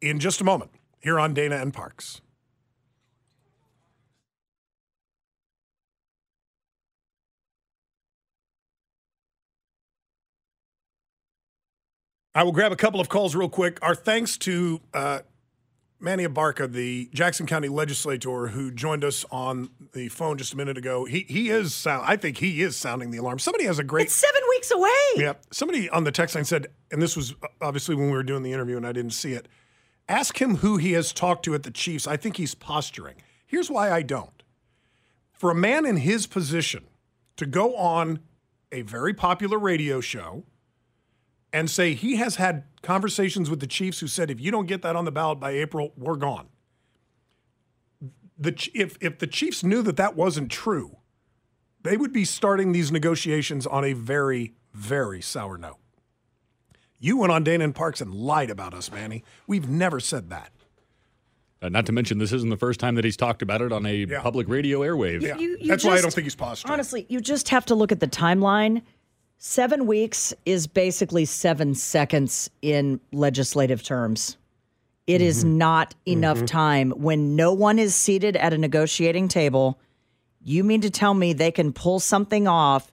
in 0.00 0.18
just 0.18 0.40
a 0.40 0.44
moment 0.44 0.70
here 1.00 1.20
on 1.20 1.34
Dana 1.34 1.56
and 1.56 1.72
Parks. 1.72 2.20
I 12.34 12.42
will 12.42 12.52
grab 12.52 12.72
a 12.72 12.76
couple 12.76 13.00
of 13.00 13.08
calls 13.08 13.36
real 13.36 13.48
quick. 13.48 13.78
Our 13.80 13.94
thanks 13.94 14.36
to 14.38 14.80
uh, 14.92 15.20
Manny 16.04 16.26
Abarca, 16.26 16.70
the 16.70 17.08
Jackson 17.14 17.46
County 17.46 17.68
legislator 17.68 18.48
who 18.48 18.70
joined 18.70 19.02
us 19.02 19.24
on 19.30 19.70
the 19.92 20.08
phone 20.08 20.36
just 20.36 20.52
a 20.52 20.56
minute 20.56 20.76
ago, 20.76 21.06
he 21.06 21.20
he 21.28 21.48
is 21.48 21.74
sound. 21.74 22.04
I 22.06 22.16
think 22.16 22.38
he 22.38 22.60
is 22.60 22.76
sounding 22.76 23.10
the 23.10 23.18
alarm. 23.18 23.38
Somebody 23.38 23.64
has 23.64 23.78
a 23.78 23.84
great. 23.84 24.06
It's 24.06 24.14
seven 24.14 24.42
weeks 24.50 24.70
away. 24.70 24.90
Yeah. 25.16 25.32
Somebody 25.50 25.88
on 25.88 26.04
the 26.04 26.12
text 26.12 26.34
line 26.34 26.44
said, 26.44 26.68
and 26.92 27.00
this 27.00 27.16
was 27.16 27.32
uh, 27.42 27.46
obviously 27.62 27.94
when 27.94 28.06
we 28.06 28.12
were 28.12 28.22
doing 28.22 28.42
the 28.42 28.52
interview, 28.52 28.76
and 28.76 28.86
I 28.86 28.92
didn't 28.92 29.12
see 29.12 29.32
it. 29.32 29.48
Ask 30.08 30.40
him 30.40 30.56
who 30.56 30.76
he 30.76 30.92
has 30.92 31.12
talked 31.12 31.46
to 31.46 31.54
at 31.54 31.62
the 31.62 31.70
Chiefs. 31.70 32.06
I 32.06 32.18
think 32.18 32.36
he's 32.36 32.54
posturing. 32.54 33.16
Here's 33.46 33.70
why 33.70 33.90
I 33.90 34.02
don't. 34.02 34.42
For 35.32 35.50
a 35.50 35.54
man 35.54 35.86
in 35.86 35.96
his 35.96 36.26
position 36.26 36.84
to 37.36 37.46
go 37.46 37.74
on 37.76 38.20
a 38.70 38.82
very 38.82 39.14
popular 39.14 39.58
radio 39.58 40.00
show 40.00 40.44
and 41.54 41.70
say 41.70 41.94
he 41.94 42.16
has 42.16 42.34
had 42.36 42.64
conversations 42.82 43.48
with 43.48 43.60
the 43.60 43.66
Chiefs 43.68 44.00
who 44.00 44.08
said 44.08 44.28
if 44.28 44.40
you 44.40 44.50
don't 44.50 44.66
get 44.66 44.82
that 44.82 44.96
on 44.96 45.04
the 45.04 45.12
ballot 45.12 45.38
by 45.38 45.52
April, 45.52 45.92
we're 45.96 46.16
gone. 46.16 46.48
The, 48.36 48.68
if, 48.74 48.98
if 49.00 49.20
the 49.20 49.28
Chiefs 49.28 49.62
knew 49.62 49.80
that 49.82 49.96
that 49.96 50.16
wasn't 50.16 50.50
true, 50.50 50.98
they 51.82 51.96
would 51.96 52.12
be 52.12 52.24
starting 52.24 52.72
these 52.72 52.90
negotiations 52.90 53.68
on 53.68 53.84
a 53.84 53.92
very, 53.92 54.54
very 54.72 55.20
sour 55.22 55.56
note. 55.56 55.78
You 56.98 57.18
went 57.18 57.32
on 57.32 57.44
Dana 57.44 57.62
and 57.62 57.74
Parks 57.74 58.00
and 58.00 58.12
lied 58.12 58.50
about 58.50 58.74
us, 58.74 58.90
Manny. 58.90 59.22
We've 59.46 59.68
never 59.68 60.00
said 60.00 60.30
that. 60.30 60.50
Uh, 61.62 61.68
not 61.68 61.86
to 61.86 61.92
mention, 61.92 62.18
this 62.18 62.32
isn't 62.32 62.50
the 62.50 62.56
first 62.56 62.80
time 62.80 62.96
that 62.96 63.04
he's 63.04 63.16
talked 63.16 63.42
about 63.42 63.62
it 63.62 63.72
on 63.72 63.86
a 63.86 63.94
yeah. 63.94 64.20
public 64.20 64.48
radio 64.48 64.80
airwave. 64.80 65.22
Yeah. 65.22 65.36
You, 65.36 65.50
you 65.60 65.68
That's 65.68 65.82
just, 65.82 65.84
why 65.84 65.98
I 65.98 66.00
don't 66.00 66.12
think 66.12 66.24
he's 66.24 66.34
posturing. 66.34 66.72
Honestly, 66.72 67.06
you 67.08 67.20
just 67.20 67.48
have 67.50 67.64
to 67.66 67.76
look 67.76 67.92
at 67.92 68.00
the 68.00 68.08
timeline 68.08 68.82
Seven 69.38 69.86
weeks 69.86 70.32
is 70.46 70.66
basically 70.66 71.24
seven 71.24 71.74
seconds 71.74 72.50
in 72.62 73.00
legislative 73.12 73.82
terms. 73.82 74.36
It 75.06 75.18
mm-hmm. 75.18 75.24
is 75.24 75.44
not 75.44 75.94
enough 76.06 76.38
mm-hmm. 76.38 76.46
time 76.46 76.90
when 76.92 77.36
no 77.36 77.52
one 77.52 77.78
is 77.78 77.94
seated 77.94 78.36
at 78.36 78.52
a 78.52 78.58
negotiating 78.58 79.28
table. 79.28 79.78
You 80.42 80.64
mean 80.64 80.80
to 80.80 80.90
tell 80.90 81.14
me 81.14 81.32
they 81.32 81.50
can 81.50 81.72
pull 81.72 82.00
something 82.00 82.48
off 82.48 82.90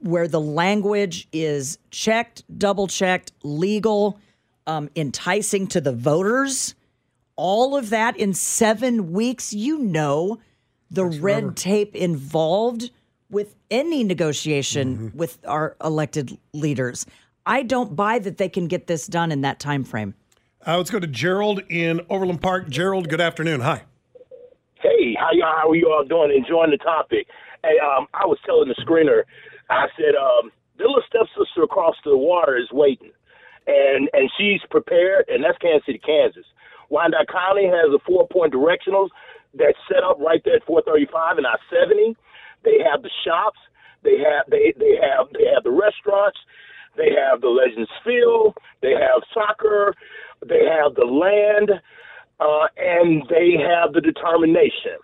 where 0.00 0.28
the 0.28 0.40
language 0.40 1.28
is 1.32 1.78
checked, 1.90 2.42
double 2.58 2.86
checked, 2.86 3.32
legal, 3.42 4.18
um, 4.66 4.88
enticing 4.96 5.66
to 5.68 5.80
the 5.80 5.92
voters? 5.92 6.74
All 7.36 7.76
of 7.76 7.90
that 7.90 8.16
in 8.16 8.34
seven 8.34 9.12
weeks? 9.12 9.52
You 9.52 9.78
know 9.78 10.38
the 10.90 11.04
red 11.04 11.56
tape 11.56 11.94
involved 11.94 12.90
with 13.30 13.54
any 13.70 14.04
negotiation 14.04 15.12
with 15.14 15.38
our 15.46 15.76
elected 15.82 16.38
leaders. 16.52 17.06
I 17.46 17.62
don't 17.62 17.96
buy 17.96 18.18
that 18.18 18.38
they 18.38 18.48
can 18.48 18.68
get 18.68 18.86
this 18.86 19.06
done 19.06 19.32
in 19.32 19.40
that 19.42 19.58
time 19.60 19.84
frame. 19.84 20.14
Uh, 20.66 20.76
let's 20.76 20.90
go 20.90 20.98
to 20.98 21.06
Gerald 21.06 21.62
in 21.68 22.00
Overland 22.10 22.42
Park. 22.42 22.68
Gerald, 22.68 23.08
good 23.08 23.20
afternoon. 23.20 23.60
Hi. 23.60 23.82
Hey, 24.82 25.14
how 25.18 25.30
y'all? 25.32 25.54
How 25.56 25.70
are 25.70 25.74
you 25.74 25.90
all 25.90 26.04
doing? 26.04 26.30
Enjoying 26.36 26.70
the 26.70 26.78
topic? 26.78 27.26
Hey, 27.62 27.78
um, 27.82 28.06
I 28.14 28.26
was 28.26 28.38
telling 28.44 28.68
the 28.68 28.74
screener, 28.84 29.22
I 29.70 29.86
said, 29.96 30.14
um, 30.14 30.52
the 30.76 30.84
little 30.84 31.02
stepsister 31.08 31.62
across 31.62 31.96
the 32.04 32.16
water 32.16 32.56
is 32.56 32.70
waiting, 32.70 33.10
and 33.66 34.08
and 34.12 34.30
she's 34.38 34.60
prepared, 34.70 35.24
and 35.28 35.42
that's 35.42 35.58
Kansas 35.58 35.86
City, 35.86 36.00
Kansas. 36.04 36.44
Wyandotte 36.90 37.28
County 37.28 37.66
has 37.66 37.92
a 37.94 37.98
four 38.06 38.28
point 38.28 38.52
directionals 38.52 39.08
that's 39.54 39.78
set 39.90 40.04
up 40.04 40.18
right 40.20 40.40
there 40.44 40.56
at 40.56 40.64
435 40.66 41.38
and 41.38 41.46
I 41.46 41.56
70. 41.72 42.16
They 42.68 42.84
have 42.84 43.00
the 43.00 43.10
shops, 43.24 43.56
they 44.04 44.20
have 44.20 44.44
they 44.52 44.76
they 44.76 45.00
have 45.00 45.32
they 45.32 45.48
have 45.48 45.64
the 45.64 45.72
restaurants, 45.72 46.36
they 47.00 47.16
have 47.16 47.40
the 47.40 47.48
Legends 47.48 47.88
Field, 48.04 48.52
they 48.82 48.92
have 48.92 49.24
soccer, 49.32 49.94
they 50.44 50.68
have 50.68 50.94
the 50.94 51.08
land, 51.08 51.72
uh, 52.40 52.66
and 52.76 53.24
they 53.32 53.56
have 53.56 53.96
the 53.96 54.02
determination. 54.04 55.00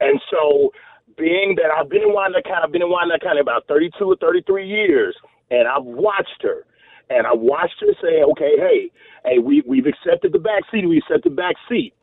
And 0.00 0.20
so, 0.26 0.72
being 1.16 1.54
that 1.62 1.70
I've 1.70 1.88
been 1.88 2.02
in 2.02 2.12
Wyandotte 2.12 2.44
County, 2.50 2.62
I've 2.64 2.72
been 2.72 2.82
in 2.82 2.90
Wyandotte 2.90 3.22
County 3.22 3.40
about 3.40 3.68
32 3.68 4.04
or 4.04 4.16
33 4.16 4.66
years, 4.66 5.14
and 5.50 5.68
I've 5.68 5.84
watched 5.84 6.42
her. 6.42 6.66
And 7.10 7.26
I 7.26 7.34
watched 7.34 7.78
her 7.80 7.94
say, 8.02 8.24
okay, 8.32 8.56
hey, 8.58 8.90
hey, 9.24 9.38
we, 9.38 9.62
we've 9.68 9.86
accepted 9.86 10.32
the 10.32 10.38
back 10.40 10.64
seat, 10.72 10.88
we 10.88 10.98
accepted 10.98 11.30
the 11.30 11.36
back 11.36 11.54
seat. 11.68 11.94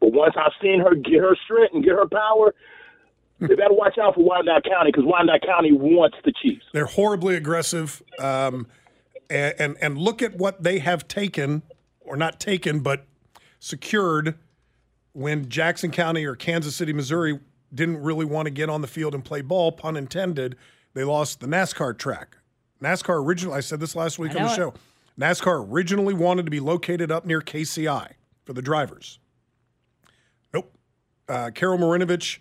But 0.00 0.12
once 0.12 0.34
I've 0.38 0.52
seen 0.62 0.80
her 0.80 0.94
get 0.94 1.20
her 1.20 1.36
strength 1.44 1.74
and 1.74 1.82
get 1.82 1.94
her 1.94 2.06
power, 2.06 2.54
they 3.40 3.54
better 3.54 3.72
watch 3.72 3.96
out 3.98 4.14
for 4.14 4.22
Wyandotte 4.22 4.64
County 4.64 4.90
because 4.92 5.04
Wyandotte 5.06 5.42
County 5.42 5.72
wants 5.72 6.16
the 6.24 6.32
Chiefs. 6.42 6.64
They're 6.72 6.86
horribly 6.86 7.36
aggressive. 7.36 8.02
Um, 8.18 8.66
and, 9.28 9.54
and, 9.58 9.76
and 9.80 9.98
look 9.98 10.22
at 10.22 10.36
what 10.36 10.62
they 10.62 10.80
have 10.80 11.08
taken, 11.08 11.62
or 12.00 12.16
not 12.16 12.40
taken, 12.40 12.80
but 12.80 13.06
secured 13.58 14.36
when 15.12 15.48
Jackson 15.48 15.90
County 15.90 16.24
or 16.24 16.34
Kansas 16.34 16.76
City, 16.76 16.92
Missouri 16.92 17.38
didn't 17.72 18.02
really 18.02 18.24
want 18.24 18.46
to 18.46 18.50
get 18.50 18.68
on 18.68 18.80
the 18.80 18.86
field 18.86 19.14
and 19.14 19.24
play 19.24 19.40
ball, 19.42 19.72
pun 19.72 19.96
intended. 19.96 20.56
They 20.94 21.04
lost 21.04 21.40
the 21.40 21.46
NASCAR 21.46 21.96
track. 21.96 22.36
NASCAR 22.82 23.24
originally, 23.24 23.56
I 23.56 23.60
said 23.60 23.80
this 23.80 23.94
last 23.94 24.18
week 24.18 24.34
on 24.34 24.42
the 24.42 24.48
know 24.48 24.56
show. 24.56 24.74
NASCAR 25.18 25.70
originally 25.70 26.14
wanted 26.14 26.46
to 26.46 26.50
be 26.50 26.60
located 26.60 27.10
up 27.12 27.24
near 27.24 27.40
KCI 27.40 28.12
for 28.44 28.52
the 28.52 28.62
drivers. 28.62 29.18
Nope. 30.52 30.72
Uh, 31.28 31.50
Carol 31.54 31.78
Marinovich 31.78 32.38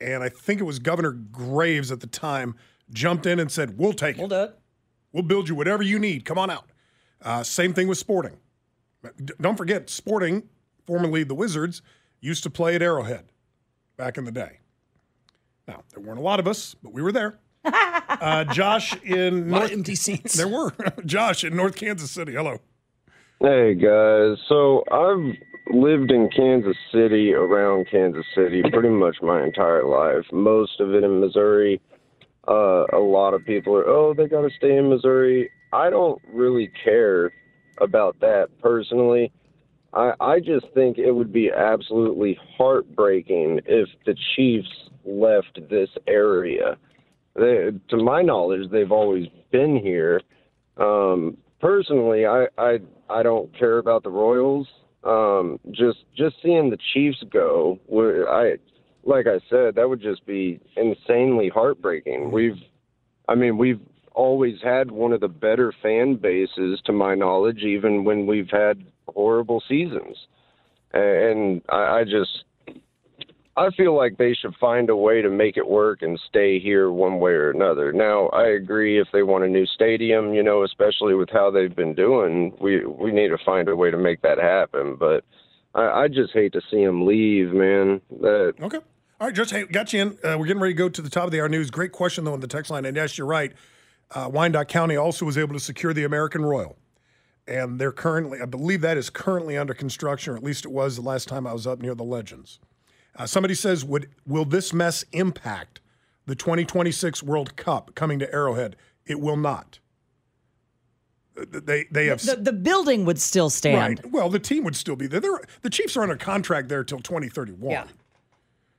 and 0.00 0.22
I 0.22 0.28
think 0.28 0.60
it 0.60 0.64
was 0.64 0.78
Governor 0.78 1.12
Graves 1.12 1.90
at 1.92 2.00
the 2.00 2.06
time 2.06 2.54
jumped 2.92 3.26
in 3.26 3.38
and 3.38 3.50
said, 3.50 3.78
"We'll 3.78 3.92
take 3.92 4.16
it. 4.16 4.20
We'll 4.20 4.28
do 4.28 4.42
it. 4.44 4.58
We'll 5.12 5.22
build 5.22 5.48
you 5.48 5.54
whatever 5.54 5.82
you 5.82 5.98
need. 5.98 6.24
Come 6.24 6.38
on 6.38 6.50
out." 6.50 6.70
Uh, 7.22 7.42
same 7.42 7.72
thing 7.74 7.86
with 7.88 7.98
Sporting. 7.98 8.38
D- 9.24 9.34
Don't 9.40 9.56
forget, 9.56 9.90
Sporting, 9.90 10.44
formerly 10.86 11.22
the 11.24 11.34
Wizards, 11.34 11.82
used 12.20 12.42
to 12.44 12.50
play 12.50 12.74
at 12.74 12.82
Arrowhead 12.82 13.26
back 13.96 14.16
in 14.18 14.24
the 14.24 14.32
day. 14.32 14.60
Now 15.68 15.82
there 15.94 16.02
weren't 16.02 16.18
a 16.18 16.22
lot 16.22 16.40
of 16.40 16.48
us, 16.48 16.74
but 16.82 16.92
we 16.92 17.02
were 17.02 17.12
there. 17.12 17.38
Uh, 18.10 18.44
Josh 18.44 18.94
in 19.02 19.48
lot 19.50 19.62
of 19.62 19.70
North 19.70 19.72
empty 19.72 19.94
seats. 19.94 20.34
There 20.34 20.48
were 20.48 20.74
Josh 21.06 21.44
in 21.44 21.54
North 21.56 21.76
Kansas 21.76 22.10
City. 22.10 22.32
Hello. 22.34 22.58
Hey 23.40 23.74
guys, 23.74 24.36
so 24.48 24.84
I've 24.90 25.36
lived 25.72 26.10
in 26.10 26.28
Kansas 26.34 26.76
City, 26.92 27.32
around 27.32 27.86
Kansas 27.90 28.24
City, 28.34 28.62
pretty 28.72 28.88
much 28.88 29.16
my 29.22 29.42
entire 29.42 29.84
life. 29.84 30.24
Most 30.32 30.80
of 30.80 30.94
it 30.94 31.04
in 31.04 31.20
Missouri. 31.20 31.80
Uh, 32.48 32.84
a 32.92 32.98
lot 32.98 33.34
of 33.34 33.44
people 33.44 33.74
are, 33.74 33.86
oh, 33.86 34.14
they 34.14 34.26
got 34.26 34.42
to 34.42 34.50
stay 34.56 34.76
in 34.76 34.88
Missouri. 34.88 35.50
I 35.72 35.90
don't 35.90 36.20
really 36.32 36.70
care 36.84 37.30
about 37.80 38.18
that 38.20 38.48
personally. 38.60 39.30
I, 39.92 40.12
I 40.20 40.40
just 40.40 40.66
think 40.74 40.98
it 40.98 41.12
would 41.12 41.32
be 41.32 41.50
absolutely 41.50 42.38
heartbreaking 42.56 43.60
if 43.66 43.88
the 44.06 44.16
Chiefs 44.34 44.68
left 45.04 45.58
this 45.68 45.90
area. 46.06 46.76
They, 47.34 47.70
to 47.88 47.96
my 47.96 48.22
knowledge, 48.22 48.70
they've 48.70 48.92
always 48.92 49.26
been 49.50 49.76
here. 49.76 50.20
Um, 50.76 51.36
personally, 51.60 52.26
I, 52.26 52.46
I 52.58 52.78
I 53.08 53.22
don't 53.22 53.56
care 53.58 53.78
about 53.78 54.02
the 54.02 54.10
Royals. 54.10 54.66
Um, 55.02 55.58
just 55.70 56.04
just 56.14 56.36
seeing 56.42 56.70
the 56.70 56.78
Chiefs 56.92 57.22
go, 57.30 57.78
I 58.28 58.56
like 59.04 59.26
I 59.26 59.40
said, 59.48 59.74
that 59.76 59.88
would 59.88 60.00
just 60.00 60.26
be 60.26 60.60
insanely 60.76 61.48
heartbreaking. 61.48 62.30
We've, 62.30 62.58
I 63.28 63.34
mean, 63.34 63.56
we've 63.56 63.80
always 64.12 64.56
had 64.62 64.90
one 64.90 65.12
of 65.12 65.20
the 65.20 65.28
better 65.28 65.72
fan 65.82 66.16
bases, 66.16 66.80
to 66.84 66.92
my 66.92 67.14
knowledge, 67.14 67.62
even 67.62 68.04
when 68.04 68.26
we've 68.26 68.50
had 68.50 68.84
horrible 69.08 69.62
seasons. 69.68 70.16
And 70.92 71.62
I, 71.68 72.00
I 72.00 72.04
just, 72.04 72.44
I 73.60 73.68
feel 73.76 73.94
like 73.94 74.16
they 74.16 74.32
should 74.32 74.54
find 74.56 74.88
a 74.88 74.96
way 74.96 75.20
to 75.20 75.28
make 75.28 75.58
it 75.58 75.68
work 75.68 76.00
and 76.00 76.18
stay 76.30 76.58
here 76.58 76.90
one 76.90 77.20
way 77.20 77.32
or 77.32 77.50
another. 77.50 77.92
Now, 77.92 78.28
I 78.28 78.46
agree 78.46 78.98
if 78.98 79.08
they 79.12 79.22
want 79.22 79.44
a 79.44 79.48
new 79.48 79.66
stadium, 79.66 80.32
you 80.32 80.42
know, 80.42 80.64
especially 80.64 81.14
with 81.14 81.28
how 81.28 81.50
they've 81.50 81.74
been 81.76 81.94
doing, 81.94 82.56
we 82.58 82.86
we 82.86 83.12
need 83.12 83.28
to 83.28 83.36
find 83.44 83.68
a 83.68 83.76
way 83.76 83.90
to 83.90 83.98
make 83.98 84.22
that 84.22 84.38
happen. 84.38 84.96
But 84.98 85.24
I, 85.74 86.04
I 86.04 86.08
just 86.08 86.32
hate 86.32 86.54
to 86.54 86.62
see 86.70 86.82
them 86.82 87.06
leave, 87.06 87.52
man. 87.52 88.00
That 88.22 88.54
Okay. 88.62 88.78
All 89.20 89.26
right, 89.26 89.34
just 89.34 89.50
hey, 89.50 89.66
got 89.66 89.92
you 89.92 90.00
in. 90.00 90.08
Uh, 90.24 90.38
we're 90.38 90.46
getting 90.46 90.62
ready 90.62 90.72
to 90.72 90.78
go 90.78 90.88
to 90.88 91.02
the 91.02 91.10
top 91.10 91.24
of 91.24 91.30
the 91.30 91.42
hour 91.42 91.48
news. 91.50 91.70
Great 91.70 91.92
question 91.92 92.24
though 92.24 92.32
on 92.32 92.40
the 92.40 92.46
text 92.46 92.70
line, 92.70 92.86
and 92.86 92.96
yes, 92.96 93.18
you're 93.18 93.26
right. 93.26 93.52
Uh, 94.10 94.30
Wyandotte 94.32 94.68
County 94.68 94.96
also 94.96 95.26
was 95.26 95.36
able 95.36 95.52
to 95.52 95.60
secure 95.60 95.92
the 95.92 96.04
American 96.04 96.46
Royal, 96.46 96.78
and 97.46 97.78
they're 97.78 97.92
currently, 97.92 98.40
I 98.40 98.46
believe, 98.46 98.80
that 98.80 98.96
is 98.96 99.10
currently 99.10 99.58
under 99.58 99.74
construction, 99.74 100.32
or 100.32 100.36
at 100.38 100.42
least 100.42 100.64
it 100.64 100.72
was 100.72 100.96
the 100.96 101.02
last 101.02 101.28
time 101.28 101.46
I 101.46 101.52
was 101.52 101.66
up 101.66 101.82
near 101.82 101.94
the 101.94 102.04
Legends. 102.04 102.58
Uh, 103.16 103.26
somebody 103.26 103.54
says, 103.54 103.84
"Would 103.84 104.08
will 104.26 104.44
this 104.44 104.72
mess 104.72 105.04
impact 105.12 105.80
the 106.26 106.34
2026 106.34 107.22
World 107.22 107.56
Cup 107.56 107.94
coming 107.94 108.18
to 108.18 108.32
Arrowhead?" 108.32 108.76
It 109.06 109.20
will 109.20 109.36
not. 109.36 109.78
Uh, 111.38 111.44
They 111.50 111.84
they 111.90 112.06
have 112.06 112.22
The, 112.24 112.36
the 112.36 112.52
building 112.52 113.04
would 113.04 113.20
still 113.20 113.50
stand. 113.50 114.00
Right. 114.02 114.12
Well, 114.12 114.28
the 114.28 114.38
team 114.38 114.64
would 114.64 114.76
still 114.76 114.96
be 114.96 115.06
there. 115.06 115.20
They're, 115.20 115.40
the 115.62 115.70
Chiefs 115.70 115.96
are 115.96 116.02
under 116.02 116.16
contract 116.16 116.68
there 116.68 116.84
till 116.84 117.00
2031. 117.00 117.70
Yeah. 117.70 117.84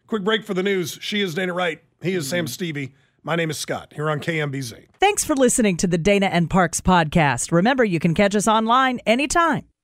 Quick 0.08 0.24
break 0.24 0.46
for 0.46 0.54
the 0.54 0.64
news. 0.64 0.98
She 1.02 1.22
is 1.22 1.34
Dana 1.34 1.54
Wright. 1.54 1.82
He 2.02 2.14
is 2.14 2.28
Sam 2.28 2.48
Stevie. 2.48 2.94
My 3.24 3.36
name 3.36 3.50
is 3.52 3.58
Scott 3.58 3.94
here 3.96 4.10
on 4.10 4.20
KMBZ. 4.20 4.88
Thanks 5.00 5.24
for 5.24 5.36
listening 5.36 5.78
to 5.78 5.88
the 5.88 5.98
Dana 5.98 6.26
and 6.26 6.50
Parks 6.50 6.82
podcast. 6.82 7.52
Remember, 7.52 7.84
you 7.86 8.00
can 8.00 8.14
catch 8.16 8.36
us 8.36 8.48
online 8.48 9.00
anytime 9.06 9.66